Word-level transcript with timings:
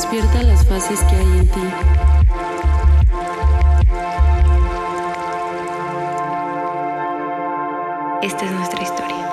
Despierta 0.00 0.42
las 0.42 0.66
fases 0.66 0.98
que 1.00 1.14
hay 1.14 1.38
en 1.40 1.48
ti. 1.50 1.60
Esta 8.22 8.46
es 8.46 8.52
nuestra 8.52 8.82
historia. 8.82 9.30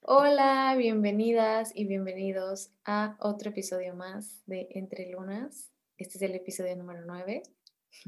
Hola, 0.00 0.74
bienvenidas 0.76 1.70
y 1.72 1.84
bienvenidos 1.86 2.72
a 2.84 3.16
otro 3.20 3.50
episodio 3.50 3.94
más 3.94 4.42
de 4.46 4.66
Entre 4.72 5.08
Lunas. 5.12 5.70
Este 5.98 6.18
es 6.18 6.22
el 6.22 6.34
episodio 6.34 6.74
número 6.74 7.02
9. 7.06 7.44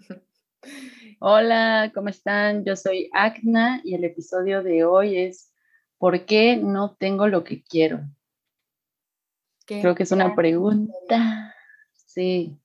Hola, 1.20 1.92
¿cómo 1.94 2.08
están? 2.08 2.64
Yo 2.64 2.76
soy 2.76 3.10
Agna 3.12 3.80
y 3.84 3.94
el 3.94 4.04
episodio 4.04 4.62
de 4.62 4.84
hoy 4.84 5.16
es 5.16 5.50
¿Por 6.00 6.24
qué 6.24 6.56
no 6.56 6.96
tengo 6.98 7.28
lo 7.28 7.44
que 7.44 7.62
quiero? 7.62 8.00
Creo 9.66 9.94
que 9.94 10.04
es 10.04 10.12
una 10.12 10.34
pregunta. 10.34 11.54
Sí, 11.94 12.58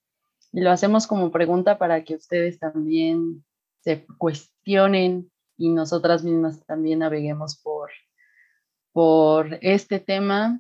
y 0.54 0.62
lo 0.62 0.72
hacemos 0.72 1.06
como 1.06 1.32
pregunta 1.32 1.78
para 1.78 2.06
que 2.06 2.16
ustedes 2.16 2.58
también 2.60 3.44
se 3.82 4.06
cuestionen 4.18 5.30
y 5.58 5.70
nosotras 5.70 6.24
mismas 6.24 6.66
también 6.66 7.00
naveguemos 7.00 7.58
por, 7.58 7.92
por 8.94 9.60
este 9.62 10.00
tema 10.00 10.58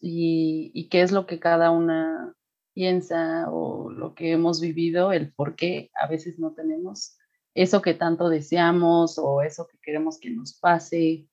y, 0.00 0.70
y 0.72 0.88
qué 0.88 1.02
es 1.02 1.12
lo 1.12 1.26
que 1.26 1.38
cada 1.38 1.70
una 1.70 2.34
piensa 2.76 3.50
o 3.50 3.90
lo 3.90 4.14
que 4.14 4.32
hemos 4.32 4.60
vivido, 4.60 5.10
el 5.10 5.32
por 5.32 5.56
qué 5.56 5.90
a 5.94 6.06
veces 6.06 6.38
no 6.38 6.52
tenemos 6.52 7.16
eso 7.54 7.80
que 7.80 7.94
tanto 7.94 8.28
deseamos 8.28 9.18
o 9.18 9.40
eso 9.40 9.66
que 9.66 9.78
queremos 9.78 10.20
que 10.20 10.28
nos 10.28 10.52
pase, 10.52 11.26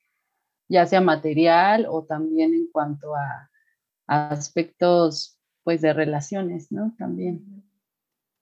ya 0.69 0.85
sea 0.85 1.01
material 1.01 1.85
o 1.89 2.05
también 2.05 2.53
en 2.53 2.71
cuanto 2.71 3.13
a, 3.13 3.49
aspectos 4.07 5.37
pues 5.63 5.81
de 5.81 5.91
relaciones, 5.91 6.71
¿no? 6.71 6.93
También. 6.97 7.65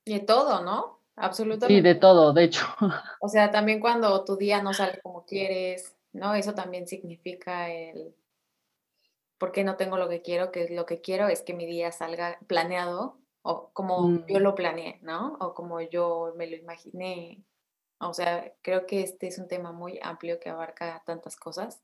Y 0.06 0.14
de 0.14 0.20
todo, 0.20 0.64
¿no? 0.64 1.00
Absolutamente. 1.16 1.76
Sí, 1.76 1.82
de 1.82 1.96
todo, 1.96 2.34
de 2.34 2.44
hecho. 2.44 2.66
O 3.20 3.28
sea, 3.28 3.50
también 3.50 3.80
cuando 3.80 4.24
tu 4.26 4.38
día 4.38 4.62
no 4.62 4.74
sale 4.74 5.00
como 5.02 5.26
quieres, 5.26 5.96
¿no? 6.14 6.36
Eso 6.36 6.54
también 6.54 6.88
significa 6.88 7.72
el 7.72 8.14
¿por 9.42 9.52
qué 9.52 9.64
no 9.64 9.76
tengo 9.76 9.98
lo 9.98 10.08
que 10.08 10.22
quiero? 10.22 10.52
Que 10.52 10.70
lo 10.70 10.86
que 10.86 11.02
quiero 11.02 11.28
es 11.28 11.42
que 11.42 11.56
mi 11.56 11.66
día 11.66 11.92
salga 11.92 12.38
planeado 12.46 13.18
o 13.42 13.72
como 13.74 14.24
yo 14.28 14.38
mm. 14.38 14.44
lo 14.44 14.54
planeé, 14.54 15.00
¿no? 15.02 15.36
O 15.40 15.56
como 15.56 15.82
yo 15.82 16.32
me 16.38 16.46
lo 16.46 16.56
imaginé. 16.56 17.44
O 17.98 18.14
sea, 18.14 18.54
creo 18.62 18.86
que 18.86 19.02
este 19.02 19.26
es 19.26 19.40
un 19.40 19.48
tema 19.48 19.72
muy 19.72 20.00
amplio 20.04 20.40
que 20.40 20.52
abarca 20.52 21.02
tantas 21.08 21.38
cosas, 21.38 21.82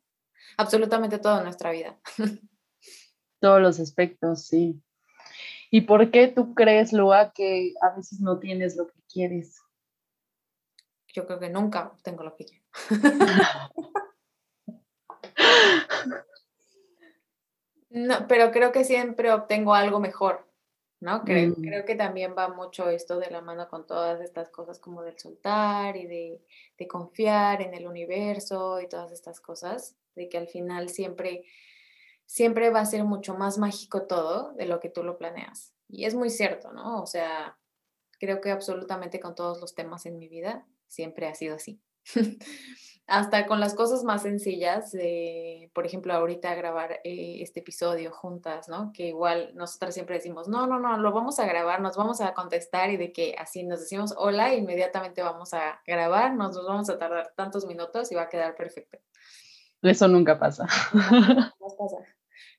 absolutamente 0.56 1.18
toda 1.18 1.42
nuestra 1.42 1.72
vida. 1.72 2.00
Todos 3.40 3.60
los 3.60 3.80
aspectos, 3.80 4.46
sí. 4.46 4.80
¿Y 5.72 5.82
por 5.82 6.12
qué 6.12 6.28
tú 6.28 6.54
crees, 6.54 6.94
Lua, 6.94 7.34
que 7.34 7.74
a 7.82 7.96
veces 7.96 8.20
no 8.20 8.38
tienes 8.38 8.76
lo 8.76 8.86
que 8.86 9.02
quieres? 9.12 9.64
Yo 11.12 11.26
creo 11.26 11.40
que 11.40 11.50
nunca 11.50 11.92
tengo 12.04 12.24
lo 12.24 12.36
que 12.36 12.46
quiero. 12.46 12.66
No, 17.90 18.28
pero 18.28 18.52
creo 18.52 18.72
que 18.72 18.84
siempre 18.84 19.32
obtengo 19.32 19.74
algo 19.74 20.00
mejor, 20.00 20.48
¿no? 21.00 21.24
Creo, 21.24 21.52
mm. 21.52 21.62
creo, 21.62 21.86
que 21.86 21.96
también 21.96 22.36
va 22.38 22.50
mucho 22.50 22.90
esto 22.90 23.20
de 23.20 23.30
la 23.32 23.42
mano 23.42 23.68
con 23.70 23.88
todas 23.88 24.20
estas 24.22 24.50
cosas 24.50 24.80
como 24.80 25.04
del 25.04 25.18
soltar 25.18 25.96
y 25.96 26.06
de, 26.06 26.42
de, 26.78 26.88
confiar 26.88 27.62
en 27.62 27.74
el 27.74 27.88
universo 27.88 28.82
y 28.82 28.90
todas 28.90 29.12
estas 29.12 29.40
cosas, 29.40 29.96
de 30.16 30.28
que 30.28 30.38
al 30.38 30.48
final 30.48 30.90
siempre, 30.90 31.46
siempre 32.26 32.70
va 32.70 32.82
a 32.82 32.86
ser 32.86 33.04
mucho 33.04 33.36
más 33.36 33.58
mágico 33.58 34.06
todo 34.06 34.54
de 34.54 34.66
lo 34.66 34.80
que 34.80 34.90
tú 34.90 35.04
lo 35.04 35.18
planeas. 35.18 35.74
Y 35.88 36.06
es 36.06 36.16
muy 36.16 36.30
cierto, 36.30 36.74
¿no? 36.74 37.02
O 37.02 37.06
sea, 37.06 37.58
creo 38.20 38.42
que 38.42 38.52
absolutamente 38.52 39.20
con 39.20 39.36
todos 39.36 39.62
los 39.62 39.76
temas 39.76 40.06
en 40.06 40.18
mi 40.18 40.28
vida 40.28 40.68
siempre 40.88 41.28
ha 41.28 41.36
sido 41.36 41.56
así. 41.56 41.82
hasta 43.08 43.46
con 43.48 43.62
las 43.62 43.74
cosas 43.74 44.04
más 44.04 44.24
sencillas, 44.24 44.92
por 45.74 45.86
ejemplo, 45.86 46.14
ahorita 46.14 46.54
grabar 46.56 47.00
eh, 47.06 47.38
este 47.42 47.62
episodio 47.62 48.12
juntas, 48.12 48.68
¿no? 48.68 48.92
Que 48.94 49.08
igual 49.08 49.52
nosotras 49.56 49.94
siempre 49.94 50.16
decimos, 50.16 50.50
no, 50.50 50.68
no, 50.68 50.78
no, 50.78 50.98
lo 50.98 51.14
vamos 51.14 51.40
a 51.40 51.46
grabar, 51.46 51.80
nos 51.80 51.96
vamos 51.96 52.20
a 52.20 52.34
contestar 52.34 52.90
y 52.90 52.98
de 52.98 53.14
que 53.14 53.36
así 53.40 53.64
nos 53.64 53.80
decimos 53.80 54.14
hola, 54.18 54.54
inmediatamente 54.54 55.22
vamos 55.22 55.54
a 55.54 55.82
grabar, 55.88 56.34
nos 56.36 56.56
vamos 56.66 56.90
a 56.90 56.98
tardar 56.98 57.34
tantos 57.36 57.66
minutos 57.66 58.12
y 58.12 58.16
va 58.16 58.24
a 58.24 58.30
quedar 58.30 58.56
perfecto. 58.56 59.00
Eso 59.82 60.08
nunca 60.08 60.38
pasa. 60.38 60.66
No, 60.94 61.00
pasa. 61.78 61.98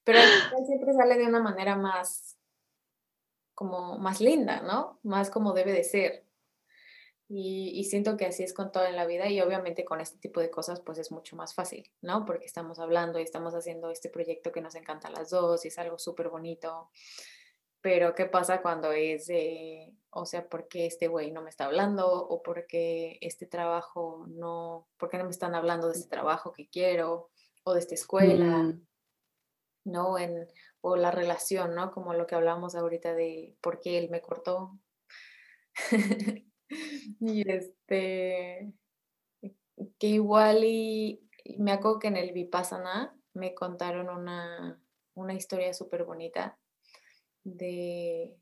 Pero 0.04 0.20
siempre 0.64 0.94
sale 0.94 1.18
de 1.18 1.26
una 1.26 1.42
manera 1.42 1.76
más, 1.76 2.38
como 3.54 3.98
más 3.98 4.20
linda, 4.22 4.62
¿no? 4.62 4.98
Más 5.02 5.28
como 5.28 5.52
debe 5.52 5.72
de 5.72 5.84
ser. 5.84 6.27
Y, 7.30 7.84
siento 7.84 8.16
que 8.16 8.24
así 8.24 8.42
es 8.42 8.54
con 8.54 8.72
todo 8.72 8.86
en 8.86 8.96
la 8.96 9.04
vida 9.04 9.28
y 9.28 9.40
obviamente 9.42 9.84
con 9.84 10.00
este 10.00 10.18
tipo 10.18 10.40
de 10.40 10.50
cosas 10.50 10.80
pues 10.80 10.96
es 10.96 11.12
mucho 11.12 11.36
más 11.36 11.54
fácil, 11.54 11.84
¿no? 12.00 12.24
Porque 12.24 12.46
estamos 12.46 12.78
hablando 12.78 13.18
y 13.18 13.22
estamos 13.22 13.54
haciendo 13.54 13.90
este 13.90 14.08
proyecto 14.08 14.50
que 14.50 14.62
nos 14.62 14.74
encanta 14.74 15.08
a 15.08 15.10
las 15.10 15.28
dos 15.28 15.62
y 15.64 15.68
es 15.68 15.78
algo 15.78 15.98
súper 15.98 16.30
bonito. 16.30 16.90
Pero 17.82 18.14
¿qué 18.14 18.24
pasa 18.24 18.62
cuando 18.62 18.92
es, 18.92 19.26
de, 19.26 19.92
o 20.10 20.24
sea, 20.24 20.48
¿por 20.48 20.68
qué 20.68 20.86
este 20.86 21.06
güey 21.06 21.30
no 21.30 21.42
me 21.42 21.50
está 21.50 21.66
hablando? 21.66 22.10
¿O 22.10 22.42
por 22.42 22.66
qué 22.66 23.18
este 23.20 23.46
trabajo 23.46 24.24
no, 24.28 24.88
por 24.96 25.10
qué 25.10 25.18
no 25.18 25.24
me 25.24 25.30
están 25.30 25.54
hablando 25.54 25.88
de 25.88 25.98
este 25.98 26.08
trabajo 26.08 26.52
que 26.54 26.68
quiero? 26.68 27.30
¿O 27.62 27.74
de 27.74 27.80
esta 27.80 27.94
escuela? 27.94 28.62
Mm. 28.62 28.86
¿No? 29.84 30.18
En, 30.18 30.48
o 30.80 30.96
la 30.96 31.10
relación, 31.10 31.74
¿no? 31.74 31.92
Como 31.92 32.14
lo 32.14 32.26
que 32.26 32.36
hablamos 32.36 32.74
ahorita 32.74 33.14
de 33.14 33.54
por 33.60 33.80
qué 33.80 33.98
él 33.98 34.08
me 34.08 34.22
cortó. 34.22 34.78
Y 37.20 37.50
este, 37.50 38.72
que 39.98 40.06
igual 40.06 40.64
y 40.64 41.20
me 41.58 41.72
acuerdo 41.72 41.98
que 41.98 42.08
en 42.08 42.16
el 42.16 42.32
Vipassana 42.32 43.16
me 43.32 43.54
contaron 43.54 44.10
una, 44.10 44.78
una 45.14 45.34
historia 45.34 45.72
súper 45.72 46.04
bonita 46.04 46.58
de, 47.44 48.36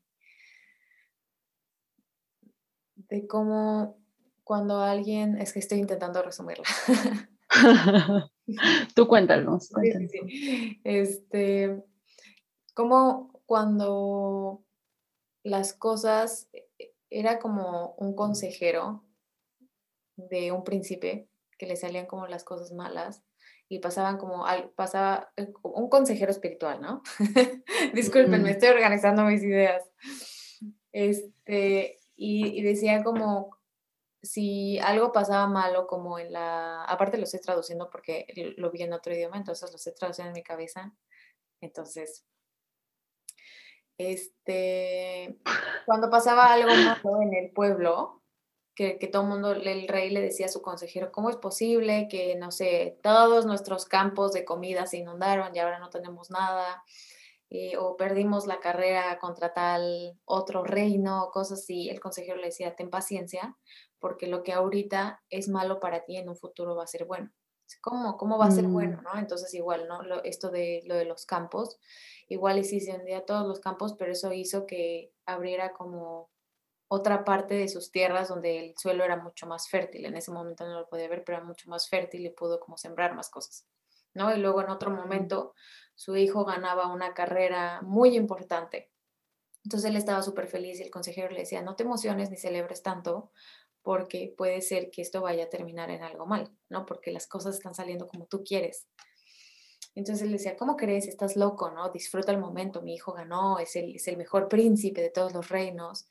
de 2.95 3.27
cómo 3.27 3.97
cuando 4.43 4.81
alguien, 4.81 5.37
es 5.41 5.51
que 5.53 5.59
estoy 5.59 5.79
intentando 5.79 6.21
resumirla. 6.21 6.63
Tú 8.95 9.07
cuéntanos. 9.07 9.69
Este, 10.83 11.83
como 12.73 13.41
cuando 13.45 14.63
las 15.43 15.73
cosas 15.73 16.49
era 17.09 17.39
como 17.39 17.95
un 17.97 18.15
consejero 18.15 19.03
de 20.15 20.51
un 20.51 20.63
príncipe 20.63 21.29
que 21.57 21.67
le 21.67 21.75
salían 21.75 22.05
como 22.05 22.27
las 22.27 22.43
cosas 22.43 22.71
malas 22.71 23.23
y 23.69 23.79
pasaban 23.79 24.17
como 24.17 24.45
al, 24.45 24.69
pasaba 24.71 25.31
eh, 25.35 25.51
un 25.63 25.89
consejero 25.89 26.31
espiritual, 26.31 26.81
¿no? 26.81 27.03
Disculpen, 27.93 28.41
me 28.43 28.51
estoy 28.51 28.69
organizando 28.69 29.23
mis 29.23 29.43
ideas. 29.43 29.83
Este, 30.91 31.99
y, 32.15 32.61
decía 32.61 33.03
como 33.03 33.57
si 34.23 34.79
algo 34.79 35.11
pasaba 35.11 35.47
malo 35.47 35.85
como 35.85 36.17
en 36.17 36.33
la, 36.33 36.83
aparte 36.85 37.17
lo 37.17 37.25
estoy 37.25 37.41
traduciendo 37.41 37.89
porque 37.89 38.25
lo 38.57 38.71
vi 38.71 38.83
en 38.83 38.93
otro 38.93 39.13
idioma, 39.13 39.37
entonces 39.37 39.69
lo 39.69 39.75
estoy 39.75 39.93
traduciendo 39.93 40.29
en 40.29 40.39
mi 40.39 40.43
cabeza. 40.43 40.93
Entonces, 41.61 42.25
este, 43.97 45.37
cuando 45.85 46.09
pasaba 46.09 46.53
algo 46.53 46.69
malo 46.69 47.21
en 47.21 47.33
el 47.33 47.51
pueblo, 47.51 48.21
que, 48.75 48.99
que 48.99 49.07
todo 49.07 49.23
el 49.23 49.29
mundo, 49.29 49.51
el 49.53 49.87
rey 49.87 50.09
le 50.11 50.21
decía 50.21 50.45
a 50.45 50.49
su 50.49 50.61
consejero, 50.61 51.11
¿cómo 51.11 51.29
es 51.29 51.37
posible 51.37 52.07
que, 52.09 52.35
no 52.35 52.51
sé, 52.51 52.99
todos 53.01 53.45
nuestros 53.45 53.85
campos 53.85 54.33
de 54.33 54.45
comida 54.45 54.85
se 54.85 54.97
inundaron 54.97 55.55
y 55.55 55.59
ahora 55.59 55.79
no 55.79 55.89
tenemos 55.89 56.29
nada? 56.29 56.83
eh, 57.49 57.77
o 57.77 57.95
perdimos 57.95 58.45
la 58.45 58.59
carrera 58.59 59.19
contra 59.19 59.53
tal 59.53 60.19
otro 60.25 60.63
reino, 60.63 61.29
cosas 61.31 61.59
así, 61.59 61.89
el 61.89 61.99
consejero 61.99 62.37
le 62.37 62.47
decía, 62.47 62.75
ten 62.75 62.89
paciencia, 62.89 63.55
porque 63.99 64.27
lo 64.27 64.43
que 64.43 64.53
ahorita 64.53 65.21
es 65.29 65.47
malo 65.47 65.79
para 65.79 66.03
ti 66.03 66.17
en 66.17 66.29
un 66.29 66.35
futuro 66.35 66.75
va 66.75 66.83
a 66.83 66.87
ser 66.87 67.05
bueno. 67.05 67.31
¿Cómo, 67.81 68.17
cómo 68.17 68.37
va 68.37 68.45
a 68.45 68.51
ser 68.51 68.67
bueno? 68.67 68.97
Mm. 68.97 69.03
¿no? 69.03 69.19
Entonces 69.19 69.53
igual, 69.53 69.87
¿no? 69.87 70.01
esto 70.23 70.49
de 70.49 70.83
lo 70.85 70.95
de 70.95 71.05
los 71.05 71.25
campos, 71.25 71.79
igual 72.27 72.63
sí 72.63 72.79
se 72.79 72.95
hundía 72.95 73.25
todos 73.25 73.47
los 73.47 73.59
campos, 73.59 73.95
pero 73.97 74.11
eso 74.11 74.31
hizo 74.33 74.65
que 74.65 75.13
abriera 75.25 75.73
como 75.73 76.29
otra 76.89 77.25
parte 77.25 77.55
de 77.55 77.67
sus 77.67 77.91
tierras 77.91 78.29
donde 78.29 78.59
el 78.59 78.77
suelo 78.77 79.03
era 79.03 79.17
mucho 79.17 79.45
más 79.45 79.69
fértil. 79.69 80.05
En 80.05 80.15
ese 80.15 80.31
momento 80.31 80.65
no 80.65 80.79
lo 80.79 80.87
podía 80.87 81.09
ver, 81.09 81.23
pero 81.23 81.39
era 81.39 81.45
mucho 81.45 81.69
más 81.69 81.89
fértil 81.89 82.25
y 82.25 82.29
pudo 82.29 82.59
como 82.59 82.77
sembrar 82.77 83.13
más 83.13 83.29
cosas. 83.29 83.65
¿no? 84.13 84.33
Y 84.33 84.39
luego 84.39 84.61
en 84.61 84.69
otro 84.69 84.89
momento 84.89 85.53
su 85.95 86.15
hijo 86.15 86.45
ganaba 86.45 86.87
una 86.87 87.13
carrera 87.13 87.81
muy 87.81 88.15
importante. 88.15 88.91
Entonces 89.63 89.89
él 89.89 89.97
estaba 89.97 90.21
súper 90.21 90.47
feliz 90.47 90.79
y 90.79 90.83
el 90.83 90.91
consejero 90.91 91.29
le 91.29 91.39
decía, 91.39 91.61
no 91.61 91.75
te 91.75 91.83
emociones 91.83 92.29
ni 92.29 92.37
celebres 92.37 92.83
tanto 92.83 93.31
porque 93.87 94.33
puede 94.35 94.59
ser 94.59 94.91
que 94.91 95.01
esto 95.01 95.21
vaya 95.21 95.45
a 95.45 95.49
terminar 95.49 95.89
en 95.91 96.03
algo 96.03 96.25
mal, 96.25 96.51
¿no? 96.67 96.85
Porque 96.85 97.09
las 97.09 97.25
cosas 97.25 97.55
están 97.55 97.73
saliendo 97.73 98.05
como 98.05 98.25
tú 98.25 98.43
quieres. 98.43 98.85
Entonces 99.95 100.27
él 100.27 100.33
decía, 100.33 100.57
¿cómo 100.57 100.75
crees? 100.75 101.07
Estás 101.07 101.37
loco, 101.37 101.71
¿no? 101.71 101.89
Disfruta 101.89 102.33
el 102.33 102.37
momento, 102.37 102.81
mi 102.81 102.95
hijo 102.95 103.13
ganó, 103.13 103.59
es 103.59 103.77
el, 103.77 103.95
es 103.95 104.09
el 104.09 104.17
mejor 104.17 104.49
príncipe 104.49 104.99
de 104.99 105.09
todos 105.09 105.33
los 105.33 105.47
reinos. 105.47 106.05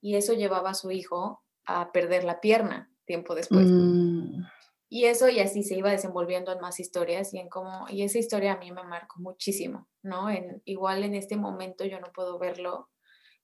Y 0.00 0.16
eso 0.16 0.32
llevaba 0.32 0.70
a 0.70 0.74
su 0.74 0.90
hijo 0.90 1.44
a 1.66 1.92
perder 1.92 2.24
la 2.24 2.40
pierna 2.40 2.90
tiempo 3.04 3.34
después. 3.34 3.66
Mm. 3.66 4.44
Y 4.88 5.04
eso 5.04 5.28
y 5.28 5.40
así 5.40 5.64
se 5.64 5.76
iba 5.76 5.90
desenvolviendo 5.90 6.50
en 6.50 6.60
más 6.60 6.80
historias 6.80 7.34
y 7.34 7.40
en 7.40 7.50
cómo, 7.50 7.84
y 7.90 8.04
esa 8.04 8.18
historia 8.18 8.54
a 8.54 8.58
mí 8.58 8.72
me 8.72 8.84
marcó 8.84 9.20
muchísimo, 9.20 9.86
¿no? 10.02 10.30
En, 10.30 10.62
igual 10.64 11.04
en 11.04 11.14
este 11.14 11.36
momento 11.36 11.84
yo 11.84 12.00
no 12.00 12.10
puedo 12.10 12.38
verlo, 12.38 12.88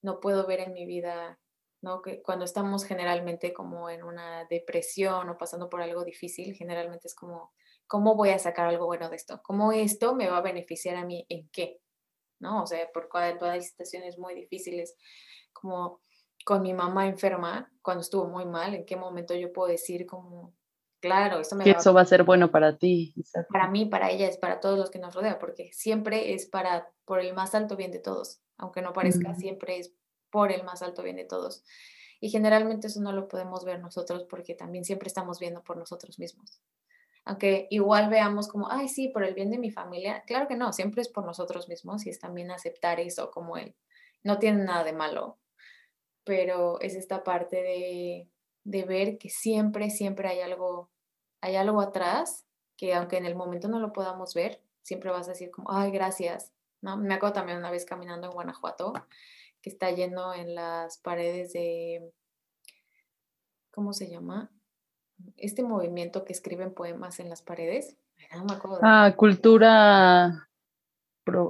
no 0.00 0.20
puedo 0.20 0.46
ver 0.46 0.60
en 0.60 0.72
mi 0.72 0.86
vida, 0.86 1.38
¿no? 1.84 2.00
Que 2.00 2.22
cuando 2.22 2.46
estamos 2.46 2.84
generalmente 2.84 3.52
como 3.52 3.90
en 3.90 4.02
una 4.02 4.46
depresión 4.46 5.28
o 5.28 5.36
pasando 5.36 5.68
por 5.68 5.82
algo 5.82 6.02
difícil, 6.02 6.54
generalmente 6.54 7.08
es 7.08 7.14
como, 7.14 7.52
¿cómo 7.86 8.16
voy 8.16 8.30
a 8.30 8.38
sacar 8.38 8.66
algo 8.66 8.86
bueno 8.86 9.10
de 9.10 9.16
esto? 9.16 9.40
¿Cómo 9.44 9.70
esto 9.70 10.14
me 10.14 10.28
va 10.28 10.38
a 10.38 10.42
beneficiar 10.42 10.96
a 10.96 11.04
mí 11.04 11.26
en 11.28 11.48
qué? 11.50 11.80
¿No? 12.40 12.62
O 12.62 12.66
sea, 12.66 12.90
por 12.92 13.08
todas 13.08 13.56
las 13.56 13.66
situaciones 13.66 14.18
muy 14.18 14.34
difíciles, 14.34 14.96
como 15.52 16.00
con 16.46 16.62
mi 16.62 16.72
mamá 16.72 17.06
enferma, 17.06 17.70
cuando 17.82 18.00
estuvo 18.00 18.26
muy 18.26 18.46
mal, 18.46 18.74
¿en 18.74 18.86
qué 18.86 18.96
momento 18.96 19.34
yo 19.34 19.52
puedo 19.52 19.68
decir 19.68 20.06
como 20.06 20.54
Claro, 21.00 21.38
eso 21.38 21.54
me 21.54 21.70
va 21.70 21.78
eso 21.78 21.92
va 21.92 22.00
a 22.00 22.06
ser 22.06 22.22
bueno 22.22 22.50
para 22.50 22.78
ti. 22.78 23.14
Para 23.50 23.68
mí, 23.68 23.84
para 23.84 24.10
ella, 24.10 24.26
es 24.26 24.38
para 24.38 24.58
todos 24.58 24.78
los 24.78 24.90
que 24.90 24.98
nos 24.98 25.14
rodean, 25.14 25.36
porque 25.38 25.70
siempre 25.74 26.32
es 26.32 26.46
para 26.46 26.88
por 27.04 27.20
el 27.20 27.34
más 27.34 27.54
alto 27.54 27.76
bien 27.76 27.90
de 27.90 27.98
todos, 27.98 28.40
aunque 28.56 28.80
no 28.80 28.94
parezca, 28.94 29.34
siempre 29.34 29.78
es 29.78 29.94
por 30.34 30.50
el 30.50 30.64
más 30.64 30.82
alto 30.82 31.04
bien 31.04 31.14
de 31.14 31.24
todos. 31.24 31.62
Y 32.20 32.28
generalmente 32.30 32.88
eso 32.88 33.00
no 33.00 33.12
lo 33.12 33.28
podemos 33.28 33.64
ver 33.64 33.78
nosotros 33.78 34.24
porque 34.28 34.56
también 34.56 34.84
siempre 34.84 35.06
estamos 35.06 35.38
viendo 35.38 35.62
por 35.62 35.76
nosotros 35.76 36.18
mismos. 36.18 36.60
Aunque 37.24 37.68
igual 37.70 38.10
veamos 38.10 38.48
como, 38.48 38.68
ay, 38.68 38.88
sí, 38.88 39.10
por 39.10 39.22
el 39.22 39.34
bien 39.34 39.52
de 39.52 39.58
mi 39.58 39.70
familia. 39.70 40.24
Claro 40.26 40.48
que 40.48 40.56
no, 40.56 40.72
siempre 40.72 41.02
es 41.02 41.08
por 41.08 41.24
nosotros 41.24 41.68
mismos 41.68 42.04
y 42.04 42.10
es 42.10 42.18
también 42.18 42.50
aceptar 42.50 42.98
eso 42.98 43.30
como 43.30 43.56
él. 43.56 43.76
No 44.24 44.40
tiene 44.40 44.64
nada 44.64 44.82
de 44.82 44.92
malo, 44.92 45.38
pero 46.24 46.80
es 46.80 46.96
esta 46.96 47.22
parte 47.22 47.62
de, 47.62 48.28
de 48.64 48.82
ver 48.82 49.18
que 49.18 49.30
siempre, 49.30 49.90
siempre 49.90 50.28
hay 50.28 50.40
algo 50.40 50.90
hay 51.44 51.56
algo 51.56 51.82
atrás 51.82 52.46
que 52.76 52.94
aunque 52.94 53.18
en 53.18 53.26
el 53.26 53.36
momento 53.36 53.68
no 53.68 53.78
lo 53.78 53.92
podamos 53.92 54.32
ver, 54.32 54.62
siempre 54.82 55.10
vas 55.10 55.28
a 55.28 55.32
decir 55.32 55.50
como, 55.50 55.70
ay, 55.70 55.90
gracias, 55.90 56.52
¿no? 56.80 56.96
Me 56.96 57.14
acuerdo 57.14 57.34
también 57.34 57.58
una 57.58 57.70
vez 57.70 57.84
caminando 57.84 58.26
en 58.26 58.32
Guanajuato, 58.32 58.94
que 59.64 59.70
está 59.70 59.90
yendo 59.90 60.34
en 60.34 60.54
las 60.54 60.98
paredes 60.98 61.54
de, 61.54 62.12
¿cómo 63.70 63.94
se 63.94 64.10
llama? 64.10 64.52
Este 65.38 65.62
movimiento 65.62 66.26
que 66.26 66.34
escriben 66.34 66.74
poemas 66.74 67.18
en 67.18 67.30
las 67.30 67.40
paredes. 67.40 67.96
No 68.36 68.44
me 68.44 68.56
acuerdo. 68.56 68.80
Ah, 68.82 69.14
cultura, 69.16 70.50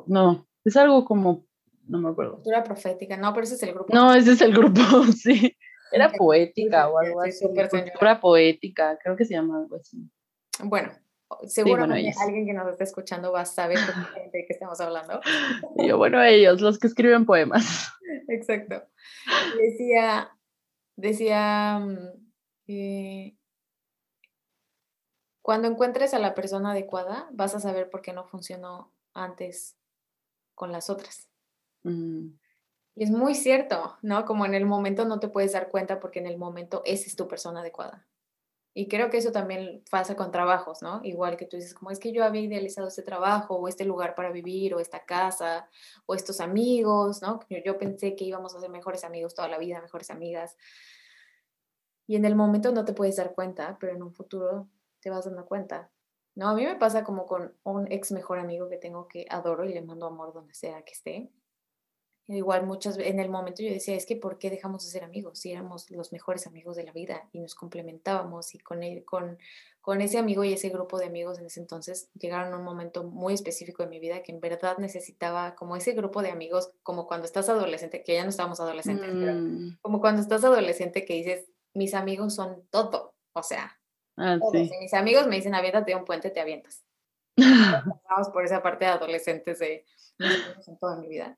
no, 0.06 0.48
es 0.64 0.76
algo 0.76 1.04
como, 1.04 1.44
no 1.88 1.98
me 1.98 2.10
acuerdo. 2.10 2.34
Cultura 2.34 2.62
profética, 2.62 3.16
no, 3.16 3.34
pero 3.34 3.42
ese 3.42 3.56
es 3.56 3.62
el 3.64 3.74
grupo. 3.74 3.92
No, 3.92 4.14
ese 4.14 4.30
es 4.30 4.40
el 4.42 4.54
grupo, 4.54 4.80
sí. 5.12 5.56
Era 5.90 6.12
poética 6.12 6.88
o 6.88 6.98
algo 6.98 7.20
así. 7.20 7.44
Cultura 7.44 8.20
poética, 8.20 8.96
creo 9.02 9.16
que 9.16 9.24
se 9.24 9.34
llama 9.34 9.58
algo 9.58 9.74
así. 9.74 10.08
Bueno, 10.62 10.92
seguramente 11.46 12.14
alguien 12.20 12.46
que 12.46 12.52
nos 12.52 12.70
está 12.70 12.84
escuchando 12.84 13.32
va 13.32 13.40
a 13.40 13.44
saber 13.44 13.78
de 14.32 14.44
qué 14.46 14.52
estamos 14.52 14.80
hablando. 14.80 15.20
yo, 15.76 15.98
bueno, 15.98 16.22
ellos, 16.22 16.60
los 16.60 16.78
que 16.78 16.86
escriben 16.86 17.26
poemas. 17.26 17.90
Exacto. 18.34 18.82
Decía, 19.58 20.36
decía, 20.96 21.78
mm, 21.78 23.36
cuando 25.42 25.68
encuentres 25.68 26.14
a 26.14 26.18
la 26.18 26.34
persona 26.34 26.72
adecuada, 26.72 27.28
vas 27.32 27.54
a 27.54 27.60
saber 27.60 27.90
por 27.90 28.02
qué 28.02 28.12
no 28.12 28.24
funcionó 28.24 28.92
antes 29.12 29.76
con 30.54 30.72
las 30.72 30.90
otras. 30.90 31.28
Mm. 31.82 32.28
Y 32.96 33.04
es 33.04 33.10
muy 33.10 33.34
cierto, 33.34 33.98
¿no? 34.02 34.24
Como 34.24 34.46
en 34.46 34.54
el 34.54 34.66
momento 34.66 35.04
no 35.04 35.18
te 35.20 35.28
puedes 35.28 35.52
dar 35.52 35.68
cuenta 35.68 36.00
porque 36.00 36.20
en 36.20 36.26
el 36.26 36.38
momento 36.38 36.82
esa 36.84 37.06
es 37.06 37.16
tu 37.16 37.26
persona 37.26 37.60
adecuada. 37.60 38.06
Y 38.76 38.88
creo 38.88 39.08
que 39.08 39.18
eso 39.18 39.30
también 39.30 39.84
pasa 39.88 40.16
con 40.16 40.32
trabajos, 40.32 40.82
¿no? 40.82 41.00
Igual 41.04 41.36
que 41.36 41.46
tú 41.46 41.56
dices, 41.56 41.74
como 41.74 41.92
es 41.92 42.00
que 42.00 42.12
yo 42.12 42.24
había 42.24 42.42
idealizado 42.42 42.88
este 42.88 43.02
trabajo 43.02 43.54
o 43.54 43.68
este 43.68 43.84
lugar 43.84 44.16
para 44.16 44.32
vivir 44.32 44.74
o 44.74 44.80
esta 44.80 45.04
casa 45.04 45.68
o 46.06 46.16
estos 46.16 46.40
amigos, 46.40 47.22
¿no? 47.22 47.38
Yo 47.64 47.78
pensé 47.78 48.16
que 48.16 48.24
íbamos 48.24 48.54
a 48.56 48.60
ser 48.60 48.70
mejores 48.70 49.04
amigos 49.04 49.34
toda 49.34 49.46
la 49.46 49.58
vida, 49.58 49.80
mejores 49.80 50.10
amigas. 50.10 50.56
Y 52.08 52.16
en 52.16 52.24
el 52.24 52.34
momento 52.34 52.72
no 52.72 52.84
te 52.84 52.92
puedes 52.92 53.16
dar 53.16 53.32
cuenta, 53.32 53.78
pero 53.78 53.94
en 53.94 54.02
un 54.02 54.12
futuro 54.12 54.68
te 55.00 55.08
vas 55.08 55.24
dando 55.24 55.46
cuenta. 55.46 55.90
No, 56.34 56.48
a 56.48 56.54
mí 56.54 56.64
me 56.64 56.74
pasa 56.74 57.04
como 57.04 57.26
con 57.26 57.56
un 57.62 57.90
ex 57.92 58.10
mejor 58.10 58.40
amigo 58.40 58.68
que 58.68 58.76
tengo 58.76 59.06
que 59.06 59.24
adoro 59.30 59.64
y 59.64 59.72
le 59.72 59.82
mando 59.82 60.06
amor 60.06 60.32
donde 60.32 60.52
sea 60.52 60.82
que 60.82 60.92
esté. 60.92 61.30
Igual 62.26 62.64
muchas 62.64 62.96
en 62.98 63.20
el 63.20 63.28
momento 63.28 63.62
yo 63.62 63.70
decía, 63.70 63.94
es 63.94 64.06
que 64.06 64.16
¿por 64.16 64.38
qué 64.38 64.48
dejamos 64.48 64.82
de 64.84 64.90
ser 64.90 65.04
amigos? 65.04 65.38
Si 65.38 65.52
éramos 65.52 65.90
los 65.90 66.10
mejores 66.10 66.46
amigos 66.46 66.74
de 66.76 66.84
la 66.84 66.92
vida 66.92 67.28
y 67.32 67.38
nos 67.38 67.54
complementábamos 67.54 68.54
y 68.54 68.58
con, 68.60 68.80
con, 69.04 69.38
con 69.82 70.00
ese 70.00 70.16
amigo 70.16 70.42
y 70.42 70.54
ese 70.54 70.70
grupo 70.70 70.98
de 70.98 71.04
amigos 71.04 71.38
en 71.38 71.44
ese 71.44 71.60
entonces 71.60 72.08
llegaron 72.18 72.54
a 72.54 72.56
un 72.56 72.64
momento 72.64 73.04
muy 73.04 73.34
específico 73.34 73.82
de 73.82 73.90
mi 73.90 74.00
vida 74.00 74.22
que 74.22 74.32
en 74.32 74.40
verdad 74.40 74.78
necesitaba 74.78 75.54
como 75.54 75.76
ese 75.76 75.92
grupo 75.92 76.22
de 76.22 76.30
amigos, 76.30 76.72
como 76.82 77.06
cuando 77.06 77.26
estás 77.26 77.50
adolescente, 77.50 78.02
que 78.02 78.14
ya 78.14 78.22
no 78.22 78.30
estábamos 78.30 78.58
adolescentes, 78.58 79.10
pero 79.12 79.34
mm. 79.34 79.78
como 79.82 80.00
cuando 80.00 80.22
estás 80.22 80.44
adolescente 80.44 81.04
que 81.04 81.14
dices, 81.14 81.44
mis 81.74 81.92
amigos 81.92 82.34
son 82.34 82.62
todo, 82.70 83.14
o 83.34 83.42
sea, 83.42 83.78
ah, 84.16 84.38
mis 84.52 84.94
amigos 84.94 85.26
me 85.26 85.36
dicen, 85.36 85.54
aviéntate 85.54 85.90
de 85.90 85.98
un 85.98 86.06
puente, 86.06 86.30
te 86.30 86.40
avientas. 86.40 86.84
Vamos 87.36 88.30
por 88.32 88.46
esa 88.46 88.62
parte 88.62 88.86
de 88.86 88.92
adolescentes 88.92 89.58
de 89.58 89.84
en 90.18 90.78
toda 90.78 90.96
mi 90.96 91.08
vida. 91.08 91.36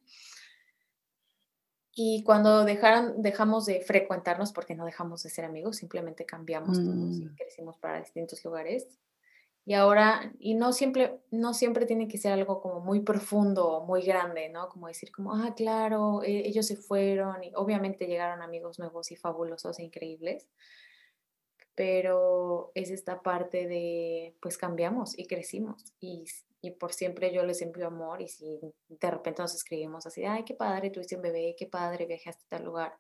Y 1.98 2.22
cuando 2.24 2.66
dejaron, 2.66 3.22
dejamos 3.22 3.64
de 3.64 3.80
frecuentarnos, 3.80 4.52
porque 4.52 4.74
no 4.74 4.84
dejamos 4.84 5.22
de 5.22 5.30
ser 5.30 5.46
amigos, 5.46 5.78
simplemente 5.78 6.26
cambiamos 6.26 6.76
todos 6.76 7.18
y 7.18 7.24
mm. 7.24 7.34
crecimos 7.36 7.78
para 7.78 8.00
distintos 8.00 8.44
lugares. 8.44 8.86
Y 9.64 9.72
ahora, 9.72 10.30
y 10.38 10.54
no 10.56 10.74
siempre, 10.74 11.18
no 11.30 11.54
siempre 11.54 11.86
tiene 11.86 12.06
que 12.06 12.18
ser 12.18 12.32
algo 12.32 12.60
como 12.60 12.80
muy 12.80 13.00
profundo 13.00 13.66
o 13.66 13.86
muy 13.86 14.02
grande, 14.02 14.50
¿no? 14.50 14.68
Como 14.68 14.88
decir 14.88 15.10
como, 15.10 15.34
ah, 15.34 15.54
claro, 15.56 16.22
e, 16.22 16.46
ellos 16.46 16.66
se 16.66 16.76
fueron 16.76 17.42
y 17.42 17.50
obviamente 17.54 18.06
llegaron 18.06 18.42
amigos 18.42 18.78
nuevos 18.78 19.10
y 19.10 19.16
fabulosos 19.16 19.78
e 19.78 19.84
increíbles, 19.84 20.50
pero 21.74 22.72
es 22.74 22.90
esta 22.90 23.22
parte 23.22 23.66
de, 23.66 24.36
pues 24.42 24.58
cambiamos 24.58 25.18
y 25.18 25.26
crecimos 25.26 25.94
y 25.98 26.26
y 26.66 26.72
por 26.72 26.92
siempre 26.92 27.32
yo 27.32 27.44
les 27.44 27.62
envío 27.62 27.86
amor 27.86 28.20
y 28.20 28.28
si 28.28 28.58
de 28.88 29.10
repente 29.10 29.40
nos 29.40 29.54
escribimos 29.54 30.04
así, 30.04 30.24
ay, 30.24 30.44
qué 30.44 30.54
padre, 30.54 30.90
tuviste 30.90 31.14
un 31.14 31.22
bebé, 31.22 31.54
qué 31.56 31.66
padre, 31.66 32.06
viajaste 32.06 32.44
a 32.46 32.56
tal 32.56 32.64
lugar, 32.64 32.98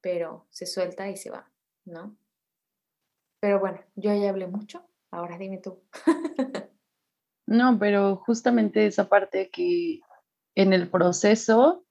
pero 0.00 0.46
se 0.50 0.64
suelta 0.64 1.08
y 1.10 1.16
se 1.18 1.30
va, 1.30 1.50
¿no? 1.84 2.16
Pero 3.38 3.60
bueno, 3.60 3.80
yo 3.96 4.14
ya 4.14 4.30
hablé 4.30 4.46
mucho, 4.46 4.82
ahora 5.10 5.36
dime 5.36 5.58
tú. 5.58 5.82
no, 7.46 7.78
pero 7.78 8.16
justamente 8.16 8.86
esa 8.86 9.08
parte 9.10 9.50
que 9.50 10.00
en 10.54 10.72
el 10.72 10.90
proceso 10.90 11.84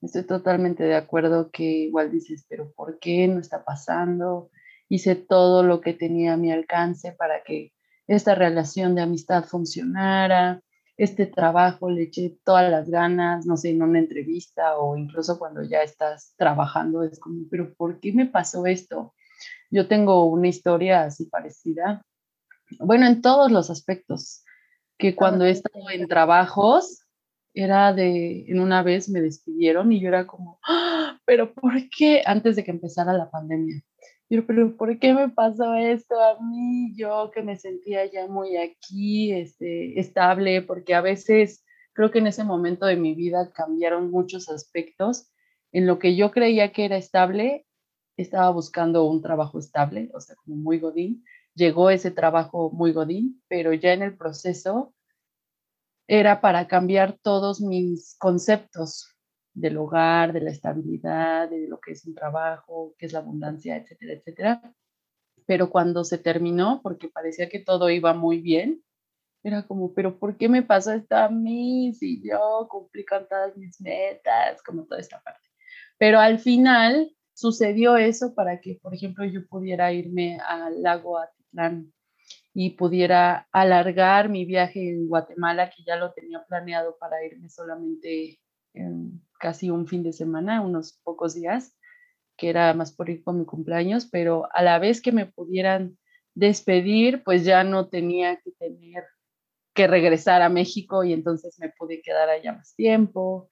estoy 0.00 0.24
totalmente 0.24 0.84
de 0.84 0.94
acuerdo 0.94 1.50
que 1.50 1.64
igual 1.64 2.10
dices, 2.10 2.46
pero 2.48 2.72
¿por 2.72 2.98
qué 2.98 3.28
no 3.28 3.40
está 3.40 3.62
pasando? 3.62 4.50
Hice 4.88 5.16
todo 5.16 5.62
lo 5.62 5.82
que 5.82 5.92
tenía 5.92 6.32
a 6.32 6.38
mi 6.38 6.50
alcance 6.50 7.12
para 7.12 7.42
que 7.42 7.72
esta 8.08 8.34
relación 8.34 8.94
de 8.94 9.02
amistad 9.02 9.44
funcionara, 9.44 10.60
este 10.96 11.26
trabajo 11.26 11.88
le 11.90 12.04
eché 12.04 12.38
todas 12.44 12.68
las 12.68 12.90
ganas, 12.90 13.46
no 13.46 13.56
sé, 13.56 13.70
en 13.70 13.82
una 13.82 14.00
entrevista 14.00 14.76
o 14.78 14.96
incluso 14.96 15.38
cuando 15.38 15.62
ya 15.62 15.82
estás 15.82 16.34
trabajando, 16.36 17.04
es 17.04 17.20
como, 17.20 17.44
pero 17.48 17.72
¿por 17.74 18.00
qué 18.00 18.12
me 18.12 18.26
pasó 18.26 18.66
esto? 18.66 19.14
Yo 19.70 19.86
tengo 19.86 20.24
una 20.24 20.48
historia 20.48 21.04
así 21.04 21.26
parecida, 21.26 22.02
bueno, 22.80 23.06
en 23.06 23.22
todos 23.22 23.52
los 23.52 23.70
aspectos, 23.70 24.44
que 24.98 25.14
cuando 25.14 25.44
he 25.44 25.50
estado 25.50 25.88
en 25.90 26.08
trabajos, 26.08 27.04
era 27.54 27.92
de, 27.92 28.44
en 28.48 28.60
una 28.60 28.82
vez 28.82 29.08
me 29.08 29.20
despidieron 29.20 29.90
y 29.92 30.00
yo 30.00 30.08
era 30.08 30.26
como, 30.26 30.58
¡Ah! 30.68 31.18
pero 31.24 31.54
¿por 31.54 31.72
qué? 31.96 32.22
Antes 32.24 32.56
de 32.56 32.64
que 32.64 32.70
empezara 32.70 33.12
la 33.12 33.30
pandemia. 33.30 33.82
Yo, 34.30 34.46
pero 34.46 34.76
¿por 34.76 34.98
qué 34.98 35.14
me 35.14 35.30
pasó 35.30 35.74
esto 35.74 36.20
a 36.20 36.38
mí? 36.40 36.94
Yo 36.94 37.30
que 37.32 37.42
me 37.42 37.56
sentía 37.56 38.04
ya 38.06 38.26
muy 38.26 38.56
aquí, 38.58 39.32
este, 39.32 39.98
estable, 39.98 40.60
porque 40.62 40.94
a 40.94 41.00
veces 41.00 41.64
creo 41.94 42.10
que 42.10 42.18
en 42.18 42.26
ese 42.26 42.44
momento 42.44 42.84
de 42.84 42.96
mi 42.96 43.14
vida 43.14 43.50
cambiaron 43.52 44.10
muchos 44.10 44.50
aspectos. 44.50 45.30
En 45.72 45.86
lo 45.86 45.98
que 45.98 46.14
yo 46.14 46.30
creía 46.30 46.72
que 46.72 46.84
era 46.84 46.98
estable, 46.98 47.66
estaba 48.18 48.50
buscando 48.50 49.04
un 49.04 49.22
trabajo 49.22 49.58
estable, 49.58 50.10
o 50.12 50.20
sea, 50.20 50.36
como 50.36 50.56
muy 50.56 50.78
godín. 50.78 51.24
Llegó 51.54 51.88
ese 51.88 52.10
trabajo 52.10 52.70
muy 52.70 52.92
godín, 52.92 53.42
pero 53.48 53.72
ya 53.72 53.94
en 53.94 54.02
el 54.02 54.16
proceso 54.16 54.94
era 56.06 56.40
para 56.40 56.68
cambiar 56.68 57.18
todos 57.22 57.60
mis 57.60 58.16
conceptos 58.18 59.17
del 59.60 59.76
hogar, 59.76 60.32
de 60.32 60.40
la 60.40 60.50
estabilidad, 60.50 61.50
de 61.50 61.68
lo 61.68 61.80
que 61.80 61.92
es 61.92 62.04
un 62.06 62.14
trabajo, 62.14 62.94
qué 62.98 63.06
es 63.06 63.12
la 63.12 63.20
abundancia, 63.20 63.76
etcétera, 63.76 64.12
etcétera. 64.14 64.74
Pero 65.46 65.70
cuando 65.70 66.04
se 66.04 66.18
terminó, 66.18 66.80
porque 66.82 67.08
parecía 67.08 67.48
que 67.48 67.60
todo 67.60 67.90
iba 67.90 68.12
muy 68.14 68.40
bien, 68.40 68.82
era 69.42 69.66
como, 69.66 69.94
pero 69.94 70.18
¿por 70.18 70.36
qué 70.36 70.48
me 70.48 70.62
pasó 70.62 70.92
esto 70.92 71.16
a 71.16 71.28
mí 71.28 71.92
si 71.94 72.22
yo 72.22 72.66
cumplí 72.70 73.04
con 73.04 73.26
todas 73.28 73.56
mis 73.56 73.80
metas, 73.80 74.62
como 74.62 74.84
toda 74.84 75.00
esta 75.00 75.20
parte? 75.22 75.48
Pero 75.96 76.20
al 76.20 76.38
final 76.38 77.10
sucedió 77.34 77.96
eso 77.96 78.34
para 78.34 78.60
que, 78.60 78.78
por 78.82 78.94
ejemplo, 78.94 79.24
yo 79.24 79.46
pudiera 79.46 79.92
irme 79.92 80.38
al 80.46 80.82
lago 80.82 81.18
Atitlán 81.18 81.92
y 82.52 82.70
pudiera 82.70 83.48
alargar 83.52 84.28
mi 84.28 84.44
viaje 84.44 84.90
en 84.90 85.08
Guatemala, 85.08 85.70
que 85.70 85.82
ya 85.84 85.96
lo 85.96 86.12
tenía 86.12 86.44
planeado 86.44 86.96
para 86.98 87.24
irme 87.24 87.48
solamente 87.48 88.40
en 88.74 89.22
casi 89.38 89.70
un 89.70 89.86
fin 89.86 90.02
de 90.02 90.12
semana, 90.12 90.60
unos 90.60 91.00
pocos 91.04 91.34
días, 91.34 91.76
que 92.36 92.50
era 92.50 92.72
más 92.74 92.92
por 92.92 93.10
ir 93.10 93.22
con 93.24 93.38
mi 93.38 93.44
cumpleaños, 93.44 94.06
pero 94.06 94.48
a 94.52 94.62
la 94.62 94.78
vez 94.78 95.02
que 95.02 95.12
me 95.12 95.26
pudieran 95.26 95.98
despedir, 96.34 97.22
pues 97.24 97.44
ya 97.44 97.64
no 97.64 97.88
tenía 97.88 98.36
que 98.40 98.52
tener 98.52 99.04
que 99.74 99.86
regresar 99.86 100.42
a 100.42 100.48
México 100.48 101.04
y 101.04 101.12
entonces 101.12 101.58
me 101.58 101.70
pude 101.70 102.00
quedar 102.02 102.28
allá 102.28 102.52
más 102.52 102.74
tiempo. 102.74 103.48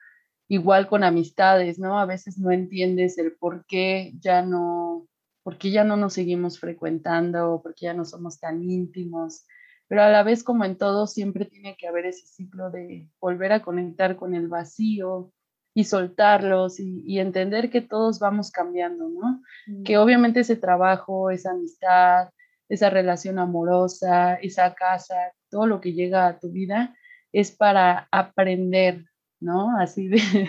Igual 0.49 0.87
con 0.89 1.05
amistades, 1.05 1.79
¿no? 1.79 1.99
A 1.99 2.07
veces 2.07 2.39
no 2.39 2.51
entiendes 2.53 3.19
el 3.19 3.37
por 3.37 3.65
qué 3.67 4.13
ya 4.21 4.43
no 4.43 5.09
porque 5.43 5.71
ya 5.71 5.85
no 5.85 5.97
nos 5.97 6.15
seguimos 6.15 6.59
frecuentando, 6.59 7.61
porque 7.63 7.87
ya 7.87 7.95
no 7.95 8.05
somos 8.05 8.41
tan 8.41 8.69
íntimos, 8.69 9.47
pero 9.87 10.03
a 10.03 10.11
la 10.11 10.25
vez 10.25 10.43
como 10.43 10.65
en 10.65 10.77
todo 10.77 11.07
siempre 11.07 11.45
tiene 11.45 11.77
que 11.77 11.87
haber 11.87 12.07
ese 12.07 12.27
ciclo 12.27 12.71
de 12.73 13.09
volver 13.21 13.53
a 13.53 13.63
conectar 13.63 14.17
con 14.17 14.35
el 14.35 14.49
vacío 14.49 15.33
y 15.77 15.85
soltarlos 15.85 16.81
y, 16.81 17.19
entender 17.19 17.69
que 17.69 17.83
todos 17.83 18.19
vamos 18.19 18.51
cambiando, 18.51 19.11
¿no? 19.11 19.43
Que 19.85 19.99
obviamente 19.99 20.41
ese 20.41 20.57
trabajo, 20.57 21.31
esa 21.31 21.51
amistad, 21.51 22.31
esa 22.71 22.89
relación 22.89 23.39
amorosa, 23.39 24.37
esa 24.37 24.73
casa, 24.73 25.35
todo 25.51 25.67
lo 25.67 25.83
que 25.83 25.93
llega 25.93 26.29
a 26.29 26.39
tu 26.39 26.51
vida 26.51 26.97
es 27.31 27.51
para 27.51 28.09
aprender, 28.11 29.05
¿no? 29.39 29.79
Así 29.79 30.09
de 30.09 30.17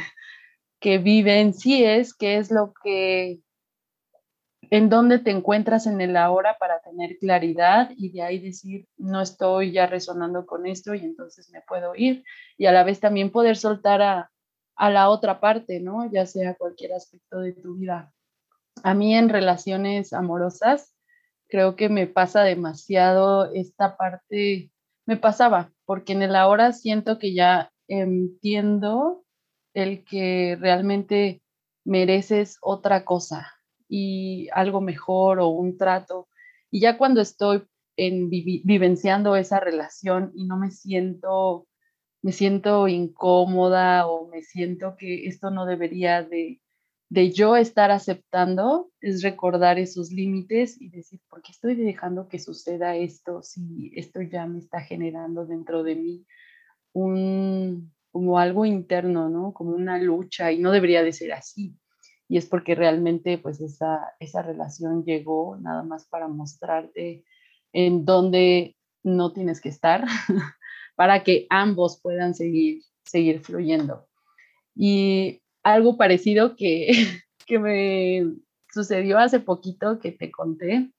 que 0.79 0.97
viven, 0.97 1.53
sí 1.53 1.83
es, 1.83 2.15
que 2.15 2.37
es 2.37 2.49
lo 2.49 2.73
que 2.81 3.41
en 4.69 4.87
dónde 4.87 5.19
te 5.19 5.31
encuentras 5.31 5.87
en 5.87 5.99
el 5.99 6.15
ahora 6.15 6.55
para 6.57 6.79
tener 6.79 7.17
claridad 7.17 7.91
y 7.97 8.13
de 8.13 8.21
ahí 8.21 8.39
decir, 8.39 8.87
no 8.95 9.19
estoy 9.19 9.73
ya 9.73 9.87
resonando 9.87 10.45
con 10.45 10.65
esto 10.65 10.95
y 10.95 11.03
entonces 11.03 11.49
me 11.51 11.61
puedo 11.67 11.95
ir. 11.97 12.23
Y 12.57 12.67
a 12.67 12.71
la 12.71 12.85
vez 12.85 13.01
también 13.01 13.29
poder 13.29 13.57
soltar 13.57 14.01
a, 14.01 14.31
a 14.77 14.89
la 14.89 15.09
otra 15.09 15.39
parte, 15.39 15.79
¿no? 15.79 16.09
Ya 16.11 16.25
sea 16.25 16.55
cualquier 16.55 16.93
aspecto 16.93 17.39
de 17.39 17.53
tu 17.53 17.75
vida. 17.75 18.13
A 18.83 18.93
mí 18.93 19.15
en 19.15 19.29
relaciones 19.29 20.13
amorosas, 20.13 20.93
creo 21.49 21.75
que 21.75 21.89
me 21.89 22.07
pasa 22.07 22.43
demasiado 22.43 23.51
esta 23.53 23.97
parte, 23.97 24.71
me 25.05 25.17
pasaba, 25.17 25.71
porque 25.85 26.13
en 26.13 26.21
el 26.21 26.35
ahora 26.35 26.73
siento 26.73 27.17
que 27.17 27.33
ya 27.33 27.71
entiendo 27.87 29.23
el 29.73 30.03
que 30.03 30.57
realmente 30.59 31.41
mereces 31.83 32.57
otra 32.61 33.03
cosa, 33.05 33.53
y 33.89 34.49
algo 34.53 34.81
mejor 34.81 35.39
o 35.39 35.47
un 35.47 35.77
trato. 35.77 36.27
Y 36.69 36.81
ya 36.81 36.97
cuando 36.97 37.21
estoy 37.21 37.63
en 37.95 38.29
vivenciando 38.29 39.35
esa 39.35 39.59
relación 39.59 40.31
y 40.35 40.45
no 40.45 40.57
me 40.57 40.71
siento, 40.71 41.67
me 42.27 42.33
siento 42.33 42.89
incómoda 42.89 44.05
o 44.05 44.27
me 44.27 44.41
siento 44.41 44.97
que 44.97 45.27
esto 45.27 45.49
no 45.49 45.65
debería 45.65 46.23
de, 46.23 46.59
de 47.07 47.31
yo 47.31 47.55
estar 47.55 47.89
aceptando, 47.89 48.91
es 48.99 49.23
recordar 49.23 49.79
esos 49.79 50.11
límites 50.11 50.75
y 50.81 50.89
decir, 50.89 51.21
¿por 51.29 51.41
qué 51.41 51.53
estoy 51.53 51.75
dejando 51.75 52.27
que 52.27 52.39
suceda 52.39 52.97
esto 52.97 53.41
si 53.43 53.93
esto 53.95 54.21
ya 54.21 54.45
me 54.45 54.59
está 54.59 54.81
generando 54.81 55.45
dentro 55.45 55.83
de 55.83 55.95
mí 55.95 56.25
un, 56.91 57.93
como 58.11 58.39
algo 58.39 58.65
interno, 58.65 59.29
¿no? 59.29 59.53
Como 59.53 59.71
una 59.71 59.97
lucha 59.97 60.51
y 60.51 60.59
no 60.59 60.73
debería 60.73 61.03
de 61.03 61.13
ser 61.13 61.31
así 61.31 61.77
y 62.27 62.35
es 62.35 62.45
porque 62.45 62.75
realmente 62.75 63.37
pues 63.37 63.61
esa, 63.61 64.01
esa 64.19 64.41
relación 64.41 65.05
llegó 65.05 65.55
nada 65.61 65.81
más 65.81 66.09
para 66.09 66.27
mostrarte 66.27 67.23
en 67.71 68.03
dónde 68.03 68.75
no 69.01 69.31
tienes 69.31 69.61
que 69.61 69.69
estar 69.69 70.03
para 70.97 71.23
que 71.23 71.45
ambos 71.51 72.01
puedan 72.01 72.33
seguir, 72.33 72.81
seguir 73.05 73.39
fluyendo. 73.39 74.07
Y 74.75 75.43
algo 75.61 75.95
parecido 75.95 76.55
que, 76.55 76.87
que 77.45 77.59
me 77.59 78.25
sucedió 78.73 79.19
hace 79.19 79.39
poquito 79.39 79.99
que 79.99 80.11
te 80.11 80.31
conté 80.31 80.91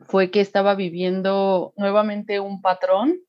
fue 0.00 0.32
que 0.32 0.40
estaba 0.40 0.74
viviendo 0.74 1.72
nuevamente 1.76 2.40
un 2.40 2.60
patrón 2.60 3.20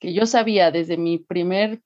que 0.00 0.12
yo 0.12 0.26
sabía 0.26 0.72
desde 0.72 0.96
mi 0.96 1.18
primer 1.18 1.80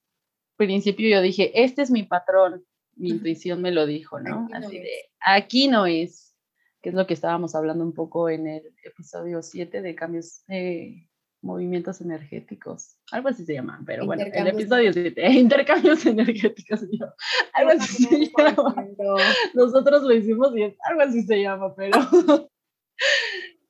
principio, 0.56 1.06
yo 1.10 1.20
dije, 1.20 1.62
este 1.62 1.82
es 1.82 1.90
mi 1.90 2.02
patrón, 2.02 2.64
mi 2.94 3.10
intuición 3.10 3.60
me 3.60 3.72
lo 3.72 3.84
dijo, 3.84 4.18
¿no? 4.20 4.48
Así 4.54 4.78
de, 4.78 5.10
aquí 5.20 5.68
no 5.68 5.84
es, 5.84 6.34
que 6.80 6.88
es 6.88 6.94
lo 6.94 7.06
que 7.06 7.12
estábamos 7.12 7.54
hablando 7.54 7.84
un 7.84 7.92
poco 7.92 8.30
en 8.30 8.46
el 8.46 8.74
episodio 8.82 9.42
7 9.42 9.82
de 9.82 9.94
cambios, 9.94 10.44
eh, 10.48 11.05
movimientos 11.42 12.00
energéticos, 12.00 12.96
algo 13.12 13.28
así 13.28 13.44
se 13.44 13.54
llama, 13.54 13.82
pero 13.86 14.06
bueno, 14.06 14.24
el 14.32 14.46
episodio 14.46 14.92
7, 14.92 15.28
intercambios 15.32 16.04
energéticos, 16.06 16.80
algo 17.52 17.70
así 17.70 18.04
se 18.04 18.30
llama. 18.36 18.86
Nosotros 19.54 20.02
lo 20.02 20.12
hicimos 20.12 20.56
y 20.56 20.62
algo 20.62 21.02
así 21.02 21.22
se 21.22 21.42
llama, 21.42 21.74
pero 21.74 21.98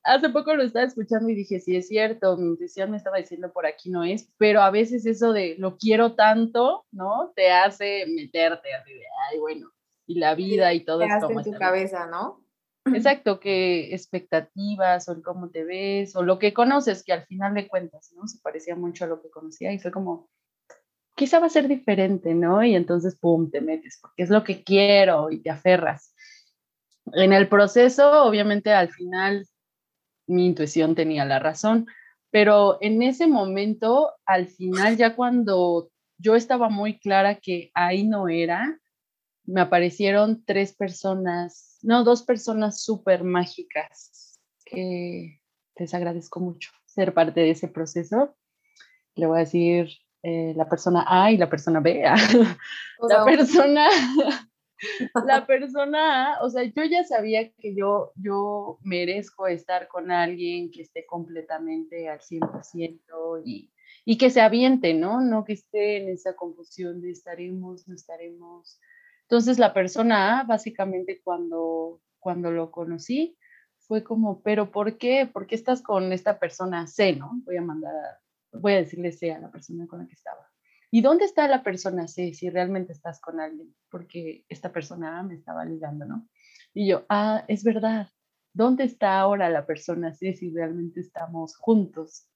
hace 0.03 0.29
poco 0.29 0.55
lo 0.55 0.63
estaba 0.63 0.85
escuchando 0.85 1.29
y 1.29 1.35
dije, 1.35 1.59
sí 1.59 1.75
es 1.75 1.87
cierto, 1.87 2.37
mi 2.37 2.47
intuición 2.47 2.91
me 2.91 2.97
estaba 2.97 3.17
diciendo 3.17 3.51
por 3.51 3.65
aquí 3.65 3.89
no 3.89 4.03
es, 4.03 4.29
pero 4.37 4.61
a 4.61 4.71
veces 4.71 5.05
eso 5.05 5.33
de 5.33 5.55
lo 5.57 5.77
quiero 5.77 6.15
tanto, 6.15 6.85
¿no? 6.91 7.33
Te 7.35 7.51
hace 7.51 8.05
meterte 8.07 8.73
así 8.73 8.93
de, 8.93 9.03
ay, 9.29 9.39
bueno, 9.39 9.71
y 10.07 10.19
la 10.19 10.33
vida 10.35 10.73
y 10.73 10.85
todo 10.85 11.01
esto. 11.01 11.29
en 11.29 11.43
tu 11.43 11.51
cabeza, 11.53 12.07
¿no? 12.07 12.46
Exacto, 12.93 13.39
que 13.39 13.93
expectativas 13.93 15.09
o 15.09 15.21
cómo 15.21 15.49
te 15.49 15.63
ves 15.63 16.15
o 16.15 16.23
lo 16.23 16.39
que 16.39 16.53
conoces, 16.53 17.03
que 17.03 17.13
al 17.13 17.25
final 17.25 17.53
de 17.53 17.67
cuentas, 17.67 18.11
¿no? 18.15 18.27
Se 18.27 18.39
parecía 18.39 18.75
mucho 18.75 19.05
a 19.05 19.07
lo 19.07 19.21
que 19.21 19.29
conocía 19.29 19.71
y 19.73 19.79
fue 19.79 19.91
como, 19.91 20.29
quizá 21.15 21.39
va 21.39 21.47
a 21.47 21.49
ser 21.49 21.67
diferente, 21.67 22.33
¿no? 22.33 22.63
Y 22.63 22.75
entonces, 22.75 23.15
¡pum!, 23.15 23.49
te 23.49 23.61
metes, 23.61 23.97
porque 24.01 24.23
es 24.23 24.29
lo 24.29 24.43
que 24.43 24.63
quiero 24.63 25.31
y 25.31 25.41
te 25.41 25.49
aferras. 25.49 26.13
En 27.13 27.33
el 27.33 27.47
proceso, 27.47 28.23
obviamente, 28.23 28.73
al 28.73 28.89
final 28.89 29.47
mi 30.27 30.45
intuición 30.45 30.93
tenía 30.93 31.25
la 31.25 31.39
razón, 31.39 31.87
pero 32.31 32.77
en 32.81 33.01
ese 33.01 33.27
momento, 33.27 34.11
al 34.25 34.47
final, 34.47 34.97
ya 34.97 35.15
cuando 35.15 35.89
yo 36.17 36.35
estaba 36.35 36.69
muy 36.69 36.99
clara 36.99 37.35
que 37.35 37.71
ahí 37.73 38.05
no 38.05 38.27
era, 38.27 38.79
me 39.45 39.61
aparecieron 39.61 40.43
tres 40.43 40.75
personas, 40.75 41.76
no, 41.87 42.03
dos 42.03 42.23
personas 42.23 42.83
súper 42.83 43.23
mágicas, 43.23 44.39
que 44.65 45.39
les 45.75 45.93
agradezco 45.93 46.39
mucho 46.39 46.71
ser 46.85 47.13
parte 47.13 47.39
de 47.39 47.51
ese 47.51 47.67
proceso. 47.67 48.35
Le 49.15 49.25
voy 49.25 49.37
a 49.37 49.45
decir 49.45 49.89
eh, 50.23 50.53
la 50.55 50.67
persona 50.67 51.05
A 51.07 51.31
y 51.31 51.37
la 51.37 51.49
persona 51.49 51.79
B. 51.79 52.03
la 53.09 53.25
persona 53.25 53.89
la 55.25 55.47
persona, 55.47 56.37
o 56.41 56.49
sea, 56.49 56.63
yo 56.63 56.83
ya 56.83 57.03
sabía 57.03 57.51
que 57.53 57.73
yo, 57.73 58.11
yo 58.15 58.77
merezco 58.83 59.47
estar 59.47 59.87
con 59.87 60.11
alguien 60.11 60.69
que 60.71 60.81
esté 60.81 61.05
completamente 61.05 62.09
al 62.09 62.19
100% 62.19 63.41
y, 63.43 63.71
y 64.05 64.17
que 64.17 64.29
se 64.29 64.41
aviente, 64.41 64.93
¿no? 64.93 65.21
No 65.21 65.43
que 65.43 65.53
esté 65.53 65.97
en 65.97 66.09
esa 66.09 66.35
confusión 66.35 67.01
de 67.01 67.11
estaremos, 67.11 67.87
no 67.87 67.95
estaremos. 67.95 68.79
Entonces 69.29 69.59
la 69.59 69.73
persona 69.73 70.39
A, 70.39 70.43
básicamente 70.43 71.21
cuando, 71.23 72.01
cuando 72.19 72.51
lo 72.51 72.71
conocí, 72.71 73.37
fue 73.79 74.03
como, 74.03 74.41
pero 74.41 74.71
¿por 74.71 74.97
qué? 74.97 75.29
¿Por 75.31 75.47
qué 75.47 75.55
estás 75.55 75.81
con 75.81 76.11
esta 76.13 76.39
persona 76.39 76.87
C, 76.87 77.15
no? 77.15 77.41
Voy 77.45 77.57
a 77.57 77.61
mandar, 77.61 77.93
voy 78.53 78.73
a 78.73 78.77
decirle 78.77 79.11
C 79.11 79.31
a 79.31 79.39
la 79.39 79.51
persona 79.51 79.87
con 79.87 79.99
la 79.99 80.07
que 80.07 80.13
estaba. 80.13 80.47
¿y 80.91 81.01
dónde 81.01 81.25
está 81.25 81.47
la 81.47 81.63
persona 81.63 82.07
C 82.07 82.33
si 82.33 82.49
realmente 82.49 82.93
estás 82.93 83.19
con 83.19 83.39
alguien? 83.39 83.75
Porque 83.89 84.45
esta 84.49 84.71
persona 84.71 85.19
A 85.19 85.23
me 85.23 85.35
estaba 85.35 85.65
ligando, 85.65 86.05
¿no? 86.05 86.27
Y 86.73 86.87
yo, 86.87 87.05
ah, 87.09 87.43
es 87.47 87.63
verdad, 87.63 88.09
¿dónde 88.53 88.83
está 88.83 89.19
ahora 89.19 89.49
la 89.49 89.65
persona 89.65 90.13
C 90.13 90.33
si 90.33 90.49
realmente 90.49 90.99
estamos 90.99 91.57
juntos? 91.57 92.29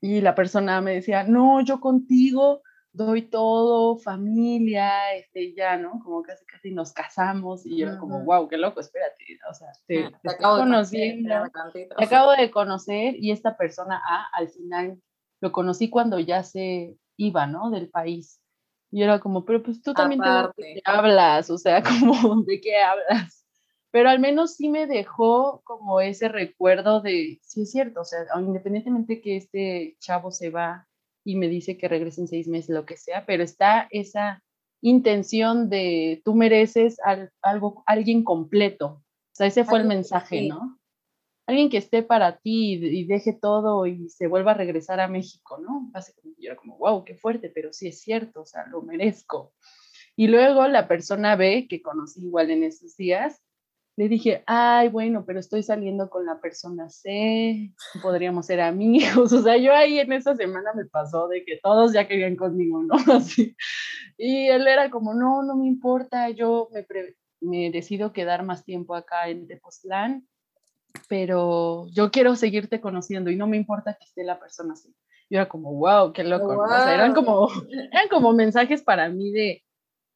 Y 0.00 0.20
la 0.20 0.34
persona 0.34 0.80
me 0.80 0.94
decía, 0.94 1.24
no, 1.24 1.60
yo 1.60 1.80
contigo 1.80 2.62
doy 2.98 3.22
todo, 3.22 3.96
familia, 3.96 5.14
este, 5.14 5.54
ya, 5.54 5.76
¿no? 5.76 6.00
Como 6.02 6.22
casi 6.22 6.44
casi 6.44 6.72
nos 6.72 6.92
casamos 6.92 7.64
y 7.64 7.78
yo 7.78 7.96
como, 7.98 8.24
wow, 8.24 8.48
qué 8.48 8.58
loco, 8.58 8.80
espérate, 8.80 9.38
o 9.48 9.54
sea, 9.54 9.68
te, 9.86 10.04
ah, 10.04 10.20
te, 10.20 10.30
acabo 10.30 10.58
conociendo, 10.58 11.34
te 11.72 12.04
acabo 12.04 12.32
de 12.32 12.50
conocer 12.50 13.14
y 13.16 13.30
esta 13.30 13.56
persona 13.56 14.02
A 14.04 14.26
al 14.32 14.48
final 14.48 15.00
lo 15.40 15.52
conocí 15.52 15.88
cuando 15.88 16.18
ya 16.18 16.42
se 16.42 16.96
iba, 17.16 17.46
¿no? 17.46 17.70
Del 17.70 17.88
país. 17.88 18.40
Y 18.90 19.04
era 19.04 19.20
como, 19.20 19.44
pero 19.44 19.62
pues 19.62 19.80
tú 19.80 19.94
también 19.94 20.20
te 20.20 20.82
hablas, 20.84 21.50
o 21.50 21.58
sea, 21.58 21.82
como, 21.82 22.42
¿de 22.42 22.60
qué 22.60 22.82
hablas? 22.82 23.46
Pero 23.92 24.10
al 24.10 24.18
menos 24.18 24.56
sí 24.56 24.68
me 24.68 24.88
dejó 24.88 25.62
como 25.62 26.00
ese 26.00 26.28
recuerdo 26.28 27.00
de, 27.00 27.38
sí 27.42 27.62
es 27.62 27.70
cierto, 27.70 28.00
o 28.00 28.04
sea, 28.04 28.18
independientemente 28.36 29.20
que 29.20 29.36
este 29.36 29.96
chavo 30.00 30.32
se 30.32 30.50
va 30.50 30.88
y 31.28 31.36
me 31.36 31.48
dice 31.48 31.76
que 31.76 31.88
regrese 31.88 32.22
en 32.22 32.28
seis 32.28 32.48
meses, 32.48 32.70
lo 32.70 32.86
que 32.86 32.96
sea, 32.96 33.26
pero 33.26 33.42
está 33.42 33.86
esa 33.90 34.42
intención 34.80 35.68
de 35.68 36.22
tú 36.24 36.34
mereces 36.34 36.96
algo, 37.42 37.82
alguien 37.84 38.24
completo. 38.24 38.86
O 38.86 39.34
sea, 39.34 39.46
ese 39.46 39.66
fue 39.66 39.80
el 39.80 39.86
mensaje, 39.86 40.48
¿no? 40.48 40.80
Alguien 41.46 41.68
que 41.68 41.76
esté 41.76 42.02
para 42.02 42.38
ti 42.38 42.80
y, 42.82 43.04
deje 43.04 43.34
todo 43.34 43.84
y 43.84 44.08
se 44.08 44.26
vuelva 44.26 44.52
a 44.52 44.54
regresar 44.54 45.00
a 45.00 45.08
México, 45.08 45.58
¿no? 45.58 45.90
Básicamente 45.92 46.40
yo 46.40 46.52
era 46.52 46.56
como, 46.56 46.78
wow, 46.78 47.04
qué 47.04 47.14
fuerte, 47.14 47.50
pero 47.54 47.74
sí 47.74 47.88
es 47.88 48.00
cierto, 48.00 48.40
o 48.40 48.46
sea, 48.46 48.66
lo 48.68 48.80
merezco. 48.80 49.52
Y 50.16 50.28
luego 50.28 50.66
la 50.66 50.88
persona 50.88 51.36
B, 51.36 51.66
que 51.68 51.82
conocí 51.82 52.24
igual 52.24 52.50
en 52.50 52.62
esos 52.62 52.96
días, 52.96 53.42
le 53.98 54.08
dije, 54.08 54.44
ay, 54.46 54.90
bueno, 54.90 55.24
pero 55.26 55.40
estoy 55.40 55.64
saliendo 55.64 56.08
con 56.08 56.24
la 56.24 56.40
persona 56.40 56.88
C, 56.88 57.74
podríamos 58.00 58.46
ser 58.46 58.60
amigos. 58.60 59.32
O 59.38 59.42
sea, 59.42 59.56
yo 59.56 59.74
ahí 59.74 59.98
en 59.98 60.12
esa 60.12 60.36
semana 60.36 60.72
me 60.72 60.84
pasó 60.84 61.26
de 61.26 61.44
que 61.44 61.58
todos 61.60 61.92
ya 61.92 62.06
querían 62.06 62.36
conmigo, 62.36 62.80
¿no? 62.80 62.94
Así. 63.12 63.56
Y 64.16 64.46
él 64.50 64.68
era 64.68 64.88
como, 64.90 65.14
no, 65.14 65.42
no 65.42 65.56
me 65.56 65.66
importa, 65.66 66.30
yo 66.30 66.68
me, 66.72 66.86
me 67.40 67.72
decido 67.72 68.12
quedar 68.12 68.44
más 68.44 68.64
tiempo 68.64 68.94
acá 68.94 69.30
en 69.30 69.48
Tepoztlán, 69.48 70.28
pero 71.08 71.88
yo 71.90 72.12
quiero 72.12 72.36
seguirte 72.36 72.80
conociendo 72.80 73.30
y 73.32 73.36
no 73.36 73.48
me 73.48 73.56
importa 73.56 73.94
que 73.98 74.04
esté 74.04 74.22
la 74.22 74.38
persona 74.38 74.74
así. 74.74 74.94
Yo 75.28 75.40
era 75.40 75.48
como, 75.48 75.74
wow, 75.74 76.12
qué 76.12 76.22
loco. 76.22 76.56
O 76.56 76.68
sea, 76.68 76.94
eran 76.94 77.14
como, 77.14 77.48
eran 77.90 78.08
como 78.08 78.32
mensajes 78.32 78.80
para 78.80 79.08
mí 79.08 79.32
de, 79.32 79.64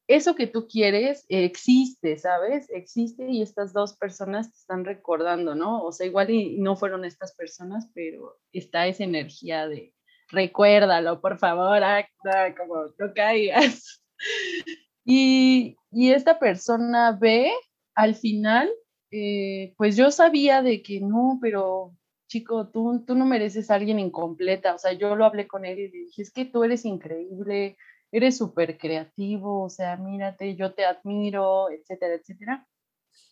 eso 0.07 0.35
que 0.35 0.47
tú 0.47 0.67
quieres 0.67 1.25
existe, 1.29 2.17
¿sabes? 2.17 2.69
Existe 2.69 3.29
y 3.29 3.41
estas 3.41 3.73
dos 3.73 3.95
personas 3.95 4.51
te 4.51 4.57
están 4.57 4.85
recordando, 4.85 5.55
¿no? 5.55 5.83
O 5.83 5.91
sea, 5.91 6.05
igual 6.05 6.29
y 6.29 6.57
no 6.59 6.75
fueron 6.75 7.05
estas 7.05 7.35
personas, 7.35 7.89
pero 7.93 8.37
está 8.51 8.87
esa 8.87 9.03
energía 9.03 9.67
de 9.67 9.93
recuérdalo, 10.29 11.21
por 11.21 11.37
favor, 11.37 11.83
acta, 11.83 12.55
como 12.55 12.85
no 12.97 13.13
caigas. 13.13 14.03
Y, 15.05 15.75
y 15.91 16.11
esta 16.11 16.39
persona 16.39 17.11
ve 17.11 17.51
al 17.93 18.15
final, 18.15 18.71
eh, 19.11 19.73
pues 19.75 19.97
yo 19.97 20.11
sabía 20.11 20.61
de 20.61 20.81
que 20.81 21.01
no, 21.01 21.39
pero 21.41 21.93
chico, 22.27 22.69
tú, 22.69 23.03
tú 23.05 23.13
no 23.13 23.25
mereces 23.25 23.69
a 23.69 23.75
alguien 23.75 23.99
incompleta. 23.99 24.73
O 24.73 24.77
sea, 24.79 24.93
yo 24.93 25.15
lo 25.15 25.25
hablé 25.25 25.47
con 25.47 25.65
él 25.65 25.77
y 25.77 25.91
le 25.91 25.97
dije, 26.05 26.21
es 26.21 26.31
que 26.31 26.45
tú 26.45 26.63
eres 26.63 26.85
increíble, 26.85 27.77
eres 28.13 28.37
súper 28.37 28.77
creativo, 28.77 29.63
o 29.63 29.69
sea, 29.69 29.97
mírate, 29.97 30.55
yo 30.55 30.73
te 30.73 30.85
admiro, 30.85 31.71
etcétera, 31.71 32.13
etcétera. 32.13 32.67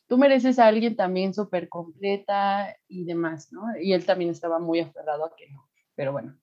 Tú 0.07 0.17
mereces 0.17 0.57
a 0.57 0.65
alguien 0.65 0.95
también 0.95 1.35
súper 1.35 1.69
completa 1.69 2.75
y 2.87 3.05
demás, 3.05 3.49
¿no? 3.51 3.61
Y 3.79 3.93
él 3.93 4.05
también 4.05 4.31
estaba 4.31 4.59
muy 4.59 4.79
aferrado 4.79 5.23
a 5.23 5.35
que 5.35 5.49
no. 5.51 5.69
Pero 5.95 6.11
bueno, 6.11 6.35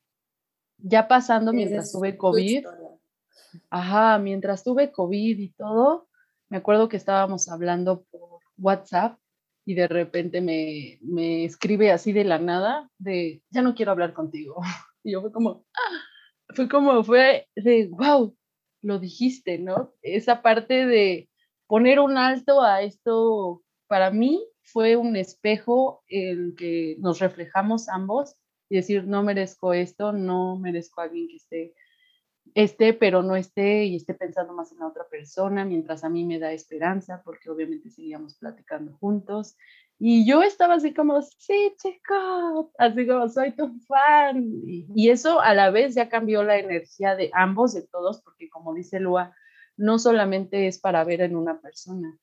ya 0.78 1.08
pasando 1.08 1.52
mientras 1.52 1.90
tuve 1.90 2.16
COVID, 2.16 2.64
ajá, 3.70 4.18
mientras 4.18 4.62
tuve 4.62 4.92
COVID 4.92 5.38
y 5.38 5.52
todo, 5.54 6.08
me 6.48 6.58
acuerdo 6.58 6.88
que 6.88 6.96
estábamos 6.96 7.48
hablando 7.48 8.04
por 8.04 8.38
WhatsApp 8.56 9.18
y 9.64 9.74
de 9.74 9.88
repente 9.88 10.40
me, 10.40 11.00
me 11.02 11.44
escribe 11.44 11.90
así 11.90 12.12
de 12.12 12.22
la 12.22 12.38
nada 12.38 12.88
de, 12.98 13.42
ya 13.50 13.62
no 13.62 13.74
quiero 13.74 13.90
hablar 13.90 14.12
contigo. 14.12 14.60
Y 15.04 15.12
yo 15.12 15.22
fue 15.22 15.30
como, 15.30 15.64
¡ah! 15.74 16.07
Fue 16.50 16.68
como, 16.68 17.02
fue 17.04 17.48
de, 17.56 17.88
wow, 17.90 18.36
lo 18.82 18.98
dijiste, 18.98 19.58
¿no? 19.58 19.94
Esa 20.02 20.42
parte 20.42 20.86
de 20.86 21.28
poner 21.66 22.00
un 22.00 22.16
alto 22.16 22.62
a 22.62 22.82
esto, 22.82 23.62
para 23.86 24.10
mí 24.10 24.42
fue 24.62 24.96
un 24.96 25.16
espejo 25.16 26.02
el 26.08 26.54
que 26.56 26.96
nos 26.98 27.18
reflejamos 27.18 27.88
ambos 27.88 28.36
y 28.68 28.76
decir, 28.76 29.06
no 29.06 29.22
merezco 29.22 29.72
esto, 29.72 30.12
no 30.12 30.58
merezco 30.58 31.00
a 31.00 31.04
alguien 31.04 31.28
que 31.28 31.36
esté, 31.36 31.74
esté, 32.54 32.92
pero 32.92 33.22
no 33.22 33.36
esté 33.36 33.84
y 33.84 33.96
esté 33.96 34.14
pensando 34.14 34.52
más 34.54 34.72
en 34.72 34.78
la 34.78 34.88
otra 34.88 35.06
persona, 35.08 35.64
mientras 35.64 36.04
a 36.04 36.08
mí 36.08 36.24
me 36.24 36.38
da 36.38 36.52
esperanza, 36.52 37.22
porque 37.24 37.50
obviamente 37.50 37.90
seguíamos 37.90 38.36
platicando 38.36 38.92
juntos 38.98 39.56
y 40.00 40.26
yo 40.26 40.42
estaba 40.42 40.74
así 40.74 40.94
como, 40.94 41.20
sí, 41.22 41.74
chico, 41.82 42.72
así 42.78 43.06
como, 43.06 43.28
soy 43.28 43.52
tu 43.52 43.78
fan. 43.80 44.44
Y, 44.94 45.10
eso 45.10 45.40
a 45.40 45.54
la 45.54 45.70
vez 45.70 45.94
ya 45.94 46.08
cambió 46.08 46.44
la 46.44 46.58
energía 46.58 47.16
de 47.16 47.30
ambos, 47.34 47.74
de 47.74 47.82
todos, 47.82 48.22
porque 48.22 48.48
como 48.48 48.74
dice 48.74 49.00
Lua, 49.00 49.34
no 49.76 49.98
solamente 49.98 50.68
es 50.68 50.78
para 50.78 51.02
ver 51.04 51.22
en 51.22 51.34
una 51.36 51.60
persona. 51.60 52.16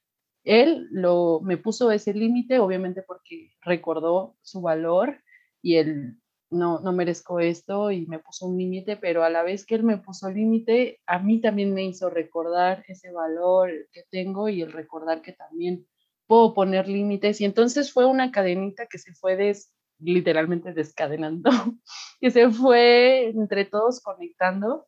Él 0.45 0.87
lo, 0.91 1.41
me 1.41 1.57
puso 1.57 1.91
ese 1.91 2.13
límite, 2.13 2.59
obviamente 2.59 3.01
porque 3.01 3.51
recordó 3.61 4.37
su 4.41 4.61
valor 4.61 5.17
y 5.61 5.77
él 5.77 6.17
no, 6.51 6.79
no 6.79 6.93
merezco 6.93 7.39
esto 7.39 7.91
y 7.91 8.05
me 8.05 8.19
puso 8.19 8.47
un 8.47 8.57
límite, 8.57 8.95
pero 8.95 9.23
a 9.23 9.29
la 9.29 9.43
vez 9.43 9.65
que 9.65 9.75
él 9.75 9.83
me 9.83 9.97
puso 9.97 10.29
límite, 10.29 11.01
a 11.07 11.19
mí 11.19 11.41
también 11.41 11.73
me 11.73 11.83
hizo 11.83 12.09
recordar 12.09 12.85
ese 12.87 13.11
valor 13.11 13.71
que 13.91 14.03
tengo 14.11 14.47
y 14.47 14.61
el 14.61 14.71
recordar 14.71 15.21
que 15.21 15.33
también 15.33 15.87
puedo 16.27 16.53
poner 16.53 16.87
límites. 16.87 17.41
Y 17.41 17.45
entonces 17.45 17.91
fue 17.91 18.05
una 18.05 18.31
cadenita 18.31 18.87
que 18.87 18.97
se 18.97 19.13
fue 19.13 19.35
des, 19.35 19.71
literalmente 19.99 20.73
descadenando, 20.73 21.49
que 22.19 22.31
se 22.31 22.49
fue 22.49 23.29
entre 23.29 23.65
todos 23.65 24.01
conectando 24.01 24.87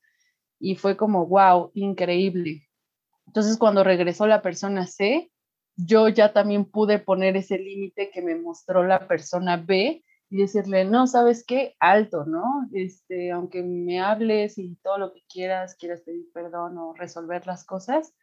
y 0.60 0.76
fue 0.76 0.98
como, 0.98 1.28
wow, 1.28 1.72
increíble. 1.74 2.68
Entonces 3.26 3.58
cuando 3.58 3.84
regresó 3.84 4.28
la 4.28 4.42
persona 4.42 4.88
C, 4.88 5.32
yo 5.76 6.10
ya 6.10 6.34
también 6.34 6.66
pude 6.66 7.00
poner 7.00 7.38
ese 7.38 7.60
límite 7.60 8.10
que 8.12 8.22
me 8.22 8.36
mostró 8.36 8.84
la 8.84 9.08
persona 9.08 9.58
B 9.58 10.04
y 10.30 10.38
decirle, 10.38 10.86
no, 10.86 11.08
¿sabes 11.08 11.46
qué? 11.46 11.76
Alto, 11.80 12.26
¿no? 12.26 12.68
Este, 12.74 13.32
aunque 13.32 13.64
me 13.64 14.02
hables 14.02 14.58
y 14.58 14.76
todo 14.78 14.98
lo 14.98 15.14
que 15.14 15.22
quieras, 15.30 15.76
quieras 15.76 16.02
pedir 16.02 16.26
perdón 16.34 16.78
o 16.78 16.94
resolver 16.94 17.46
las 17.48 17.64
cosas, 17.64 18.14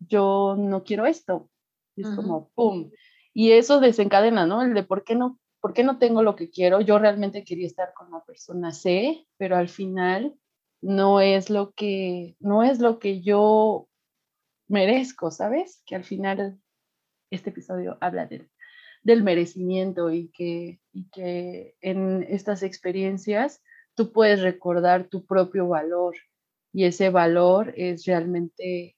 yo 0.00 0.56
no 0.58 0.82
quiero 0.82 1.06
esto. 1.06 1.50
Y 1.96 2.02
es 2.02 2.14
como, 2.14 2.50
¡pum! 2.54 2.90
Y 3.32 3.52
eso 3.52 3.80
desencadena, 3.80 4.46
¿no? 4.46 4.62
El 4.62 4.74
de 4.74 4.82
por 4.82 5.04
qué 5.04 5.14
no, 5.14 5.38
por 5.60 5.72
qué 5.72 5.84
no 5.84 5.98
tengo 5.98 6.22
lo 6.22 6.36
que 6.36 6.50
quiero. 6.50 6.80
Yo 6.80 6.98
realmente 6.98 7.44
quería 7.44 7.66
estar 7.66 7.92
con 7.94 8.10
la 8.10 8.22
persona 8.24 8.72
C, 8.72 9.26
pero 9.36 9.56
al 9.56 9.68
final 9.68 10.34
no 10.82 11.20
es 11.20 11.50
lo 11.50 11.72
que, 11.72 12.36
no 12.40 12.62
es 12.62 12.78
lo 12.78 12.98
que 12.98 13.22
yo 13.22 13.88
merezco, 14.68 15.30
¿sabes? 15.30 15.82
Que 15.86 15.96
al 15.96 16.04
final 16.04 16.60
este 17.30 17.50
episodio 17.50 17.96
habla 18.00 18.26
del, 18.26 18.50
del 19.02 19.22
merecimiento 19.22 20.10
y 20.10 20.28
que, 20.28 20.80
y 20.92 21.08
que 21.10 21.76
en 21.80 22.22
estas 22.28 22.62
experiencias 22.62 23.62
tú 23.94 24.12
puedes 24.12 24.42
recordar 24.42 25.08
tu 25.08 25.24
propio 25.24 25.68
valor 25.68 26.14
y 26.72 26.84
ese 26.84 27.10
valor 27.10 27.72
es 27.76 28.04
realmente 28.04 28.96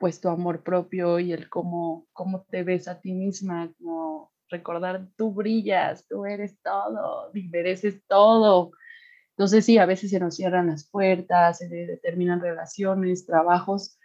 pues 0.00 0.18
tu 0.18 0.30
amor 0.30 0.62
propio 0.62 1.18
y 1.20 1.32
el 1.34 1.50
cómo, 1.50 2.06
cómo 2.14 2.46
te 2.50 2.62
ves 2.62 2.88
a 2.88 2.98
ti 3.02 3.12
misma, 3.12 3.70
como 3.78 4.32
recordar 4.48 5.06
tú 5.14 5.34
brillas, 5.34 6.06
tú 6.08 6.24
eres 6.24 6.58
todo, 6.62 7.30
mereces 7.50 8.02
todo. 8.08 8.72
Entonces 9.32 9.66
sí, 9.66 9.76
a 9.76 9.84
veces 9.84 10.10
se 10.10 10.18
nos 10.18 10.36
cierran 10.36 10.68
las 10.68 10.88
puertas, 10.88 11.58
se 11.58 11.68
determinan 11.68 12.40
relaciones, 12.40 13.26
trabajos, 13.26 13.98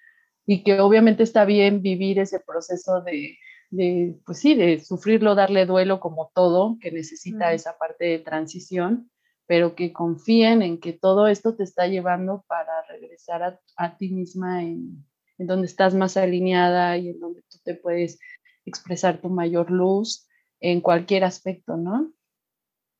y 0.45 0.65
que 0.65 0.81
obviamente 0.81 1.23
está 1.23 1.45
bien 1.45 1.81
vivir 1.81 2.19
ese 2.19 2.41
proceso 2.41 3.01
de, 3.01 3.38
de 3.69 4.19
pues 4.25 4.39
sí, 4.39 4.53
de 4.53 4.79
sufrirlo, 4.79 5.34
darle 5.34 5.65
duelo 5.65 6.01
como 6.01 6.29
todo, 6.36 6.77
que 6.81 6.91
necesita 6.91 7.53
esa 7.53 7.77
parte 7.77 8.03
de 8.03 8.19
transición, 8.19 9.10
pero 9.47 9.75
que 9.75 9.93
confíen 9.93 10.62
en 10.62 10.77
que 10.81 10.91
todo 10.91 11.27
esto 11.29 11.55
te 11.55 11.63
está 11.63 11.88
llevando 11.88 12.43
para 12.49 12.81
regresar 12.89 13.43
a, 13.43 13.60
a 13.77 13.95
ti 13.97 14.10
misma 14.10 14.62
en, 14.62 15.05
en 15.38 15.48
donde 15.48 15.67
estás 15.67 15.93
más 15.93 16.17
alineada 16.17 16.98
y 16.98 17.10
en 17.10 17.19
donde 17.19 17.41
tú 17.43 17.58
te 17.63 17.76
puedes 17.76 18.19
expresar 18.65 19.21
tu 19.21 19.30
mayor 19.30 19.71
luz 19.71 20.28
en 20.60 20.82
cualquier 20.82 21.24
aspecto, 21.24 21.78
¿no? 21.78 22.13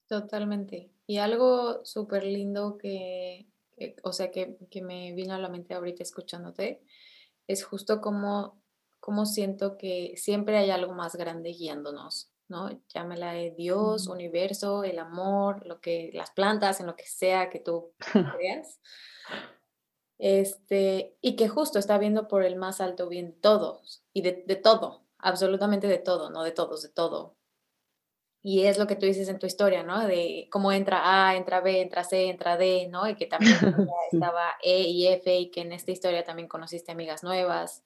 Totalmente. 0.08 0.91
Y 1.08 1.17
algo 1.17 1.84
súper 1.84 2.24
lindo 2.24 2.78
que, 2.78 3.48
o 4.04 4.12
sea, 4.12 4.32
que, 4.32 4.58
que, 4.69 4.82
me 4.82 5.13
vino 5.13 5.34
a 5.34 5.39
la 5.39 5.50
mente 5.50 5.74
ahorita 5.74 6.04
escuchándote, 6.04 6.84
es 7.48 7.63
justo 7.63 8.02
como, 8.02 8.62
como 9.00 9.26
siento 9.26 9.78
que 9.78 10.13
siempre 10.17 10.58
hay 10.58 10.71
algo 10.71 10.93
más 10.93 11.15
grande 11.15 11.52
guiándonos, 11.52 12.32
¿no? 12.48 12.69
Llámela 12.93 13.34
Dios, 13.56 14.08
universo, 14.08 14.84
el 14.84 15.00
amor, 15.00 15.65
lo 15.65 15.80
que, 15.80 16.12
las 16.13 16.32
plantas, 16.32 16.80
en 16.80 16.88
lo 16.88 16.95
que 16.95 17.06
sea 17.06 17.50
que 17.50 17.60
tú 17.60 17.93
creas. 18.38 18.80
Este, 20.17 21.17
y 21.21 21.36
que 21.36 21.49
justo 21.49 21.80
está 21.80 21.97
viendo 21.97 22.28
por 22.28 22.43
el 22.43 22.56
más 22.56 22.82
alto 22.82 23.10
bien 23.10 23.34
todos, 23.41 24.04
y 24.13 24.21
de, 24.21 24.43
de 24.47 24.56
todo, 24.56 25.04
absolutamente 25.17 25.88
de 25.88 25.97
todo, 25.97 26.30
no 26.30 26.43
de 26.43 26.51
todos, 26.51 26.82
de 26.84 26.89
todo. 26.89 27.36
Y 28.47 28.65
es 28.67 28.78
lo 28.78 28.86
que 28.86 28.95
tú 28.95 29.08
dices 29.08 29.28
en 29.28 29.39
tu 29.39 29.47
historia, 29.47 29.82
¿no? 29.82 30.06
De 30.06 30.47
cómo 30.51 30.71
entra 30.71 31.30
A, 31.30 31.36
entra 31.36 31.62
B, 31.62 31.82
entra 31.82 32.04
C, 32.04 32.30
entra 32.30 32.58
D, 32.58 32.88
¿no? 32.91 33.10
Y 33.10 33.15
que 33.15 33.25
también 33.25 33.56
estaba 34.12 34.54
E 34.62 34.82
y 34.82 35.08
F 35.08 35.36
y 35.36 35.49
que 35.49 35.62
en 35.62 35.71
esta 35.73 35.91
historia 35.91 36.23
también 36.23 36.47
conociste 36.47 36.91
amigas 36.91 37.23
nuevas. 37.23 37.84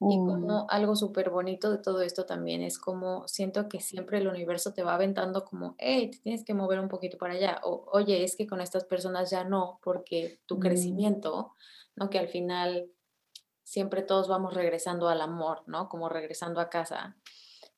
Y 0.00 0.16
como 0.16 0.66
algo 0.70 0.94
súper 0.94 1.28
bonito 1.28 1.72
de 1.72 1.78
todo 1.78 2.02
esto 2.02 2.24
también 2.24 2.62
es 2.62 2.78
como 2.78 3.26
siento 3.26 3.68
que 3.68 3.80
siempre 3.80 4.18
el 4.18 4.28
universo 4.28 4.72
te 4.72 4.84
va 4.84 4.94
aventando 4.94 5.44
como, 5.44 5.74
hey, 5.78 6.12
te 6.12 6.18
tienes 6.18 6.44
que 6.44 6.54
mover 6.54 6.78
un 6.78 6.88
poquito 6.88 7.18
para 7.18 7.34
allá. 7.34 7.60
O, 7.64 7.84
oye, 7.92 8.22
es 8.22 8.36
que 8.36 8.46
con 8.46 8.60
estas 8.60 8.84
personas 8.84 9.30
ya 9.30 9.42
no, 9.42 9.80
porque 9.82 10.40
tu 10.46 10.56
mm. 10.56 10.60
crecimiento, 10.60 11.52
¿no? 11.96 12.10
Que 12.10 12.20
al 12.20 12.28
final 12.28 12.92
siempre 13.64 14.02
todos 14.02 14.28
vamos 14.28 14.54
regresando 14.54 15.08
al 15.08 15.20
amor, 15.20 15.64
¿no? 15.66 15.88
Como 15.88 16.08
regresando 16.08 16.60
a 16.60 16.70
casa. 16.70 17.16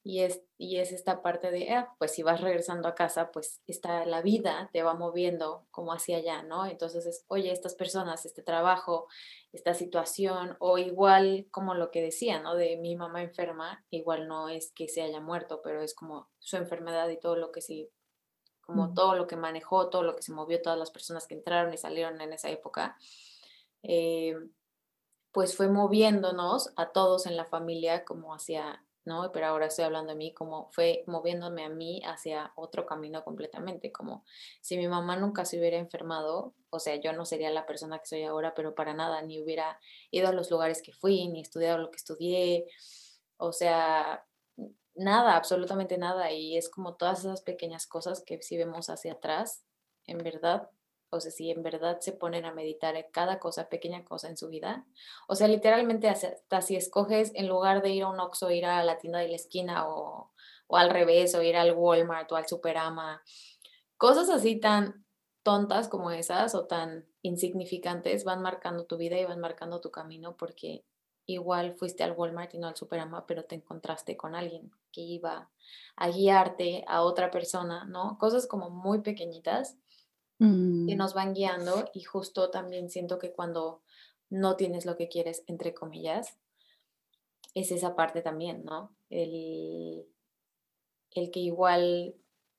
Y 0.02 0.20
es, 0.20 0.42
y 0.56 0.78
es 0.78 0.92
esta 0.92 1.20
parte 1.20 1.50
de, 1.50 1.70
ah, 1.72 1.94
pues 1.98 2.12
si 2.12 2.22
vas 2.22 2.40
regresando 2.40 2.88
a 2.88 2.94
casa, 2.94 3.30
pues 3.32 3.60
está 3.66 4.06
la 4.06 4.22
vida 4.22 4.70
te 4.72 4.82
va 4.82 4.94
moviendo 4.94 5.66
como 5.70 5.92
hacia 5.92 6.16
allá, 6.16 6.42
¿no? 6.42 6.64
Entonces 6.64 7.04
es, 7.04 7.24
oye, 7.28 7.52
estas 7.52 7.74
personas, 7.74 8.24
este 8.24 8.42
trabajo, 8.42 9.08
esta 9.52 9.74
situación, 9.74 10.56
o 10.58 10.78
igual 10.78 11.46
como 11.50 11.74
lo 11.74 11.90
que 11.90 12.00
decía, 12.00 12.40
¿no? 12.40 12.54
De 12.54 12.78
mi 12.78 12.96
mamá 12.96 13.22
enferma, 13.22 13.84
igual 13.90 14.26
no 14.26 14.48
es 14.48 14.72
que 14.72 14.88
se 14.88 15.02
haya 15.02 15.20
muerto, 15.20 15.60
pero 15.62 15.82
es 15.82 15.94
como 15.94 16.30
su 16.38 16.56
enfermedad 16.56 17.10
y 17.10 17.20
todo 17.20 17.36
lo 17.36 17.52
que 17.52 17.60
sí, 17.60 17.90
como 18.62 18.94
todo 18.94 19.16
lo 19.16 19.26
que 19.26 19.36
manejó, 19.36 19.90
todo 19.90 20.02
lo 20.02 20.16
que 20.16 20.22
se 20.22 20.32
movió, 20.32 20.62
todas 20.62 20.78
las 20.78 20.90
personas 20.90 21.26
que 21.26 21.34
entraron 21.34 21.74
y 21.74 21.76
salieron 21.76 22.20
en 22.22 22.32
esa 22.32 22.48
época. 22.48 22.96
Eh, 23.82 24.34
pues 25.32 25.56
fue 25.56 25.68
moviéndonos 25.68 26.72
a 26.76 26.90
todos 26.90 27.26
en 27.26 27.36
la 27.36 27.44
familia 27.44 28.04
como 28.04 28.34
hacia 28.34 28.84
¿no? 29.04 29.32
Pero 29.32 29.46
ahora 29.46 29.66
estoy 29.66 29.84
hablando 29.84 30.12
de 30.12 30.16
mí 30.16 30.34
como 30.34 30.70
fue 30.72 31.04
moviéndome 31.06 31.64
a 31.64 31.68
mí 31.68 32.02
hacia 32.04 32.52
otro 32.56 32.86
camino 32.86 33.24
completamente, 33.24 33.92
como 33.92 34.24
si 34.60 34.76
mi 34.76 34.88
mamá 34.88 35.16
nunca 35.16 35.44
se 35.44 35.58
hubiera 35.58 35.78
enfermado, 35.78 36.54
o 36.70 36.78
sea, 36.78 36.96
yo 36.96 37.12
no 37.12 37.24
sería 37.24 37.50
la 37.50 37.66
persona 37.66 37.98
que 37.98 38.06
soy 38.06 38.24
ahora, 38.24 38.54
pero 38.54 38.74
para 38.74 38.94
nada, 38.94 39.22
ni 39.22 39.40
hubiera 39.40 39.78
ido 40.10 40.28
a 40.28 40.32
los 40.32 40.50
lugares 40.50 40.82
que 40.82 40.92
fui, 40.92 41.28
ni 41.28 41.40
estudiado 41.40 41.78
lo 41.78 41.90
que 41.90 41.96
estudié, 41.96 42.66
o 43.36 43.52
sea, 43.52 44.24
nada, 44.94 45.36
absolutamente 45.36 45.98
nada, 45.98 46.30
y 46.32 46.56
es 46.56 46.68
como 46.68 46.94
todas 46.96 47.20
esas 47.20 47.42
pequeñas 47.42 47.86
cosas 47.86 48.22
que 48.24 48.40
si 48.42 48.56
vemos 48.56 48.90
hacia 48.90 49.14
atrás, 49.14 49.64
en 50.06 50.18
verdad, 50.18 50.68
o 51.10 51.20
sea, 51.20 51.30
si 51.30 51.50
en 51.50 51.62
verdad 51.62 52.00
se 52.00 52.12
ponen 52.12 52.44
a 52.44 52.52
meditar 52.52 52.96
en 52.96 53.06
cada 53.12 53.38
cosa, 53.38 53.68
pequeña 53.68 54.04
cosa 54.04 54.28
en 54.28 54.36
su 54.36 54.48
vida, 54.48 54.86
o 55.28 55.34
sea, 55.34 55.48
literalmente 55.48 56.08
hasta 56.08 56.60
si 56.62 56.76
escoges 56.76 57.32
en 57.34 57.48
lugar 57.48 57.82
de 57.82 57.90
ir 57.90 58.04
a 58.04 58.08
un 58.08 58.20
Oxxo, 58.20 58.50
ir 58.50 58.66
a 58.66 58.82
la 58.84 58.98
tienda 58.98 59.18
de 59.18 59.28
la 59.28 59.36
esquina 59.36 59.88
o, 59.88 60.32
o 60.66 60.76
al 60.76 60.90
revés, 60.90 61.34
o 61.34 61.42
ir 61.42 61.56
al 61.56 61.72
Walmart 61.72 62.30
o 62.32 62.36
al 62.36 62.46
Superama, 62.46 63.22
cosas 63.96 64.30
así 64.30 64.56
tan 64.56 65.04
tontas 65.42 65.88
como 65.88 66.10
esas 66.10 66.54
o 66.54 66.66
tan 66.66 67.06
insignificantes 67.22 68.24
van 68.24 68.42
marcando 68.42 68.84
tu 68.84 68.96
vida 68.96 69.18
y 69.18 69.24
van 69.24 69.40
marcando 69.40 69.80
tu 69.80 69.90
camino 69.90 70.36
porque 70.36 70.84
igual 71.26 71.74
fuiste 71.74 72.02
al 72.02 72.12
Walmart 72.12 72.54
y 72.54 72.58
no 72.58 72.68
al 72.68 72.76
Superama, 72.76 73.26
pero 73.26 73.44
te 73.44 73.54
encontraste 73.54 74.16
con 74.16 74.34
alguien 74.34 74.70
que 74.92 75.00
iba 75.00 75.50
a 75.96 76.08
guiarte 76.08 76.84
a 76.88 77.02
otra 77.02 77.30
persona, 77.30 77.84
¿no? 77.84 78.18
Cosas 78.18 78.46
como 78.46 78.70
muy 78.70 79.00
pequeñitas 79.00 79.76
que 80.40 80.46
mm. 80.46 80.96
nos 80.96 81.12
van 81.12 81.34
guiando 81.34 81.90
y 81.92 82.02
justo 82.02 82.50
también 82.50 82.88
siento 82.88 83.18
que 83.18 83.30
cuando 83.30 83.82
no 84.30 84.56
tienes 84.56 84.86
lo 84.86 84.96
que 84.96 85.08
quieres, 85.08 85.44
entre 85.46 85.74
comillas, 85.74 86.38
es 87.54 87.70
esa 87.72 87.94
parte 87.94 88.22
también, 88.22 88.64
¿no? 88.64 88.90
El, 89.10 90.06
el 91.10 91.30
que 91.30 91.40
igual 91.40 92.14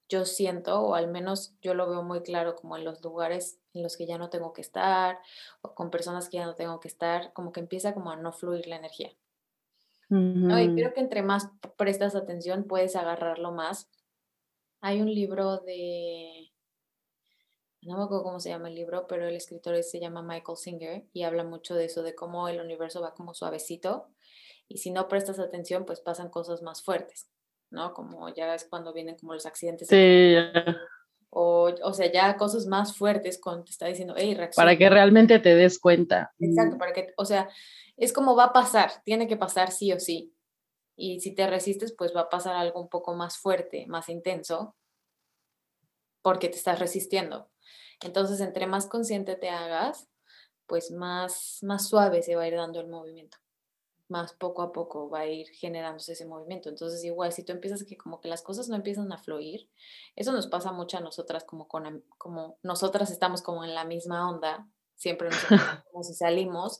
yo 0.09 0.25
siento, 0.25 0.81
o 0.81 0.93
al 0.93 1.07
menos 1.07 1.55
yo 1.61 1.73
lo 1.73 1.89
veo 1.89 2.03
muy 2.03 2.21
claro 2.21 2.55
como 2.55 2.77
en 2.77 2.83
los 2.83 3.01
lugares 3.01 3.59
en 3.73 3.81
los 3.81 3.97
que 3.97 4.05
ya 4.05 4.17
no 4.17 4.29
tengo 4.29 4.53
que 4.53 4.61
estar, 4.61 5.17
o 5.61 5.73
con 5.73 5.89
personas 5.89 6.29
que 6.29 6.37
ya 6.37 6.45
no 6.45 6.53
tengo 6.53 6.79
que 6.79 6.89
estar, 6.89 7.33
como 7.33 7.51
que 7.51 7.61
empieza 7.61 7.93
como 7.93 8.11
a 8.11 8.17
no 8.17 8.31
fluir 8.31 8.67
la 8.67 8.75
energía. 8.75 9.11
¿no? 10.09 10.59
Y 10.59 10.75
creo 10.75 10.93
que 10.93 10.99
entre 10.99 11.23
más 11.23 11.49
prestas 11.77 12.15
atención 12.15 12.65
puedes 12.65 12.97
agarrarlo 12.97 13.53
más. 13.53 13.89
Hay 14.81 14.99
un 14.99 15.13
libro 15.13 15.59
de 15.59 16.50
no 17.81 17.97
me 17.97 18.03
acuerdo 18.03 18.23
cómo 18.23 18.39
se 18.39 18.49
llama 18.49 18.69
el 18.69 18.75
libro, 18.75 19.07
pero 19.07 19.27
el 19.27 19.35
escritor 19.35 19.81
se 19.83 19.99
llama 19.99 20.21
Michael 20.21 20.57
Singer 20.57 21.05
y 21.13 21.23
habla 21.23 21.43
mucho 21.43 21.75
de 21.75 21.85
eso, 21.85 22.03
de 22.03 22.15
cómo 22.15 22.47
el 22.47 22.61
universo 22.61 23.01
va 23.01 23.13
como 23.13 23.33
suavecito 23.33 24.07
y 24.67 24.77
si 24.77 24.91
no 24.91 25.07
prestas 25.07 25.39
atención, 25.39 25.85
pues 25.85 25.99
pasan 25.99 26.29
cosas 26.29 26.61
más 26.61 26.81
fuertes, 26.81 27.29
¿no? 27.71 27.93
Como 27.93 28.29
ya 28.29 28.55
es 28.55 28.65
cuando 28.65 28.93
vienen 28.93 29.17
como 29.17 29.33
los 29.33 29.45
accidentes. 29.45 29.87
Sí. 29.87 30.35
O, 31.29 31.71
o 31.83 31.93
sea, 31.93 32.11
ya 32.11 32.37
cosas 32.37 32.65
más 32.65 32.97
fuertes 32.97 33.39
cuando 33.41 33.65
te 33.65 33.71
está 33.71 33.87
diciendo, 33.87 34.13
hey, 34.17 34.33
reacciona. 34.33 34.65
Para 34.65 34.77
que 34.77 34.89
realmente 34.89 35.39
te 35.39 35.55
des 35.55 35.79
cuenta. 35.79 36.33
Exacto, 36.39 36.77
para 36.77 36.93
que, 36.93 37.13
o 37.17 37.25
sea, 37.25 37.49
es 37.97 38.13
como 38.13 38.35
va 38.35 38.45
a 38.45 38.53
pasar, 38.53 38.91
tiene 39.03 39.27
que 39.27 39.37
pasar 39.37 39.71
sí 39.71 39.91
o 39.93 39.99
sí. 39.99 40.33
Y 40.95 41.19
si 41.19 41.33
te 41.33 41.47
resistes, 41.47 41.93
pues 41.97 42.15
va 42.15 42.21
a 42.21 42.29
pasar 42.29 42.55
algo 42.55 42.81
un 42.81 42.89
poco 42.89 43.13
más 43.13 43.37
fuerte, 43.37 43.85
más 43.87 44.09
intenso, 44.09 44.75
porque 46.21 46.49
te 46.49 46.57
estás 46.57 46.79
resistiendo. 46.79 47.50
Entonces, 48.03 48.39
entre 48.41 48.67
más 48.67 48.87
consciente 48.87 49.35
te 49.35 49.49
hagas, 49.49 50.07
pues 50.67 50.91
más, 50.91 51.59
más 51.63 51.87
suave 51.87 52.23
se 52.23 52.35
va 52.35 52.43
a 52.43 52.47
ir 52.47 52.55
dando 52.55 52.79
el 52.79 52.87
movimiento. 52.87 53.37
Más 54.07 54.33
poco 54.33 54.61
a 54.61 54.71
poco 54.71 55.09
va 55.09 55.19
a 55.19 55.27
ir 55.27 55.47
generándose 55.49 56.13
ese 56.13 56.25
movimiento. 56.25 56.69
Entonces, 56.69 57.03
igual, 57.03 57.31
si 57.31 57.43
tú 57.43 57.51
empiezas 57.51 57.83
que 57.83 57.97
como 57.97 58.19
que 58.19 58.27
las 58.27 58.41
cosas 58.41 58.69
no 58.69 58.75
empiezan 58.75 59.11
a 59.11 59.17
fluir, 59.17 59.69
eso 60.15 60.31
nos 60.31 60.47
pasa 60.47 60.71
mucho 60.71 60.97
a 60.97 61.01
nosotras, 61.01 61.43
como, 61.43 61.67
con, 61.67 62.03
como 62.17 62.57
nosotras 62.63 63.11
estamos 63.11 63.41
como 63.41 63.63
en 63.63 63.75
la 63.75 63.85
misma 63.85 64.29
onda, 64.29 64.67
siempre 65.01 65.29
nos 65.29 65.43
como 65.91 66.03
si 66.03 66.13
salimos, 66.13 66.79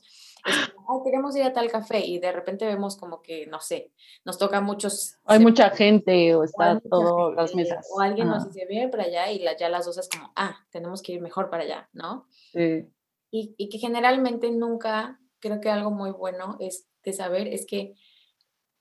queremos 1.04 1.34
ir 1.34 1.42
a 1.42 1.52
tal 1.52 1.68
café 1.70 2.06
y 2.06 2.20
de 2.20 2.30
repente 2.30 2.64
vemos 2.66 2.96
como 2.96 3.20
que, 3.20 3.46
no 3.48 3.60
sé, 3.60 3.92
nos 4.24 4.38
toca 4.38 4.60
muchos... 4.60 5.18
Hay 5.24 5.40
mucha 5.40 5.70
gente 5.70 6.34
o 6.36 6.44
está 6.44 6.80
todo 6.88 7.32
las 7.32 7.54
mesas. 7.54 7.88
O 7.92 8.00
alguien 8.00 8.28
nos 8.28 8.46
dice, 8.46 8.66
viene 8.66 8.88
para 8.88 9.04
allá 9.04 9.32
y 9.32 9.44
ya 9.58 9.68
las 9.68 9.86
dos 9.86 9.98
es 9.98 10.08
como, 10.08 10.32
ah, 10.36 10.56
tenemos 10.70 11.02
que 11.02 11.12
ir 11.12 11.20
mejor 11.20 11.50
para 11.50 11.64
allá, 11.64 11.88
¿no? 11.92 12.28
Sí. 12.52 12.88
Y, 13.32 13.54
y 13.56 13.68
que 13.68 13.78
generalmente 13.78 14.52
nunca, 14.52 15.18
creo 15.40 15.60
que 15.60 15.70
algo 15.70 15.90
muy 15.90 16.12
bueno 16.12 16.56
es 16.60 16.86
de 17.02 17.12
saber 17.12 17.48
es 17.48 17.66
que 17.66 17.94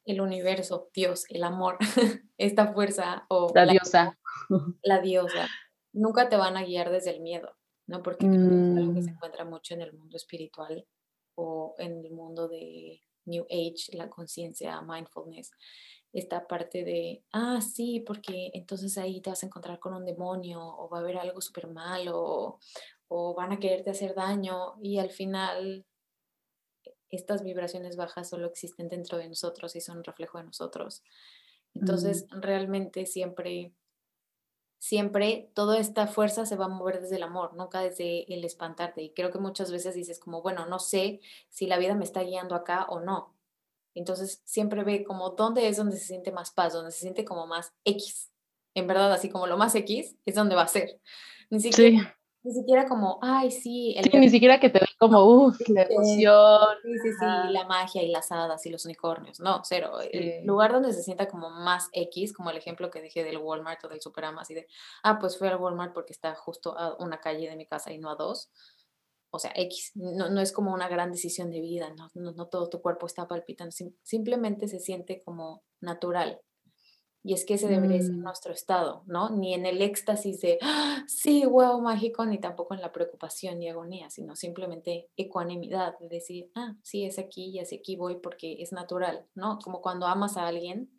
el 0.05 0.21
universo, 0.21 0.89
Dios, 0.93 1.25
el 1.29 1.43
amor, 1.43 1.77
esta 2.37 2.73
fuerza 2.73 3.25
o... 3.29 3.51
La, 3.55 3.65
diosa. 3.65 4.19
La 4.83 4.99
diosa, 4.99 5.47
nunca 5.93 6.29
te 6.29 6.37
van 6.37 6.57
a 6.57 6.63
guiar 6.63 6.91
desde 6.91 7.09
el 7.09 7.21
miedo 7.21 7.55
¿no? 7.91 8.01
Porque 8.01 8.25
es 8.25 8.31
algo 8.31 8.93
que 8.93 9.03
se 9.03 9.11
mm. 9.11 9.15
encuentra 9.15 9.43
mucho 9.43 9.73
en 9.73 9.81
el 9.81 9.93
mundo 9.93 10.15
espiritual 10.15 10.87
o 11.35 11.75
en 11.77 12.05
el 12.05 12.11
mundo 12.11 12.47
de 12.47 13.01
New 13.25 13.45
Age, 13.49 13.95
la 13.97 14.09
conciencia, 14.09 14.81
mindfulness, 14.81 15.51
esta 16.13 16.47
parte 16.47 16.85
de, 16.85 17.23
ah, 17.33 17.59
sí, 17.59 17.99
porque 17.99 18.51
entonces 18.53 18.97
ahí 18.97 19.21
te 19.21 19.29
vas 19.29 19.43
a 19.43 19.45
encontrar 19.45 19.79
con 19.79 19.93
un 19.93 20.05
demonio 20.05 20.61
o 20.61 20.89
va 20.89 20.99
a 20.99 21.01
haber 21.01 21.17
algo 21.17 21.41
súper 21.41 21.67
malo 21.67 22.59
o, 23.07 23.33
van 23.35 23.51
a 23.51 23.59
quererte 23.59 23.89
hacer 23.89 24.15
daño 24.15 24.75
y 24.81 24.97
al 24.97 25.09
final 25.09 25.85
estas 27.09 27.43
vibraciones 27.43 27.97
bajas 27.97 28.29
solo 28.29 28.47
existen 28.47 28.87
dentro 28.87 29.17
de 29.17 29.27
nosotros 29.27 29.75
y 29.75 29.81
son 29.81 29.97
un 29.97 30.05
reflejo 30.05 30.37
de 30.37 30.45
nosotros. 30.45 31.03
Entonces, 31.73 32.25
mm. 32.31 32.39
realmente 32.39 33.05
siempre 33.05 33.73
siempre 34.81 35.51
toda 35.53 35.77
esta 35.77 36.07
fuerza 36.07 36.47
se 36.47 36.55
va 36.55 36.65
a 36.65 36.67
mover 36.67 37.01
desde 37.01 37.17
el 37.17 37.23
amor, 37.23 37.53
nunca 37.53 37.81
desde 37.81 38.33
el 38.33 38.43
espantarte. 38.43 39.03
Y 39.03 39.13
creo 39.13 39.31
que 39.31 39.37
muchas 39.37 39.71
veces 39.71 39.93
dices 39.93 40.19
como, 40.19 40.41
bueno, 40.41 40.65
no 40.65 40.79
sé 40.79 41.21
si 41.49 41.67
la 41.67 41.77
vida 41.77 41.93
me 41.93 42.03
está 42.03 42.23
guiando 42.23 42.55
acá 42.55 42.87
o 42.89 42.99
no. 42.99 43.35
Entonces 43.93 44.41
siempre 44.43 44.83
ve 44.83 45.03
como 45.03 45.29
dónde 45.31 45.67
es 45.67 45.77
donde 45.77 45.97
se 45.97 46.07
siente 46.07 46.31
más 46.31 46.49
paz, 46.49 46.73
donde 46.73 46.91
se 46.91 47.01
siente 47.01 47.23
como 47.23 47.45
más 47.45 47.73
X. 47.85 48.31
En 48.73 48.87
verdad, 48.87 49.13
así 49.13 49.29
como 49.29 49.45
lo 49.45 49.55
más 49.55 49.75
X 49.75 50.15
es 50.25 50.33
donde 50.33 50.55
va 50.55 50.63
a 50.63 50.67
ser. 50.67 50.99
Ni 51.51 51.61
ni 52.43 52.53
siquiera 52.53 52.85
como, 52.87 53.19
ay, 53.21 53.51
sí. 53.51 53.95
ni 54.13 54.29
siquiera 54.29 54.59
que 54.59 54.69
te 54.69 54.79
ve 54.79 54.87
como, 54.97 55.23
uff, 55.25 55.59
la 55.69 55.83
emoción. 55.83 56.77
Sí, 56.81 56.97
sí, 56.99 57.11
sí, 57.13 57.25
la 57.51 57.65
magia 57.65 58.01
y 58.01 58.09
las 58.09 58.31
hadas 58.31 58.65
y 58.65 58.69
los 58.69 58.85
unicornios. 58.85 59.39
No, 59.39 59.61
cero. 59.63 59.99
El 60.01 60.45
lugar 60.45 60.71
donde 60.71 60.93
se 60.93 61.03
sienta 61.03 61.27
como 61.27 61.49
más 61.49 61.89
X, 61.93 62.33
como 62.33 62.49
el 62.49 62.57
ejemplo 62.57 62.89
que 62.89 63.01
dije 63.01 63.23
del 63.23 63.37
Walmart 63.37 63.83
o 63.85 63.89
del 63.89 64.01
Superama, 64.01 64.41
así 64.41 64.53
de, 64.55 64.67
ah, 65.03 65.19
pues 65.19 65.37
fui 65.37 65.47
al 65.47 65.57
Walmart 65.57 65.93
porque 65.93 66.13
está 66.13 66.33
justo 66.35 66.77
a 66.77 66.95
una 66.97 67.19
calle 67.19 67.49
de 67.49 67.55
mi 67.55 67.67
casa 67.67 67.91
y 67.93 67.99
no 67.99 68.09
a 68.09 68.15
dos. 68.15 68.49
o 69.31 69.39
sea, 69.39 69.51
X, 69.55 69.91
no, 69.95 70.29
no, 70.29 70.41
es 70.41 70.51
como 70.51 70.73
una 70.73 70.89
gran 70.89 71.11
decisión 71.11 71.49
de 71.51 71.61
vida, 71.61 71.93
no, 71.95 72.09
no, 72.13 72.47
todo 72.47 72.69
tu 72.69 72.81
cuerpo 72.81 73.05
está 73.05 73.27
palpitando, 73.27 73.73
simplemente 74.03 74.67
se 74.67 74.79
siente 74.79 75.21
como 75.23 75.63
natural. 75.79 76.41
Y 77.23 77.33
es 77.33 77.45
que 77.45 77.53
ese 77.53 77.67
debería 77.67 78.01
ser 78.01 78.13
mm. 78.13 78.23
nuestro 78.23 78.51
estado, 78.51 79.03
¿no? 79.05 79.29
Ni 79.29 79.53
en 79.53 79.67
el 79.67 79.81
éxtasis 79.81 80.41
de, 80.41 80.57
¡Ah, 80.61 81.03
sí, 81.07 81.45
huevo 81.45 81.79
mágico, 81.79 82.25
ni 82.25 82.39
tampoco 82.39 82.73
en 82.73 82.81
la 82.81 82.91
preocupación 82.91 83.61
y 83.61 83.69
agonía, 83.69 84.09
sino 84.09 84.35
simplemente 84.35 85.09
ecuanimidad, 85.15 85.99
de 85.99 86.09
decir, 86.09 86.51
ah, 86.55 86.75
sí, 86.81 87.05
es 87.05 87.19
aquí 87.19 87.51
y 87.51 87.59
hacia 87.59 87.77
aquí 87.77 87.95
voy 87.95 88.15
porque 88.15 88.57
es 88.59 88.71
natural, 88.71 89.27
¿no? 89.35 89.59
Como 89.63 89.81
cuando 89.81 90.07
amas 90.07 90.35
a 90.37 90.47
alguien, 90.47 90.89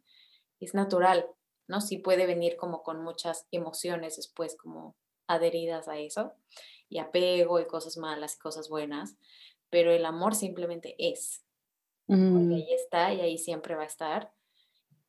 es 0.61 0.75
natural, 0.75 1.27
¿no? 1.67 1.81
Sí 1.81 1.99
puede 1.99 2.27
venir 2.27 2.57
como 2.57 2.85
con 2.85 3.03
muchas 3.03 3.49
emociones 3.51 4.17
después 4.17 4.57
como 4.57 4.95
adheridas 5.27 5.89
a 5.89 5.99
eso, 5.99 6.35
y 6.89 6.99
apego 6.99 7.59
y 7.59 7.67
cosas 7.67 7.97
malas 7.97 8.37
y 8.37 8.39
cosas 8.39 8.69
buenas, 8.69 9.17
pero 9.71 9.91
el 9.91 10.05
amor 10.05 10.35
simplemente 10.35 10.95
es. 10.99 11.43
Mm. 12.09 12.53
ahí 12.53 12.73
está 12.75 13.15
y 13.15 13.21
ahí 13.21 13.39
siempre 13.39 13.75
va 13.75 13.85
a 13.85 13.87
estar 13.87 14.33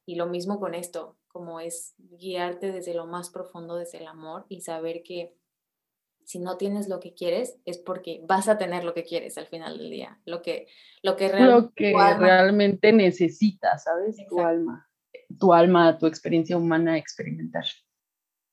y 0.05 0.15
lo 0.15 0.27
mismo 0.27 0.59
con 0.59 0.73
esto, 0.73 1.17
como 1.27 1.59
es 1.59 1.95
guiarte 1.97 2.71
desde 2.71 2.93
lo 2.93 3.05
más 3.05 3.29
profundo, 3.29 3.75
desde 3.75 3.99
el 3.99 4.07
amor 4.07 4.45
y 4.49 4.61
saber 4.61 5.03
que 5.03 5.35
si 6.25 6.39
no 6.39 6.57
tienes 6.57 6.87
lo 6.87 6.99
que 6.99 7.13
quieres 7.13 7.57
es 7.65 7.77
porque 7.77 8.21
vas 8.25 8.47
a 8.47 8.57
tener 8.57 8.83
lo 8.83 8.93
que 8.93 9.03
quieres 9.03 9.37
al 9.37 9.47
final 9.47 9.77
del 9.77 9.89
día, 9.89 10.19
lo 10.25 10.41
que, 10.41 10.67
lo 11.01 11.15
que, 11.15 11.29
realmente 11.29 12.93
necesitas, 12.93 13.83
¿sabes? 13.83 14.17
Tu 14.29 14.39
alma, 14.39 14.89
tu 15.39 15.53
alma, 15.53 15.97
tu 15.97 16.07
experiencia 16.07 16.57
humana 16.57 16.97
experimentar. 16.97 17.65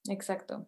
Exacto. 0.09 0.67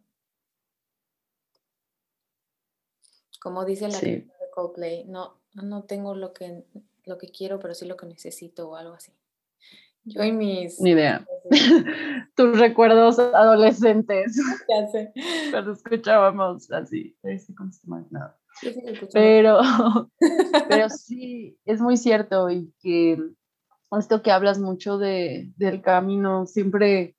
Como 3.40 3.64
dice 3.64 3.88
la 3.88 3.98
de 3.98 4.28
Coldplay, 4.54 5.04
no, 5.04 5.40
no 5.54 5.84
tengo 5.84 6.14
lo 6.14 6.32
que, 6.32 6.64
lo 7.04 7.18
que 7.18 7.28
quiero, 7.28 7.58
pero 7.58 7.74
sí 7.74 7.86
lo 7.86 7.96
que 7.96 8.06
necesito 8.06 8.70
o 8.70 8.76
algo 8.76 8.94
así. 8.94 9.12
Yo 10.04 10.24
y 10.24 10.32
mis... 10.32 10.80
Ni 10.80 10.90
idea. 10.90 11.24
Tus 12.36 12.58
recuerdos 12.58 13.18
adolescentes. 13.18 14.36
Ya 14.68 14.86
sé. 14.88 15.12
Cuando 15.50 15.72
escuchábamos 15.72 16.70
así. 16.72 17.16
Pero, 19.12 19.60
pero 20.68 20.88
sí, 20.88 21.58
es 21.64 21.80
muy 21.80 21.96
cierto 21.96 22.50
y 22.50 22.72
que 22.80 23.18
esto 23.98 24.22
que 24.22 24.30
hablas 24.30 24.58
mucho 24.58 24.98
de, 24.98 25.52
del 25.56 25.82
camino, 25.82 26.46
siempre 26.46 27.16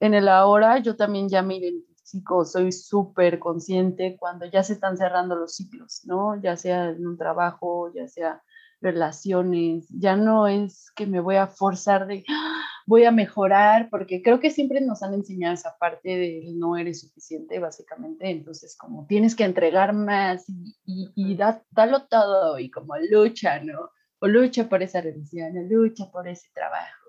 en 0.00 0.14
el 0.14 0.28
ahora, 0.28 0.78
yo 0.78 0.96
también 0.96 1.28
ya 1.28 1.42
me 1.42 1.56
identifico, 1.56 2.44
soy 2.44 2.70
súper 2.72 3.38
consciente 3.38 4.16
cuando 4.18 4.46
ya 4.46 4.62
se 4.62 4.74
están 4.74 4.96
cerrando 4.96 5.34
los 5.34 5.56
ciclos, 5.56 6.02
¿no? 6.04 6.40
Ya 6.40 6.56
sea 6.56 6.90
en 6.90 7.06
un 7.06 7.18
trabajo, 7.18 7.92
ya 7.92 8.06
sea 8.06 8.42
relaciones, 8.80 9.88
ya 9.90 10.16
no 10.16 10.46
es 10.46 10.90
que 10.94 11.06
me 11.06 11.20
voy 11.20 11.36
a 11.36 11.46
forzar 11.46 12.06
de 12.06 12.24
¡ah! 12.28 12.64
voy 12.86 13.04
a 13.04 13.10
mejorar, 13.10 13.90
porque 13.90 14.22
creo 14.22 14.40
que 14.40 14.50
siempre 14.50 14.80
nos 14.80 15.02
han 15.02 15.12
enseñado 15.12 15.52
esa 15.52 15.76
parte 15.78 16.08
de 16.08 16.52
no 16.54 16.76
eres 16.76 17.00
suficiente, 17.00 17.58
básicamente, 17.58 18.30
entonces 18.30 18.76
como 18.78 19.06
tienes 19.06 19.36
que 19.36 19.44
entregar 19.44 19.92
más 19.92 20.46
y, 20.86 21.12
y, 21.14 21.36
dalo 21.36 22.06
todo 22.08 22.58
y 22.58 22.70
como 22.70 22.94
lucha, 23.10 23.62
¿no? 23.62 23.90
O 24.20 24.26
lucha 24.26 24.68
por 24.70 24.82
esa 24.82 25.02
religión, 25.02 25.56
o 25.58 25.62
lucha 25.68 26.10
por 26.10 26.28
ese 26.28 26.48
trabajo, 26.54 27.08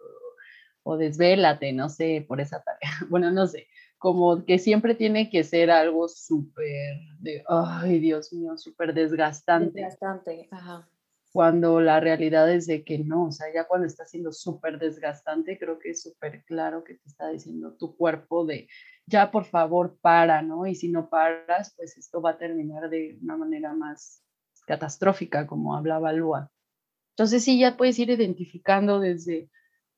o 0.84 0.98
desvélate, 0.98 1.72
no 1.72 1.88
sé, 1.88 2.26
por 2.28 2.42
esa 2.42 2.62
tarea, 2.62 2.80
bueno, 3.10 3.32
no 3.32 3.48
sé, 3.48 3.68
como 4.00 4.44
que 4.44 4.60
siempre 4.60 4.96
tiene 4.96 5.30
que 5.30 5.46
ser 5.46 5.72
algo 5.72 6.10
súper 6.10 6.98
de, 7.20 7.44
ay, 7.48 8.00
Dios 8.00 8.34
mío, 8.34 8.58
súper 8.58 8.94
desgastante. 8.94 9.80
Desgastante, 9.80 10.50
ajá 10.52 10.90
cuando 11.32 11.80
la 11.80 12.00
realidad 12.00 12.52
es 12.52 12.66
de 12.66 12.84
que 12.84 13.00
no, 13.00 13.26
o 13.26 13.32
sea, 13.32 13.48
ya 13.54 13.68
cuando 13.68 13.86
está 13.86 14.06
siendo 14.06 14.32
súper 14.32 14.80
desgastante, 14.80 15.60
creo 15.60 15.78
que 15.78 15.92
es 15.92 16.02
súper 16.02 16.44
claro 16.46 16.84
que 16.84 16.96
te 16.96 17.08
está 17.08 17.30
diciendo 17.30 17.76
tu 17.76 17.96
cuerpo 17.96 18.46
de, 18.46 18.68
ya 19.06 19.30
por 19.30 19.46
favor 19.46 19.98
para, 20.02 20.42
¿no? 20.42 20.66
Y 20.66 20.76
si 20.76 20.90
no 20.90 21.10
paras, 21.10 21.74
pues 21.76 21.98
esto 21.98 22.22
va 22.22 22.32
a 22.32 22.38
terminar 22.38 22.90
de 22.90 23.20
una 23.22 23.38
manera 23.38 23.74
más 23.74 24.24
catastrófica, 24.66 25.46
como 25.46 25.76
hablaba 25.76 26.14
Lua. 26.14 26.52
Entonces 27.12 27.44
sí, 27.44 27.60
ya 27.60 27.78
puedes 27.78 28.00
ir 28.00 28.10
identificando 28.10 29.00
desde, 29.00 29.50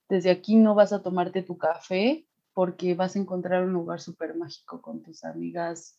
desde 0.09 0.31
aquí 0.31 0.55
no 0.55 0.75
vas 0.75 0.91
a 0.91 1.01
tomarte 1.01 1.43
tu 1.43 1.57
café 1.57 2.27
porque 2.53 2.93
vas 2.93 3.15
a 3.15 3.19
encontrar 3.19 3.63
un 3.63 3.71
lugar 3.71 4.01
súper 4.01 4.35
mágico 4.35 4.81
con 4.81 5.01
tus 5.01 5.23
amigas, 5.23 5.97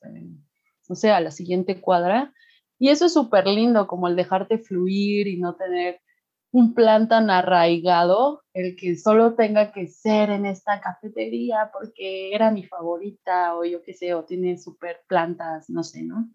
o 0.89 0.95
sea, 0.95 1.17
a 1.17 1.21
la 1.21 1.31
siguiente 1.31 1.81
cuadra 1.81 2.35
y 2.83 2.89
eso 2.89 3.07
es 3.07 3.13
súper 3.13 3.47
lindo, 3.47 3.87
como 3.87 4.09
el 4.09 4.17
dejarte 4.17 4.59
fluir 4.59 5.29
y 5.29 5.39
no 5.39 5.55
tener 5.55 6.01
un 6.51 6.75
plan 6.75 7.07
tan 7.07 7.31
arraigado, 7.31 8.43
el 8.55 8.75
que 8.75 8.97
solo 8.97 9.37
tenga 9.37 9.71
que 9.71 9.87
ser 9.87 10.31
en 10.31 10.47
esta 10.47 10.81
cafetería 10.81 11.71
porque 11.73 12.35
era 12.35 12.51
mi 12.51 12.65
favorita 12.65 13.57
o 13.57 13.65
yo 13.65 13.83
qué 13.83 13.95
sé, 13.95 14.15
o 14.15 14.25
tiene 14.25 14.59
súper 14.59 14.97
plantas, 15.07 15.71
no 15.71 15.85
sé, 15.85 16.03
¿no? 16.03 16.29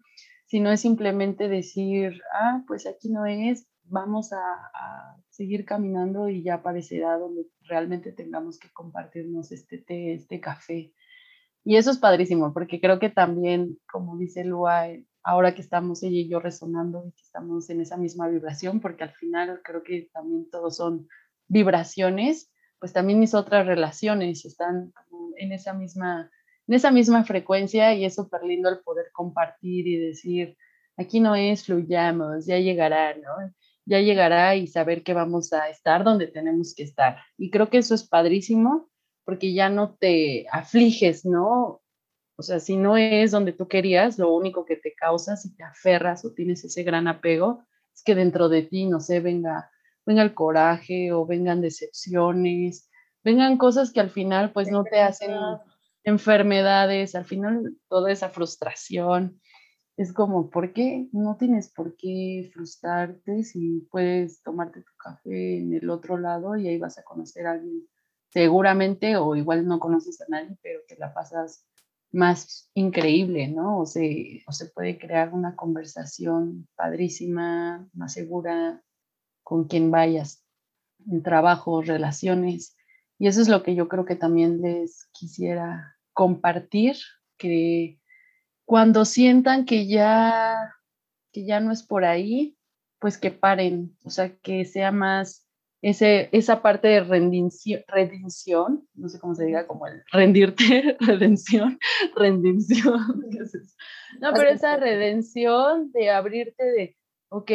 Sino 0.46 0.72
es 0.72 0.80
simplemente 0.80 1.48
decir, 1.48 2.18
ah, 2.32 2.64
pues 2.66 2.86
aquí 2.86 3.10
no 3.10 3.26
es, 3.26 3.68
vamos 3.82 4.32
a, 4.32 4.38
seguir 5.28 5.66
caminando 5.66 6.30
y 6.30 6.42
ya 6.42 6.54
aparecerá 6.54 7.18
donde 7.18 7.42
realmente 7.64 8.10
tengamos 8.10 8.58
que 8.58 8.70
compartirnos 8.72 9.52
este 9.52 9.76
té, 9.76 10.14
este 10.14 10.40
café. 10.40 10.94
Y 11.62 11.76
eso 11.76 11.90
es 11.90 11.98
padrísimo, 11.98 12.54
porque 12.54 12.80
creo 12.80 12.98
que 12.98 13.10
también, 13.10 13.78
como 13.92 14.16
dice 14.16 14.44
Lua, 14.44 14.88
ahora 15.28 15.54
que 15.54 15.60
estamos 15.60 16.02
ella 16.02 16.20
y 16.20 16.28
yo 16.28 16.40
resonando 16.40 17.04
y 17.06 17.12
que 17.12 17.22
estamos 17.22 17.68
en 17.68 17.82
esa 17.82 17.98
misma 17.98 18.28
vibración, 18.28 18.80
porque 18.80 19.04
al 19.04 19.12
final 19.12 19.60
creo 19.62 19.82
que 19.82 20.08
también 20.10 20.48
todos 20.50 20.76
son 20.76 21.06
vibraciones, 21.48 22.50
pues 22.78 22.94
también 22.94 23.20
mis 23.20 23.34
otras 23.34 23.66
relaciones 23.66 24.46
están 24.46 24.90
en 25.36 25.52
esa 25.52 25.74
misma, 25.74 26.30
en 26.66 26.74
esa 26.74 26.90
misma 26.90 27.24
frecuencia 27.24 27.92
y 27.92 28.06
es 28.06 28.14
súper 28.14 28.42
lindo 28.42 28.70
el 28.70 28.78
poder 28.78 29.10
compartir 29.12 29.86
y 29.86 29.98
decir, 29.98 30.56
aquí 30.96 31.20
no 31.20 31.34
es 31.34 31.66
fluyamos, 31.66 32.46
ya 32.46 32.58
llegará, 32.58 33.14
¿no? 33.14 33.52
Ya 33.84 34.00
llegará 34.00 34.56
y 34.56 34.66
saber 34.66 35.02
que 35.02 35.12
vamos 35.12 35.52
a 35.52 35.68
estar 35.68 36.04
donde 36.04 36.28
tenemos 36.28 36.74
que 36.74 36.84
estar. 36.84 37.18
Y 37.36 37.50
creo 37.50 37.68
que 37.68 37.78
eso 37.78 37.94
es 37.94 38.08
padrísimo 38.08 38.88
porque 39.26 39.52
ya 39.52 39.68
no 39.68 39.94
te 39.94 40.46
afliges, 40.50 41.26
¿no? 41.26 41.82
O 42.40 42.42
sea, 42.44 42.60
si 42.60 42.76
no 42.76 42.96
es 42.96 43.32
donde 43.32 43.52
tú 43.52 43.66
querías, 43.66 44.16
lo 44.16 44.32
único 44.32 44.64
que 44.64 44.76
te 44.76 44.94
causa, 44.94 45.36
si 45.36 45.56
te 45.56 45.64
aferras 45.64 46.24
o 46.24 46.32
tienes 46.32 46.62
ese 46.62 46.84
gran 46.84 47.08
apego, 47.08 47.64
es 47.92 48.04
que 48.04 48.14
dentro 48.14 48.48
de 48.48 48.62
ti, 48.62 48.86
no 48.86 49.00
sé, 49.00 49.18
venga, 49.18 49.72
venga 50.06 50.22
el 50.22 50.34
coraje 50.34 51.10
o 51.10 51.26
vengan 51.26 51.60
decepciones, 51.60 52.88
vengan 53.24 53.58
cosas 53.58 53.92
que 53.92 53.98
al 53.98 54.10
final 54.10 54.52
pues 54.52 54.70
no 54.70 54.84
te 54.84 55.00
hacen 55.00 55.32
enfermedades, 56.04 57.16
al 57.16 57.24
final 57.24 57.76
toda 57.88 58.12
esa 58.12 58.28
frustración. 58.28 59.40
Es 59.96 60.12
como, 60.12 60.48
¿por 60.48 60.72
qué? 60.72 61.08
No 61.10 61.36
tienes 61.36 61.72
por 61.72 61.96
qué 61.96 62.48
frustrarte 62.54 63.42
si 63.42 63.80
puedes 63.90 64.44
tomarte 64.44 64.82
tu 64.82 64.92
café 64.96 65.58
en 65.58 65.74
el 65.74 65.90
otro 65.90 66.16
lado 66.16 66.56
y 66.56 66.68
ahí 66.68 66.78
vas 66.78 66.98
a 66.98 67.02
conocer 67.02 67.48
a 67.48 67.52
alguien 67.54 67.84
seguramente 68.28 69.16
o 69.16 69.34
igual 69.34 69.66
no 69.66 69.80
conoces 69.80 70.20
a 70.20 70.26
nadie, 70.28 70.56
pero 70.62 70.78
te 70.86 70.96
la 70.98 71.12
pasas 71.12 71.64
más 72.10 72.70
increíble, 72.74 73.48
¿no? 73.48 73.80
O 73.80 73.86
se, 73.86 74.42
o 74.46 74.52
se 74.52 74.66
puede 74.66 74.98
crear 74.98 75.32
una 75.32 75.56
conversación 75.56 76.68
padrísima, 76.74 77.88
más 77.92 78.12
segura 78.12 78.82
con 79.42 79.64
quien 79.64 79.90
vayas, 79.90 80.44
en 81.10 81.22
trabajo, 81.22 81.82
relaciones. 81.82 82.76
Y 83.18 83.28
eso 83.28 83.40
es 83.40 83.48
lo 83.48 83.62
que 83.62 83.74
yo 83.74 83.88
creo 83.88 84.04
que 84.04 84.16
también 84.16 84.60
les 84.60 85.08
quisiera 85.12 85.96
compartir, 86.12 86.96
que 87.36 88.00
cuando 88.64 89.04
sientan 89.04 89.64
que 89.64 89.86
ya, 89.86 90.74
que 91.32 91.46
ya 91.46 91.60
no 91.60 91.72
es 91.72 91.82
por 91.82 92.04
ahí, 92.04 92.58
pues 92.98 93.16
que 93.16 93.30
paren, 93.30 93.96
o 94.04 94.10
sea, 94.10 94.36
que 94.38 94.64
sea 94.64 94.92
más 94.92 95.47
ese, 95.82 96.28
esa 96.32 96.60
parte 96.60 96.88
de 96.88 97.00
redención, 97.86 98.86
no 98.94 99.08
sé 99.08 99.20
cómo 99.20 99.34
se 99.34 99.44
diga, 99.44 99.66
como 99.66 99.86
el 99.86 100.02
rendirte, 100.12 100.96
redención, 101.00 101.78
rendición. 102.14 103.22
No, 104.20 104.32
pero 104.32 104.50
esa 104.50 104.76
redención 104.76 105.92
de 105.92 106.10
abrirte 106.10 106.64
de, 106.64 106.96
ok, 107.28 107.50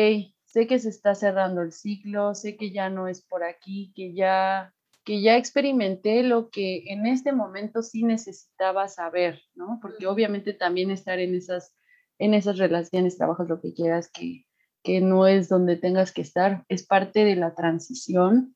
sé 0.45 0.67
que 0.67 0.79
se 0.79 0.89
está 0.89 1.15
cerrando 1.15 1.61
el 1.61 1.71
ciclo, 1.71 2.35
sé 2.35 2.55
que 2.55 2.71
ya 2.71 2.89
no 2.89 3.07
es 3.07 3.25
por 3.25 3.43
aquí, 3.43 3.91
que 3.95 4.13
ya, 4.13 4.71
que 5.03 5.21
ya 5.21 5.35
experimenté 5.35 6.23
lo 6.23 6.49
que 6.49 6.83
en 6.85 7.07
este 7.07 7.33
momento 7.33 7.81
sí 7.81 8.03
necesitaba 8.03 8.87
saber, 8.87 9.41
¿no? 9.55 9.79
Porque 9.81 10.05
obviamente 10.05 10.53
también 10.53 10.91
estar 10.91 11.19
en 11.19 11.35
esas, 11.35 11.75
en 12.19 12.35
esas 12.35 12.59
relaciones, 12.59 13.17
trabajas 13.17 13.49
lo 13.49 13.59
que 13.59 13.73
quieras, 13.73 14.09
que 14.09 14.45
que 14.83 14.99
no 15.01 15.27
es 15.27 15.49
donde 15.49 15.77
tengas 15.77 16.11
que 16.11 16.21
estar, 16.21 16.65
es 16.67 16.85
parte 16.85 17.23
de 17.23 17.35
la 17.35 17.55
transición 17.55 18.55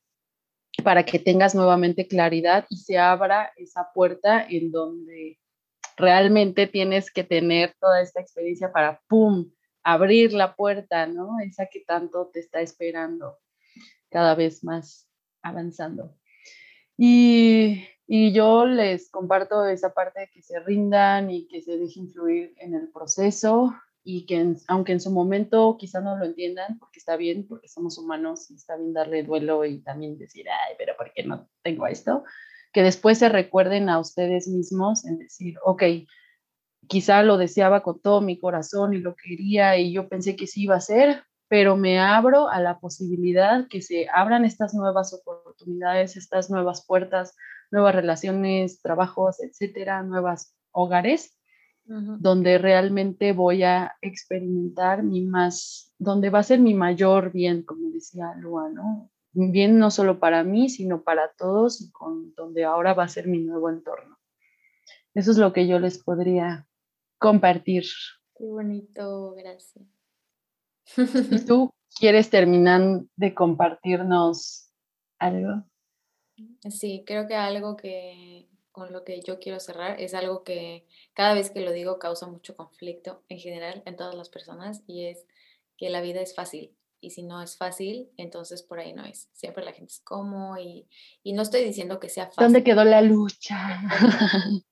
para 0.84 1.04
que 1.04 1.18
tengas 1.18 1.54
nuevamente 1.54 2.06
claridad 2.06 2.66
y 2.68 2.76
se 2.76 2.98
abra 2.98 3.52
esa 3.56 3.90
puerta 3.92 4.46
en 4.48 4.70
donde 4.70 5.38
realmente 5.96 6.66
tienes 6.66 7.10
que 7.10 7.24
tener 7.24 7.74
toda 7.80 8.00
esta 8.00 8.20
experiencia 8.20 8.70
para, 8.70 9.00
¡pum!, 9.08 9.50
abrir 9.82 10.32
la 10.34 10.54
puerta, 10.54 11.06
¿no? 11.06 11.40
Esa 11.40 11.66
que 11.66 11.80
tanto 11.80 12.30
te 12.32 12.40
está 12.40 12.60
esperando 12.60 13.38
cada 14.10 14.34
vez 14.34 14.62
más 14.62 15.10
avanzando. 15.42 16.14
Y, 16.96 17.84
y 18.06 18.32
yo 18.32 18.66
les 18.66 19.10
comparto 19.10 19.66
esa 19.66 19.94
parte 19.94 20.20
de 20.20 20.28
que 20.28 20.42
se 20.42 20.60
rindan 20.60 21.30
y 21.30 21.48
que 21.48 21.62
se 21.62 21.78
dejen 21.78 22.10
fluir 22.10 22.54
en 22.58 22.74
el 22.74 22.90
proceso 22.90 23.74
y 24.10 24.24
que 24.24 24.54
aunque 24.68 24.92
en 24.92 25.00
su 25.00 25.10
momento 25.10 25.76
quizá 25.78 26.00
no 26.00 26.16
lo 26.16 26.24
entiendan, 26.24 26.78
porque 26.78 26.98
está 26.98 27.16
bien, 27.16 27.46
porque 27.46 27.68
somos 27.68 27.98
humanos 27.98 28.50
y 28.50 28.54
está 28.54 28.74
bien 28.74 28.94
darle 28.94 29.22
duelo 29.22 29.66
y 29.66 29.82
también 29.82 30.16
decir, 30.16 30.46
ay, 30.48 30.76
pero 30.78 30.96
¿por 30.96 31.12
qué 31.12 31.24
no 31.24 31.46
tengo 31.62 31.86
esto? 31.86 32.24
Que 32.72 32.82
después 32.82 33.18
se 33.18 33.28
recuerden 33.28 33.90
a 33.90 33.98
ustedes 33.98 34.48
mismos 34.48 35.04
en 35.04 35.18
decir, 35.18 35.56
ok, 35.62 35.82
quizá 36.86 37.22
lo 37.22 37.36
deseaba 37.36 37.82
con 37.82 38.00
todo 38.00 38.22
mi 38.22 38.38
corazón 38.38 38.94
y 38.94 38.98
lo 38.98 39.14
quería 39.14 39.76
y 39.76 39.92
yo 39.92 40.08
pensé 40.08 40.36
que 40.36 40.46
sí 40.46 40.62
iba 40.62 40.76
a 40.76 40.80
ser, 40.80 41.24
pero 41.46 41.76
me 41.76 42.00
abro 42.00 42.48
a 42.48 42.62
la 42.62 42.80
posibilidad 42.80 43.68
que 43.68 43.82
se 43.82 44.06
abran 44.10 44.46
estas 44.46 44.72
nuevas 44.72 45.12
oportunidades, 45.12 46.16
estas 46.16 46.48
nuevas 46.48 46.86
puertas, 46.86 47.36
nuevas 47.70 47.94
relaciones, 47.94 48.80
trabajos, 48.80 49.36
etcétera, 49.42 50.02
nuevas 50.02 50.56
hogares 50.72 51.37
donde 51.88 52.58
realmente 52.58 53.32
voy 53.32 53.62
a 53.62 53.96
experimentar 54.02 55.02
mi 55.02 55.22
más, 55.22 55.94
donde 55.98 56.28
va 56.28 56.40
a 56.40 56.42
ser 56.42 56.60
mi 56.60 56.74
mayor 56.74 57.32
bien, 57.32 57.62
como 57.62 57.90
decía 57.90 58.34
Lua, 58.36 58.68
¿no? 58.68 59.10
Bien 59.32 59.78
no 59.78 59.90
solo 59.90 60.18
para 60.18 60.44
mí, 60.44 60.68
sino 60.68 61.02
para 61.02 61.32
todos 61.38 61.80
y 61.80 61.90
con 61.90 62.34
donde 62.34 62.64
ahora 62.64 62.92
va 62.92 63.04
a 63.04 63.08
ser 63.08 63.26
mi 63.26 63.38
nuevo 63.38 63.70
entorno. 63.70 64.18
Eso 65.14 65.30
es 65.30 65.38
lo 65.38 65.52
que 65.52 65.66
yo 65.66 65.78
les 65.78 66.02
podría 66.02 66.68
compartir. 67.18 67.84
Qué 68.36 68.44
bonito, 68.44 69.34
gracias. 69.34 69.84
¿Y 71.30 71.44
tú 71.46 71.70
quieres 71.98 72.30
terminar 72.30 73.02
de 73.16 73.34
compartirnos 73.34 74.72
algo? 75.18 75.64
Sí, 76.70 77.02
creo 77.06 77.26
que 77.26 77.34
algo 77.34 77.76
que 77.76 78.37
con 78.78 78.92
lo 78.92 79.04
que 79.04 79.20
yo 79.20 79.38
quiero 79.38 79.58
cerrar 79.60 80.00
es 80.00 80.14
algo 80.14 80.44
que 80.44 80.86
cada 81.12 81.34
vez 81.34 81.50
que 81.50 81.60
lo 81.60 81.72
digo 81.72 81.98
causa 81.98 82.26
mucho 82.26 82.56
conflicto 82.56 83.22
en 83.28 83.38
general 83.38 83.82
en 83.86 83.96
todas 83.96 84.14
las 84.14 84.28
personas 84.28 84.82
y 84.86 85.06
es 85.06 85.26
que 85.76 85.90
la 85.90 86.00
vida 86.00 86.20
es 86.20 86.34
fácil 86.34 86.74
y 87.00 87.10
si 87.10 87.22
no 87.22 87.42
es 87.42 87.56
fácil, 87.56 88.10
entonces 88.16 88.62
por 88.62 88.80
ahí 88.80 88.92
no 88.92 89.04
es. 89.04 89.28
Siempre 89.32 89.64
la 89.64 89.72
gente 89.72 89.92
es 89.92 90.00
como 90.00 90.58
y, 90.58 90.88
y 91.22 91.32
no 91.32 91.42
estoy 91.42 91.62
diciendo 91.64 92.00
que 92.00 92.08
sea 92.08 92.26
fácil. 92.26 92.44
¿Dónde 92.44 92.64
quedó 92.64 92.84
la 92.84 93.02
lucha? 93.02 93.80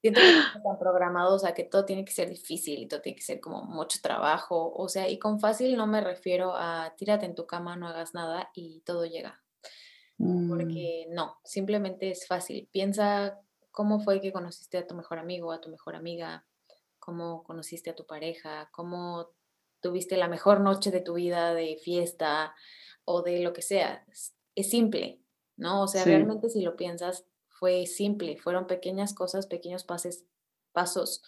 Siento 0.00 0.20
que 0.20 0.58
están 0.58 0.78
programados 0.78 1.44
a 1.44 1.54
que 1.54 1.64
todo 1.64 1.84
tiene 1.84 2.04
que 2.04 2.12
ser 2.12 2.28
difícil 2.28 2.80
y 2.80 2.88
todo 2.88 3.00
tiene 3.00 3.16
que 3.16 3.24
ser 3.24 3.40
como 3.40 3.62
mucho 3.62 3.98
trabajo. 4.02 4.72
O 4.74 4.88
sea, 4.88 5.08
y 5.08 5.18
con 5.18 5.40
fácil 5.40 5.76
no 5.76 5.86
me 5.86 6.00
refiero 6.00 6.54
a 6.56 6.94
tírate 6.96 7.26
en 7.26 7.34
tu 7.34 7.46
cama, 7.46 7.76
no 7.76 7.88
hagas 7.88 8.14
nada 8.14 8.50
y 8.54 8.80
todo 8.80 9.04
llega. 9.04 9.42
Mm. 10.18 10.48
Porque 10.48 11.06
no, 11.10 11.38
simplemente 11.44 12.10
es 12.10 12.26
fácil. 12.26 12.68
Piensa 12.72 13.40
cómo 13.70 14.00
fue 14.00 14.20
que 14.20 14.32
conociste 14.32 14.78
a 14.78 14.86
tu 14.86 14.94
mejor 14.94 15.18
amigo, 15.18 15.52
a 15.52 15.60
tu 15.60 15.70
mejor 15.70 15.94
amiga, 15.94 16.44
cómo 16.98 17.44
conociste 17.44 17.90
a 17.90 17.94
tu 17.94 18.06
pareja, 18.06 18.68
cómo 18.72 19.30
tuviste 19.80 20.16
la 20.16 20.28
mejor 20.28 20.60
noche 20.60 20.90
de 20.90 21.00
tu 21.00 21.14
vida 21.14 21.54
de 21.54 21.78
fiesta 21.82 22.54
o 23.04 23.22
de 23.22 23.40
lo 23.40 23.52
que 23.52 23.62
sea. 23.62 24.04
Es, 24.54 24.70
simple, 24.70 25.20
¿no? 25.56 25.82
O 25.82 25.86
sea, 25.86 26.04
realmente 26.04 26.48
si 26.50 26.62
lo 26.62 26.74
piensas, 26.74 27.24
fue 27.48 27.86
simple, 27.86 28.36
fueron 28.36 28.66
pequeñas 28.66 29.14
cosas, 29.14 29.46
pequeños 29.46 29.84
pases, 29.84 30.26
pasos 30.72 31.22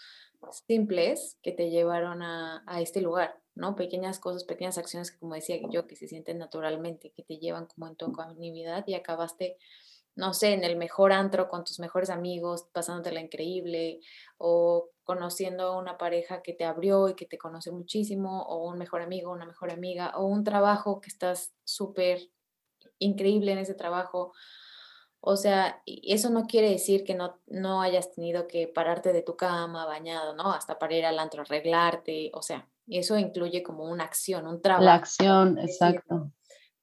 simples 0.67 1.39
que 1.43 1.53
te 1.53 1.71
llevaron 1.71 2.23
a, 2.23 2.65
a 2.67 2.81
este 2.81 3.01
lugar. 3.01 3.40
¿No? 3.55 3.77
Pequeñas 3.77 4.19
cosas, 4.19 4.45
pequeñas 4.45 4.79
acciones 4.79 5.11
que, 5.11 5.19
como 5.19 5.35
decía 5.35 5.59
yo, 5.71 5.87
que 5.87 5.97
se 5.97 6.07
sienten 6.07 6.39
naturalmente, 6.39 7.13
que 7.13 7.23
te 7.23 7.39
llevan 7.39 7.67
como 7.67 7.89
en 7.89 7.97
tu 7.97 8.13
comunidad 8.13 8.85
y 8.87 8.95
acabaste, 8.95 9.57
no 10.17 10.35
sé, 10.35 10.53
en 10.53 10.65
el 10.65 10.77
mejor 10.77 11.13
antro 11.13 11.49
con 11.49 11.65
tus 11.65 11.79
mejores 11.79 12.11
amigos, 12.11 12.67
pasándotela 12.73 13.21
increíble, 13.21 14.01
o 14.39 14.91
conociendo 15.05 15.65
a 15.65 15.79
una 15.79 15.99
pareja 15.99 16.43
que 16.43 16.53
te 16.53 16.65
abrió 16.65 17.09
y 17.09 17.15
que 17.15 17.27
te 17.27 17.39
conoce 17.39 17.71
muchísimo, 17.71 18.43
o 18.43 18.69
un 18.69 18.79
mejor 18.79 19.03
amigo, 19.03 19.33
una 19.33 19.47
mejor 19.47 19.71
amiga, 19.71 20.13
o 20.17 20.27
un 20.27 20.45
trabajo 20.45 21.01
que 21.01 21.09
estás 21.09 21.53
súper 21.65 22.31
increíble 22.99 23.53
en 23.53 23.59
ese 23.59 23.75
trabajo. 23.75 24.33
O 25.23 25.37
sea, 25.37 25.83
eso 25.87 26.31
no 26.31 26.47
quiere 26.47 26.71
decir 26.71 27.05
que 27.05 27.15
no, 27.15 27.39
no 27.47 27.83
hayas 27.83 28.13
tenido 28.13 28.47
que 28.47 28.69
pararte 28.69 29.13
de 29.13 29.23
tu 29.23 29.37
cama 29.37 29.85
bañado, 29.85 30.35
¿no? 30.35 30.53
Hasta 30.53 30.79
para 30.79 30.95
ir 30.95 31.05
al 31.05 31.19
antro, 31.19 31.43
arreglarte, 31.43 32.31
o 32.33 32.41
sea, 32.41 32.69
eso 32.87 33.19
incluye 33.19 33.63
como 33.63 33.85
una 33.85 34.05
acción, 34.05 34.47
un 34.47 34.63
trabajo. 34.63 34.85
La 34.85 34.95
acción, 34.95 35.59
exacto. 35.59 36.33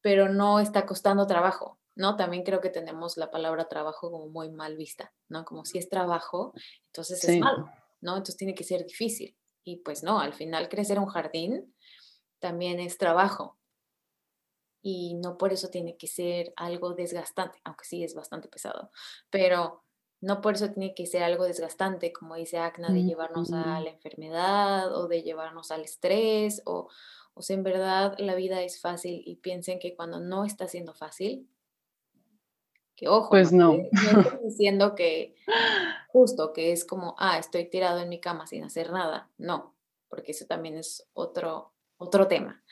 Pero 0.02 0.30
no 0.30 0.60
está 0.60 0.86
costando 0.86 1.26
trabajo, 1.26 1.80
¿no? 1.96 2.16
También 2.16 2.44
creo 2.44 2.62
que 2.62 2.70
tenemos 2.70 3.18
la 3.18 3.32
palabra 3.32 3.68
trabajo 3.68 4.12
como 4.12 4.30
muy 4.30 4.52
mal 4.52 4.78
vista, 4.78 5.12
¿no? 5.30 5.44
Como 5.44 5.66
si 5.66 5.80
es 5.80 5.90
trabajo, 5.90 6.54
entonces 6.88 7.24
es 7.24 7.40
malo, 7.40 7.70
¿no? 8.02 8.12
Entonces 8.12 8.38
tiene 8.38 8.54
que 8.54 8.64
ser 8.64 8.86
difícil. 8.86 9.36
Y 9.64 9.78
pues 9.78 10.04
no, 10.04 10.20
al 10.20 10.34
final 10.34 10.70
crecer 10.70 11.00
un 11.00 11.08
jardín 11.08 11.74
también 12.40 12.80
es 12.80 13.00
trabajo. 13.00 13.58
Y 14.90 15.16
no 15.16 15.38
por 15.38 15.52
eso 15.52 15.68
tiene 15.68 15.98
que 15.98 16.08
ser 16.08 16.54
algo 16.56 16.94
desgastante, 16.94 17.60
aunque 17.66 17.84
sí 17.84 18.06
es 18.06 18.16
bastante 18.16 18.48
pesado. 18.48 18.90
Pero 19.30 19.84
no 20.22 20.40
por 20.40 20.54
eso 20.54 20.72
tiene 20.72 20.96
que 20.96 21.06
ser 21.06 21.24
algo 21.24 21.44
desgastante, 21.44 22.14
como 22.14 22.36
dice 22.36 22.58
Acna, 22.58 22.88
de 22.88 23.04
llevarnos 23.04 23.52
a 23.52 23.82
la 23.82 23.90
enfermedad 23.90 24.96
o 24.96 25.10
de 25.10 25.24
llevarnos 25.24 25.72
al 25.72 25.82
estrés 25.82 26.62
o, 26.66 26.88
o 27.34 27.42
sea, 27.42 27.58
en 27.58 27.64
verdad 27.64 28.16
la 28.18 28.36
vida 28.36 28.62
es 28.62 28.80
fácil 28.80 29.22
y 29.26 29.36
piensen 29.36 29.78
que 29.78 29.94
cuando 29.94 30.22
no 30.22 30.46
está 30.46 30.70
siendo 30.70 30.94
fácil, 30.94 31.50
que 32.96 33.10
ojo, 33.10 33.30
pues 33.30 33.52
no. 33.52 33.74
estoy 33.92 34.40
diciendo 34.46 34.96
que 34.96 35.36
justo 36.08 36.54
que 36.54 36.72
es 36.72 36.86
como, 36.86 37.14
ah, 37.20 37.40
estoy 37.40 37.70
tirado 37.70 38.00
en 38.00 38.08
mi 38.08 38.22
cama 38.22 38.48
sin 38.48 38.64
hacer 38.64 38.94
nada, 38.94 39.30
no, 39.38 39.76
porque 40.08 40.32
eso 40.32 40.46
también 40.46 40.78
es 40.78 41.06
otro, 41.12 41.74
otro 41.98 42.30
tema 42.30 42.64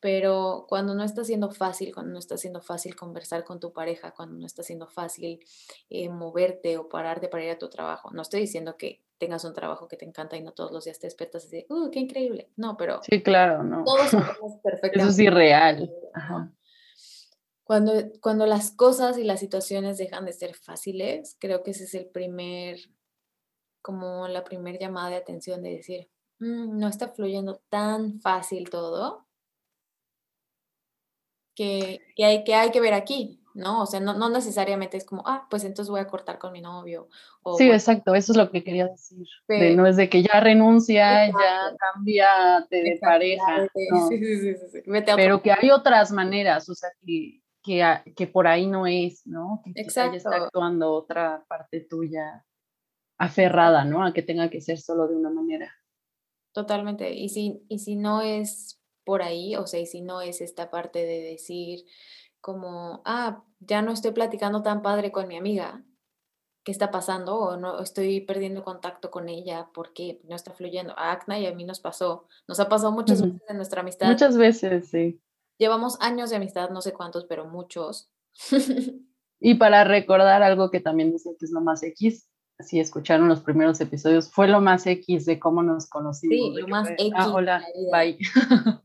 pero 0.00 0.66
cuando 0.68 0.94
no 0.94 1.02
está 1.02 1.24
siendo 1.24 1.50
fácil, 1.50 1.94
cuando 1.94 2.12
no 2.12 2.18
está 2.18 2.36
siendo 2.36 2.60
fácil 2.60 2.94
conversar 2.94 3.44
con 3.44 3.60
tu 3.60 3.72
pareja, 3.72 4.12
cuando 4.12 4.36
no 4.36 4.46
está 4.46 4.62
siendo 4.62 4.86
fácil 4.86 5.40
eh, 5.88 6.08
moverte 6.08 6.76
o 6.76 6.88
pararte 6.88 7.28
para 7.28 7.44
ir 7.44 7.50
a 7.50 7.58
tu 7.58 7.68
trabajo, 7.68 8.10
no 8.12 8.22
estoy 8.22 8.40
diciendo 8.40 8.76
que 8.76 9.02
tengas 9.18 9.44
un 9.44 9.54
trabajo 9.54 9.88
que 9.88 9.96
te 9.96 10.04
encanta 10.04 10.36
y 10.36 10.42
no 10.42 10.52
todos 10.52 10.72
los 10.72 10.84
días 10.84 10.98
te 10.98 11.06
despiertas 11.06 11.44
y 11.44 11.50
dices, 11.50 11.70
¡uh, 11.70 11.90
qué 11.90 12.00
increíble! 12.00 12.50
No, 12.56 12.76
pero... 12.76 13.00
Sí, 13.02 13.22
claro, 13.22 13.62
no. 13.62 13.84
Todos 13.84 14.10
somos 14.10 14.26
perfectos. 14.62 15.02
Eso 15.02 15.10
es 15.10 15.18
irreal. 15.18 15.90
Cuando, 17.64 17.94
cuando 18.20 18.46
las 18.46 18.70
cosas 18.70 19.18
y 19.18 19.24
las 19.24 19.40
situaciones 19.40 19.98
dejan 19.98 20.24
de 20.24 20.32
ser 20.32 20.54
fáciles, 20.54 21.36
creo 21.40 21.64
que 21.64 21.72
ese 21.72 21.82
es 21.82 21.94
el 21.94 22.06
primer, 22.06 22.78
como 23.82 24.28
la 24.28 24.44
primera 24.44 24.78
llamada 24.78 25.10
de 25.10 25.16
atención 25.16 25.64
de 25.64 25.70
decir, 25.70 26.08
mm, 26.38 26.78
no 26.78 26.86
está 26.86 27.08
fluyendo 27.08 27.60
tan 27.68 28.20
fácil 28.20 28.70
todo, 28.70 29.25
que, 31.56 32.02
hay, 32.18 32.44
que 32.44 32.54
hay 32.54 32.70
que 32.70 32.80
ver 32.80 32.94
aquí, 32.94 33.40
¿no? 33.54 33.82
O 33.82 33.86
sea, 33.86 33.98
no, 33.98 34.14
no, 34.14 34.28
necesariamente 34.28 34.96
es 34.96 35.04
como, 35.04 35.22
ah, 35.26 35.46
pues 35.50 35.64
entonces 35.64 35.90
voy 35.90 36.00
a 36.00 36.06
cortar 36.06 36.38
con 36.38 36.52
mi 36.52 36.60
novio. 36.60 37.08
O, 37.42 37.56
sí, 37.56 37.68
exacto, 37.68 38.14
eso 38.14 38.32
es 38.32 38.36
lo 38.36 38.50
que 38.50 38.62
quería 38.62 38.86
decir. 38.86 39.26
no 39.48 39.86
es 39.86 39.96
de 39.96 40.08
que 40.08 40.22
ya 40.22 40.38
renuncia, 40.40 41.26
ya 41.26 41.76
cambia 41.78 42.28
de 42.70 42.98
pareja. 43.00 43.68
Sí, 44.08 44.18
sí, 44.18 44.54
sí, 44.54 44.82
Pero 45.16 45.42
que 45.42 45.50
hay 45.50 45.70
otras 45.70 46.12
maneras, 46.12 46.68
o 46.68 46.74
sea, 46.74 46.90
que, 47.04 47.40
que, 47.62 48.12
que 48.14 48.26
por 48.26 48.46
ahí 48.46 48.66
no 48.66 48.86
es, 48.86 49.26
¿no? 49.26 49.62
Que 49.64 49.80
exacto. 49.80 50.16
está 50.16 50.36
actuando 50.36 50.92
otra 50.92 51.44
parte 51.48 51.80
tuya 51.80 52.44
aferrada, 53.18 53.84
¿no? 53.84 54.04
A 54.04 54.12
que 54.12 54.22
tenga 54.22 54.50
que 54.50 54.60
ser 54.60 54.78
solo 54.78 55.08
de 55.08 55.16
una 55.16 55.30
manera. 55.30 55.72
Totalmente. 56.52 57.12
Y 57.14 57.30
si, 57.30 57.64
y 57.68 57.78
si 57.78 57.96
no 57.96 58.20
es 58.20 58.80
por 59.06 59.22
ahí, 59.22 59.54
o 59.54 59.68
sea, 59.68 59.78
y 59.78 59.86
si 59.86 60.02
no 60.02 60.20
es 60.20 60.40
esta 60.40 60.68
parte 60.68 60.98
de 61.06 61.22
decir 61.22 61.84
como, 62.40 63.02
ah, 63.04 63.44
ya 63.60 63.80
no 63.80 63.92
estoy 63.92 64.10
platicando 64.10 64.62
tan 64.62 64.82
padre 64.82 65.12
con 65.12 65.28
mi 65.28 65.36
amiga, 65.36 65.84
¿qué 66.64 66.72
está 66.72 66.90
pasando? 66.90 67.36
O 67.38 67.56
no 67.56 67.80
estoy 67.80 68.20
perdiendo 68.20 68.64
contacto 68.64 69.12
con 69.12 69.28
ella 69.28 69.70
porque 69.72 70.20
no 70.24 70.34
está 70.34 70.52
fluyendo. 70.52 70.92
A 70.98 71.12
Acna 71.12 71.38
y 71.38 71.46
a 71.46 71.54
mí 71.54 71.64
nos 71.64 71.78
pasó, 71.78 72.26
nos 72.48 72.58
ha 72.58 72.68
pasado 72.68 72.90
muchas 72.90 73.22
veces 73.22 73.40
en 73.48 73.56
nuestra 73.56 73.82
amistad. 73.82 74.08
Muchas 74.08 74.36
veces, 74.36 74.88
sí. 74.88 75.20
Llevamos 75.56 75.96
años 76.00 76.30
de 76.30 76.36
amistad, 76.36 76.70
no 76.70 76.82
sé 76.82 76.92
cuántos, 76.92 77.26
pero 77.26 77.46
muchos. 77.46 78.10
y 79.40 79.54
para 79.54 79.84
recordar 79.84 80.42
algo 80.42 80.70
que 80.72 80.80
también 80.80 81.12
dicen 81.12 81.36
que 81.38 81.46
es 81.46 81.52
lo 81.52 81.60
más 81.60 81.84
X, 81.84 82.28
si 82.60 82.80
escucharon 82.80 83.28
los 83.28 83.40
primeros 83.40 83.80
episodios, 83.80 84.30
fue 84.30 84.48
lo 84.48 84.60
más 84.60 84.86
X 84.86 85.26
de 85.26 85.38
cómo 85.38 85.62
nos 85.62 85.88
conocimos. 85.88 86.36
Sí, 86.36 86.60
lo 86.60 86.68
más 86.68 86.90
X. 86.90 87.12
Ah, 87.14 87.32
hola, 87.32 87.64
bye. 87.92 88.18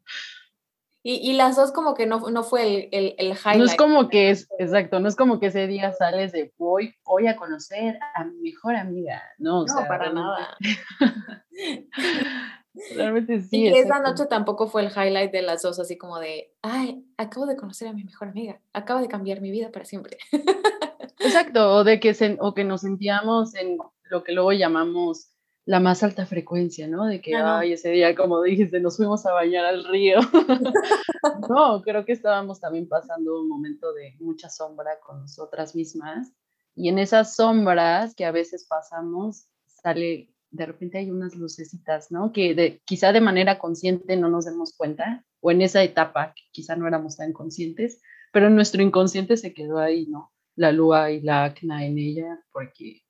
Y, 1.04 1.16
y, 1.16 1.34
las 1.34 1.56
dos 1.56 1.72
como 1.72 1.96
que 1.96 2.06
no, 2.06 2.30
no 2.30 2.44
fue 2.44 2.88
el, 2.92 3.16
el, 3.18 3.30
highlight. 3.30 3.58
No 3.58 3.66
es 3.66 3.76
como 3.76 4.08
que 4.08 4.30
es, 4.30 4.48
exacto, 4.60 5.00
no 5.00 5.08
es 5.08 5.16
como 5.16 5.40
que 5.40 5.48
ese 5.48 5.66
día 5.66 5.92
sales 5.94 6.32
de 6.32 6.54
voy, 6.60 6.94
voy 7.04 7.26
a 7.26 7.38
conocer 7.38 7.98
a 8.14 8.24
mi 8.24 8.52
mejor 8.52 8.76
amiga, 8.76 9.20
no, 9.40 9.66
no 9.66 9.88
para 9.88 10.14
nada. 10.14 10.56
Realmente 12.96 13.42
sí. 13.42 13.64
Y 13.64 13.68
esa 13.70 14.00
noche 14.00 14.28
tampoco 14.28 14.68
fue 14.68 14.86
el 14.86 14.92
highlight 14.92 15.32
de 15.32 15.42
las 15.42 15.64
dos, 15.64 15.80
así 15.80 15.98
como 15.98 16.20
de, 16.20 16.54
ay, 16.62 17.04
acabo 17.18 17.48
de 17.48 17.56
conocer 17.56 17.88
a 17.88 17.94
mi 17.94 18.04
mejor 18.04 18.28
amiga, 18.28 18.62
acaba 18.72 19.02
de 19.02 19.08
cambiar 19.08 19.42
mi 19.42 19.50
vida 19.50 19.72
para 19.72 19.86
siempre. 19.86 20.20
Exacto, 21.24 21.76
o 21.76 21.84
de 21.84 22.00
que, 22.00 22.14
se, 22.14 22.38
o 22.40 22.54
que 22.54 22.64
nos 22.64 22.82
sentíamos 22.82 23.56
en 23.56 23.78
lo 24.10 24.24
que 24.24 24.34
luego 24.34 24.52
llamamos 24.52 25.32
la 25.66 25.80
más 25.80 26.04
alta 26.04 26.26
frecuencia, 26.26 26.88
¿no? 26.88 27.06
De 27.06 27.22
que, 27.22 27.36
ay, 27.36 27.74
ese 27.74 27.92
día, 27.92 28.16
como 28.16 28.42
dijiste, 28.42 28.80
nos 28.80 28.98
fuimos 28.98 29.26
a 29.26 29.32
bañar 29.32 29.66
al 29.66 29.86
río. 29.86 30.20
no, 31.50 31.82
creo 31.82 32.04
que 32.04 32.14
estábamos 32.14 32.60
también 32.60 32.88
pasando 32.88 33.40
un 33.40 33.48
momento 33.48 33.94
de 33.94 34.16
mucha 34.20 34.50
sombra 34.50 35.00
con 35.06 35.22
nosotras 35.22 35.76
mismas. 35.76 36.34
Y 36.76 36.90
en 36.90 36.98
esas 37.00 37.36
sombras 37.36 38.16
que 38.16 38.26
a 38.26 38.32
veces 38.32 38.66
pasamos, 38.68 39.46
sale, 39.68 40.34
de 40.50 40.66
repente 40.66 40.98
hay 40.98 41.12
unas 41.12 41.36
lucecitas, 41.36 42.12
¿no? 42.12 42.32
Que 42.32 42.56
de, 42.56 42.82
quizá 42.86 43.14
de 43.14 43.22
manera 43.22 43.60
consciente 43.60 44.18
no 44.18 44.30
nos 44.30 44.46
demos 44.46 44.76
cuenta, 44.76 45.26
o 45.42 45.52
en 45.52 45.62
esa 45.62 45.84
etapa 45.84 46.34
quizá 46.52 46.76
no 46.76 46.88
éramos 46.88 47.18
tan 47.18 47.34
conscientes, 47.34 48.02
pero 48.34 48.50
nuestro 48.50 48.82
inconsciente 48.82 49.38
se 49.38 49.54
quedó 49.54 49.80
ahí, 49.80 50.08
¿no? 50.08 50.32
La 50.56 50.72
lua 50.72 51.12
y 51.12 51.22
la 51.22 51.46
acna 51.46 51.86
en 51.86 51.98
ella, 51.98 52.40
porque 52.52 53.02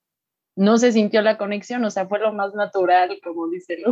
no 0.55 0.77
se 0.77 0.91
sintió 0.91 1.21
la 1.21 1.37
conexión, 1.37 1.83
o 1.85 1.89
sea, 1.89 2.07
fue 2.07 2.19
lo 2.19 2.33
más 2.33 2.53
natural, 2.53 3.19
como 3.23 3.49
dice 3.49 3.77
Lu. 3.77 3.91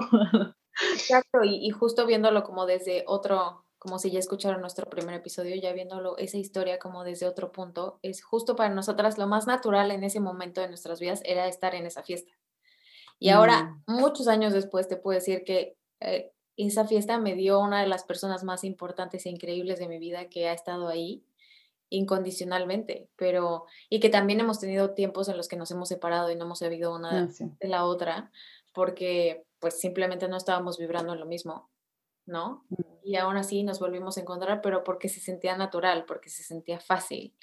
Exacto, 0.93 1.43
y, 1.43 1.69
justo 1.71 2.05
viéndolo 2.05 2.43
como 2.43 2.65
desde 2.65 3.03
otro, 3.07 3.65
como 3.77 3.99
si 3.99 4.11
ya 4.11 4.19
escucharon 4.19 4.61
nuestro 4.61 4.89
primer 4.89 5.15
episodio, 5.15 5.55
ya 5.55 5.73
viéndolo, 5.73 6.17
esa 6.17 6.37
historia 6.37 6.79
como 6.79 7.03
desde 7.03 7.27
otro 7.27 7.51
punto, 7.51 7.99
es 8.01 8.23
justo 8.23 8.55
para 8.55 8.73
nosotras 8.73 9.17
lo 9.17 9.27
más 9.27 9.47
natural 9.47 9.91
en 9.91 10.03
ese 10.03 10.19
momento 10.19 10.61
de 10.61 10.67
nuestras 10.67 10.99
vidas 10.99 11.21
era 11.25 11.47
estar 11.47 11.75
en 11.75 11.85
esa 11.85 12.03
fiesta. 12.03 12.31
Y 13.19 13.29
ahora, 13.29 13.75
mm. 13.87 13.99
muchos 13.99 14.27
años 14.27 14.53
después, 14.53 14.87
te 14.87 14.95
puedo 14.95 15.15
decir 15.15 15.43
que 15.43 15.77
eh, 15.99 16.31
esa 16.55 16.85
fiesta 16.85 17.19
me 17.19 17.35
dio 17.35 17.59
una 17.59 17.81
de 17.81 17.87
las 17.87 18.03
personas 18.03 18.43
más 18.43 18.63
importantes 18.63 19.25
e 19.25 19.29
increíbles 19.29 19.79
de 19.79 19.87
mi 19.87 19.97
vida 19.97 20.29
que 20.29 20.47
ha 20.47 20.53
estado 20.53 20.87
ahí 20.87 21.23
incondicionalmente, 21.89 23.09
pero 23.15 23.65
y 23.89 23.99
que 23.99 24.09
también 24.09 24.39
hemos 24.39 24.59
tenido 24.59 24.93
tiempos 24.93 25.27
en 25.27 25.37
los 25.37 25.47
que 25.47 25.57
nos 25.57 25.71
hemos 25.71 25.89
separado 25.89 26.31
y 26.31 26.35
no 26.35 26.45
hemos 26.45 26.59
sabido 26.59 26.95
una 26.95 27.23
ah, 27.23 27.45
de 27.59 27.67
la 27.67 27.85
otra 27.85 28.31
porque 28.73 29.45
pues 29.59 29.79
simplemente 29.79 30.27
no 30.27 30.37
estábamos 30.37 30.77
vibrando 30.77 31.13
en 31.13 31.19
lo 31.19 31.25
mismo, 31.25 31.69
¿no? 32.25 32.65
Mm. 32.69 32.83
Y 33.03 33.15
aún 33.15 33.37
así 33.37 33.63
nos 33.63 33.79
volvimos 33.79 34.17
a 34.17 34.21
encontrar, 34.21 34.61
pero 34.61 34.83
porque 34.83 35.09
se 35.09 35.19
sentía 35.19 35.57
natural, 35.57 36.05
porque 36.05 36.29
se 36.29 36.43
sentía 36.43 36.79
fácil. 36.79 37.35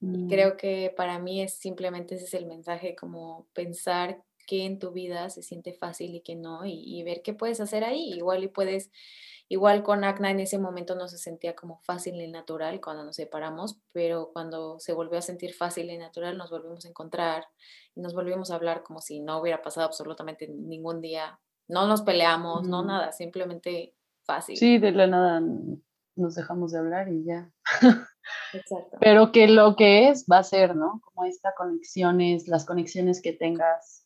Y 0.00 0.06
mm. 0.06 0.28
creo 0.28 0.56
que 0.56 0.92
para 0.96 1.18
mí 1.18 1.42
es 1.42 1.54
simplemente 1.54 2.14
ese 2.14 2.24
es 2.24 2.34
el 2.34 2.46
mensaje, 2.46 2.94
como 2.94 3.46
pensar 3.52 4.22
que 4.46 4.64
en 4.64 4.78
tu 4.78 4.92
vida 4.92 5.30
se 5.30 5.42
siente 5.42 5.72
fácil 5.72 6.14
y 6.14 6.20
que 6.22 6.36
no, 6.36 6.64
y, 6.64 6.82
y 6.84 7.02
ver 7.02 7.22
qué 7.22 7.34
puedes 7.34 7.60
hacer 7.60 7.84
ahí. 7.84 8.12
Igual 8.12 8.44
y 8.44 8.48
puedes 8.48 8.90
Igual 9.48 9.82
con 9.82 10.04
Acna 10.04 10.30
en 10.30 10.40
ese 10.40 10.58
momento 10.58 10.94
no 10.94 11.06
se 11.06 11.18
sentía 11.18 11.54
como 11.54 11.78
fácil 11.82 12.18
y 12.20 12.28
natural 12.28 12.80
cuando 12.80 13.04
nos 13.04 13.16
separamos, 13.16 13.78
pero 13.92 14.30
cuando 14.32 14.78
se 14.78 14.94
volvió 14.94 15.18
a 15.18 15.22
sentir 15.22 15.52
fácil 15.52 15.90
y 15.90 15.98
natural 15.98 16.38
nos 16.38 16.50
volvimos 16.50 16.86
a 16.86 16.88
encontrar 16.88 17.46
y 17.94 18.00
nos 18.00 18.14
volvimos 18.14 18.50
a 18.50 18.54
hablar 18.54 18.82
como 18.82 19.00
si 19.02 19.20
no 19.20 19.40
hubiera 19.40 19.60
pasado 19.60 19.86
absolutamente 19.86 20.48
ningún 20.48 21.02
día. 21.02 21.38
No 21.68 21.86
nos 21.86 22.02
peleamos, 22.02 22.66
no 22.66 22.84
nada, 22.84 23.12
simplemente 23.12 23.94
fácil. 24.24 24.56
Sí, 24.56 24.78
de 24.78 24.92
la 24.92 25.06
nada 25.06 25.42
nos 26.16 26.34
dejamos 26.34 26.72
de 26.72 26.78
hablar 26.78 27.08
y 27.08 27.24
ya. 27.24 27.52
Exacto. 28.54 28.96
Pero 28.98 29.30
que 29.30 29.46
lo 29.46 29.76
que 29.76 30.08
es 30.08 30.24
va 30.30 30.38
a 30.38 30.44
ser, 30.44 30.74
¿no? 30.74 31.02
Como 31.04 31.26
estas 31.26 31.54
conexiones, 31.54 32.48
las 32.48 32.64
conexiones 32.64 33.20
que 33.20 33.32
tengas 33.34 34.03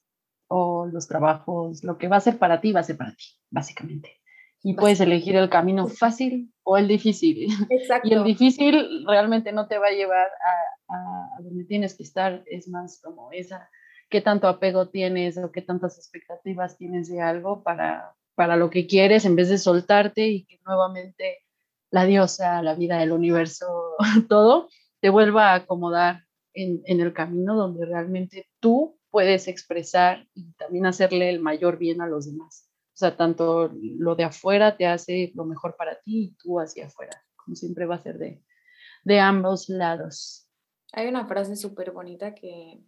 o 0.49 0.87
los 0.87 1.07
trabajos, 1.07 1.85
lo 1.85 1.99
que 1.99 2.09
va 2.09 2.17
a 2.17 2.21
ser 2.21 2.39
para 2.39 2.61
ti 2.61 2.73
va 2.73 2.81
a 2.81 2.85
ser 2.85 2.97
para 2.97 3.15
ti, 3.15 3.25
básicamente 3.51 4.19
y 4.63 4.75
puedes 4.75 5.01
elegir 5.01 5.37
el 5.37 5.49
camino 5.49 5.87
fácil 5.89 6.53
o 6.65 6.77
el 6.77 6.89
difícil. 6.89 7.49
Exacto. 7.71 8.09
Y 8.11 8.13
el 8.13 8.25
difícil 8.25 9.07
realmente 9.07 9.53
no 9.53 9.69
te 9.69 9.79
va 9.79 9.89
a 9.89 9.93
llevar 9.93 10.27
a, 10.27 10.95
a, 10.95 11.43
donde 11.43 11.65
tienes 11.65 11.97
que 11.97 12.03
estar, 12.03 12.43
es 12.47 12.69
más 12.69 13.01
como 13.03 13.31
esa, 13.33 13.71
qué 14.11 14.21
tanto 14.21 14.49
apego 14.49 14.89
tienes 14.89 15.39
o 15.39 15.53
qué 15.53 15.63
tantas 15.63 15.97
expectativas 15.99 16.77
tienes 16.77 17.09
de 17.09 17.21
algo 17.21 17.63
para, 17.63 18.15
para 18.35 18.57
lo 18.57 18.71
que 18.71 18.87
quieres 18.87 19.25
en 19.25 19.37
vez 19.37 19.49
de 19.49 19.59
soltarte 19.59 20.29
y 20.29 20.45
que 20.45 20.59
nuevamente 20.67 21.39
la 21.91 22.05
diosa, 22.05 22.63
la 22.63 22.75
vida, 22.75 23.03
el 23.03 23.13
universo, 23.13 23.67
todo 24.29 24.69
te 25.01 25.11
vuelva 25.11 25.53
a 25.53 25.55
acomodar 25.57 26.25
en, 26.53 26.83
en 26.87 27.01
el 27.01 27.13
camino 27.13 27.55
donde 27.55 27.87
realmente 27.87 28.49
tú 28.59 28.98
puedes 29.11 29.49
expresar 29.49 30.29
y 30.35 30.53
también 30.55 30.87
hacerle 30.87 31.31
el 31.31 31.41
mayor 31.41 31.79
bien 31.79 32.01
a 32.01 32.07
los 32.07 32.27
demás. 32.27 32.69
O 32.95 32.99
sea, 32.99 33.17
tanto 33.17 33.71
lo 33.73 34.17
de 34.17 34.25
afuera 34.25 34.77
te 34.77 34.87
hace 34.87 35.33
lo 35.35 35.45
mejor 35.45 35.77
para 35.77 36.01
ti 36.01 36.25
y 36.25 36.31
tú 36.33 36.59
hacia 36.59 36.87
afuera, 36.87 37.25
como 37.37 37.55
siempre 37.55 37.87
va 37.87 37.95
a 37.95 38.03
ser 38.03 38.19
de, 38.19 38.43
de 39.05 39.21
ambos 39.21 39.69
lados. 39.69 40.49
Hay 40.93 41.07
una 41.07 41.27
frase 41.27 41.55
súper 41.55 41.93
bonita 41.93 42.35
que 42.35 42.81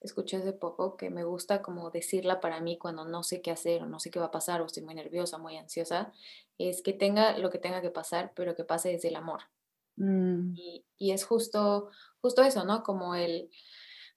escuché 0.00 0.36
hace 0.36 0.52
poco 0.52 0.96
que 0.96 1.10
me 1.10 1.24
gusta 1.24 1.62
como 1.62 1.90
decirla 1.90 2.40
para 2.40 2.60
mí 2.60 2.78
cuando 2.78 3.06
no 3.06 3.22
sé 3.22 3.40
qué 3.40 3.50
hacer 3.50 3.82
o 3.82 3.86
no 3.86 3.98
sé 3.98 4.10
qué 4.10 4.20
va 4.20 4.26
a 4.26 4.30
pasar 4.30 4.60
o 4.60 4.66
estoy 4.66 4.82
muy 4.82 4.94
nerviosa, 4.94 5.38
muy 5.38 5.56
ansiosa, 5.56 6.12
es 6.58 6.82
que 6.82 6.92
tenga 6.92 7.38
lo 7.38 7.50
que 7.50 7.58
tenga 7.58 7.80
que 7.80 7.90
pasar, 7.90 8.32
pero 8.36 8.54
que 8.54 8.64
pase 8.64 8.90
desde 8.90 9.08
el 9.08 9.16
amor. 9.16 9.40
Mm. 9.96 10.54
Y, 10.56 10.84
y, 10.98 11.12
es 11.12 11.24
justo, 11.24 11.90
justo 12.20 12.42
eso, 12.42 12.64
¿no? 12.64 12.82
Como 12.82 13.14
el, 13.14 13.50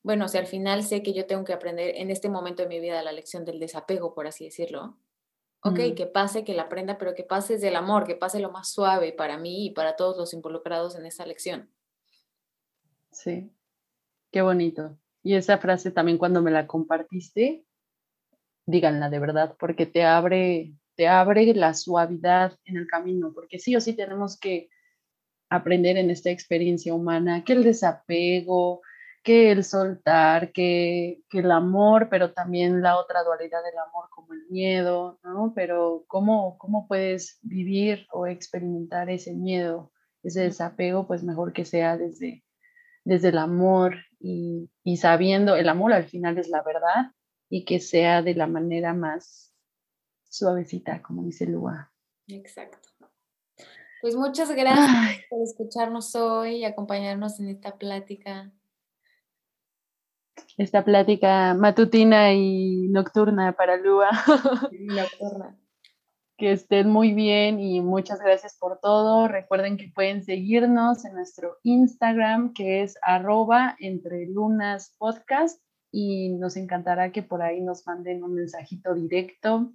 bueno, 0.08 0.30
si 0.30 0.38
al 0.38 0.48
final 0.48 0.84
sé 0.84 1.04
que 1.04 1.12
yo 1.12 1.26
tengo 1.26 1.44
que 1.44 1.52
aprender 1.52 1.98
en 1.98 2.12
este 2.12 2.30
momento 2.30 2.64
de 2.64 2.70
mi 2.70 2.80
vida 2.80 3.04
la 3.04 3.12
lección 3.12 3.44
del 3.44 3.60
desapego, 3.60 4.14
por 4.14 4.26
así 4.26 4.46
decirlo, 4.46 4.98
Ok, 5.62 5.80
mm. 5.80 5.96
que 5.96 6.06
pase, 6.06 6.46
que 6.46 6.54
la 6.54 6.64
aprenda, 6.64 6.98
pero 6.98 7.14
que 7.14 7.24
pase 7.24 7.56
desde 7.56 7.68
el 7.68 7.76
amor, 7.76 8.06
que 8.06 8.16
pase 8.16 8.40
lo 8.40 8.52
más 8.52 8.72
suave 8.72 9.12
para 9.12 9.38
mí 9.38 9.66
y 9.66 9.72
para 9.72 9.98
todos 9.98 10.16
los 10.16 10.34
involucrados 10.34 10.96
en 10.96 11.06
esa 11.06 11.26
lección. 11.26 11.70
Sí, 13.12 13.52
qué 14.32 14.42
bonito. 14.42 14.98
Y 15.24 15.36
esa 15.36 15.58
frase 15.58 15.92
también 15.92 16.18
cuando 16.18 16.42
me 16.42 16.52
la 16.52 16.68
compartiste, 16.68 17.66
díganla 18.66 19.10
de 19.10 19.20
verdad, 19.20 19.58
porque 19.60 19.86
te 19.86 20.06
abre, 20.06 20.74
te 20.96 21.10
abre 21.10 21.54
la 21.54 21.74
suavidad 21.74 22.58
en 22.64 22.78
el 22.78 22.88
camino, 22.88 23.34
porque 23.34 23.60
sí 23.60 23.76
o 23.76 23.82
sí 23.82 23.92
tenemos 23.92 24.40
que 24.40 24.70
aprender 25.50 25.98
en 25.98 26.12
esta 26.12 26.30
experiencia 26.30 26.94
humana 26.94 27.44
que 27.44 27.52
el 27.52 27.66
desapego, 27.66 28.82
que 29.28 29.52
el 29.52 29.66
soltar, 29.66 30.54
que, 30.54 31.22
el 31.34 31.52
amor, 31.52 32.08
pero 32.10 32.32
también 32.32 32.82
la 32.82 32.98
otra 32.98 33.24
dualidad 33.24 33.62
del 33.62 33.78
amor 33.78 34.06
como 34.10 34.32
el 34.32 34.48
miedo, 34.50 35.20
¿no? 35.22 35.52
Pero 35.54 36.06
¿cómo, 36.08 36.58
cómo 36.58 36.88
puedes 36.88 37.38
vivir 37.42 38.08
o 38.14 38.26
experimentar 38.26 39.10
ese 39.10 39.34
miedo, 39.34 39.92
ese 40.24 40.44
desapego, 40.44 41.08
pues 41.08 41.26
mejor 41.26 41.52
que 41.52 41.66
sea 41.66 41.98
desde, 41.98 42.46
desde 43.04 43.28
el 43.28 43.38
amor 43.38 43.98
y, 44.18 44.72
y 44.86 44.96
sabiendo, 44.96 45.58
el 45.58 45.68
amor 45.68 45.92
al 45.92 46.06
final 46.06 46.38
es 46.38 46.48
la 46.48 46.64
verdad 46.64 47.12
y 47.50 47.66
que 47.66 47.82
sea 47.82 48.22
de 48.22 48.34
la 48.34 48.48
manera 48.48 48.94
más 48.94 49.54
suavecita, 50.30 51.02
como 51.02 51.26
dice 51.26 51.48
Lua. 51.48 51.92
Exacto. 52.28 52.78
Pues 54.00 54.16
muchas 54.16 54.50
gracias 54.56 55.26
por 55.30 55.42
escucharnos 55.42 56.16
hoy 56.16 56.60
y 56.60 56.64
acompañarnos 56.64 57.42
en 57.42 57.50
esta 57.50 57.78
plática 57.78 58.54
esta 60.58 60.84
plática 60.84 61.54
matutina 61.54 62.34
y 62.34 62.88
nocturna 62.90 63.54
para 63.54 63.78
Lua. 63.78 64.10
Nocturna. 64.72 65.58
que 66.38 66.52
estén 66.52 66.90
muy 66.90 67.14
bien 67.14 67.60
y 67.60 67.82
muchas 67.82 68.20
gracias 68.20 68.58
por 68.60 68.80
todo. 68.80 69.28
Recuerden 69.28 69.78
que 69.78 69.92
pueden 69.94 70.24
seguirnos 70.24 71.06
en 71.06 71.14
nuestro 71.14 71.58
Instagram, 71.64 72.54
que 72.54 72.84
es 72.84 72.98
arroba 73.02 73.76
entre 73.80 74.28
lunas 74.28 74.96
podcast, 74.98 75.62
y 75.92 76.30
nos 76.30 76.58
encantará 76.58 77.12
que 77.12 77.24
por 77.24 77.42
ahí 77.42 77.62
nos 77.62 77.86
manden 77.88 78.24
un 78.24 78.36
mensajito 78.36 78.94
directo. 78.94 79.72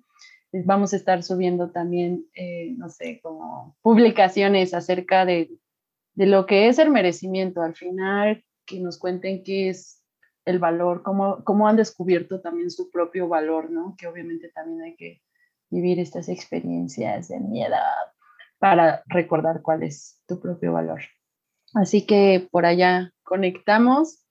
Vamos 0.53 0.93
a 0.93 0.97
estar 0.97 1.23
subiendo 1.23 1.71
también, 1.71 2.27
eh, 2.35 2.75
no 2.77 2.91
sé, 2.91 3.21
como 3.23 3.77
publicaciones 3.81 4.75
acerca 4.75 5.25
de, 5.25 5.51
de 6.15 6.27
lo 6.27 6.45
que 6.47 6.69
es 6.69 6.79
el 6.79 6.91
merecimiento. 6.91 7.63
Al 7.63 7.75
final, 7.75 8.45
que 8.67 8.79
nos 8.81 8.99
cuenten 8.99 9.43
qué 9.43 9.71
es 9.71 10.02
el 10.45 10.59
valor, 10.59 11.03
cómo, 11.03 11.45
cómo 11.45 11.69
han 11.69 11.77
descubierto 11.77 12.41
también 12.41 12.71
su 12.71 12.91
propio 12.91 13.29
valor, 13.29 13.71
¿no? 13.71 13.95
Que 13.97 14.07
obviamente 14.07 14.51
también 14.51 14.83
hay 14.83 14.97
que 14.97 15.23
vivir 15.71 15.99
estas 15.99 16.29
experiencias 16.29 17.29
de 17.29 17.41
miedo 17.41 17.77
para 18.59 19.03
recordar 19.07 19.63
cuál 19.63 19.83
es 19.83 20.21
tu 20.27 20.41
propio 20.41 20.73
valor. 20.73 21.01
Así 21.75 22.07
que 22.07 22.49
por 22.51 22.67
allá 22.67 23.13
conectamos 23.23 24.27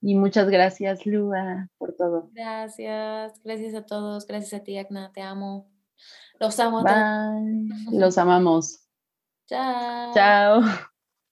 y 0.00 0.14
muchas 0.14 0.48
gracias, 0.48 1.04
Lua, 1.04 1.68
por 1.78 1.94
todo. 1.94 2.30
Gracias, 2.32 3.40
gracias 3.42 3.74
a 3.74 3.84
todos, 3.84 4.26
gracias 4.26 4.60
a 4.60 4.64
ti, 4.64 4.78
Agna, 4.78 5.10
te 5.12 5.22
amo. 5.22 5.70
Los 6.38 6.60
amo. 6.60 6.82
Bye. 6.82 7.98
Los 7.98 8.18
amamos. 8.18 8.86
Chao. 9.46 10.14
Chao. 10.14 10.62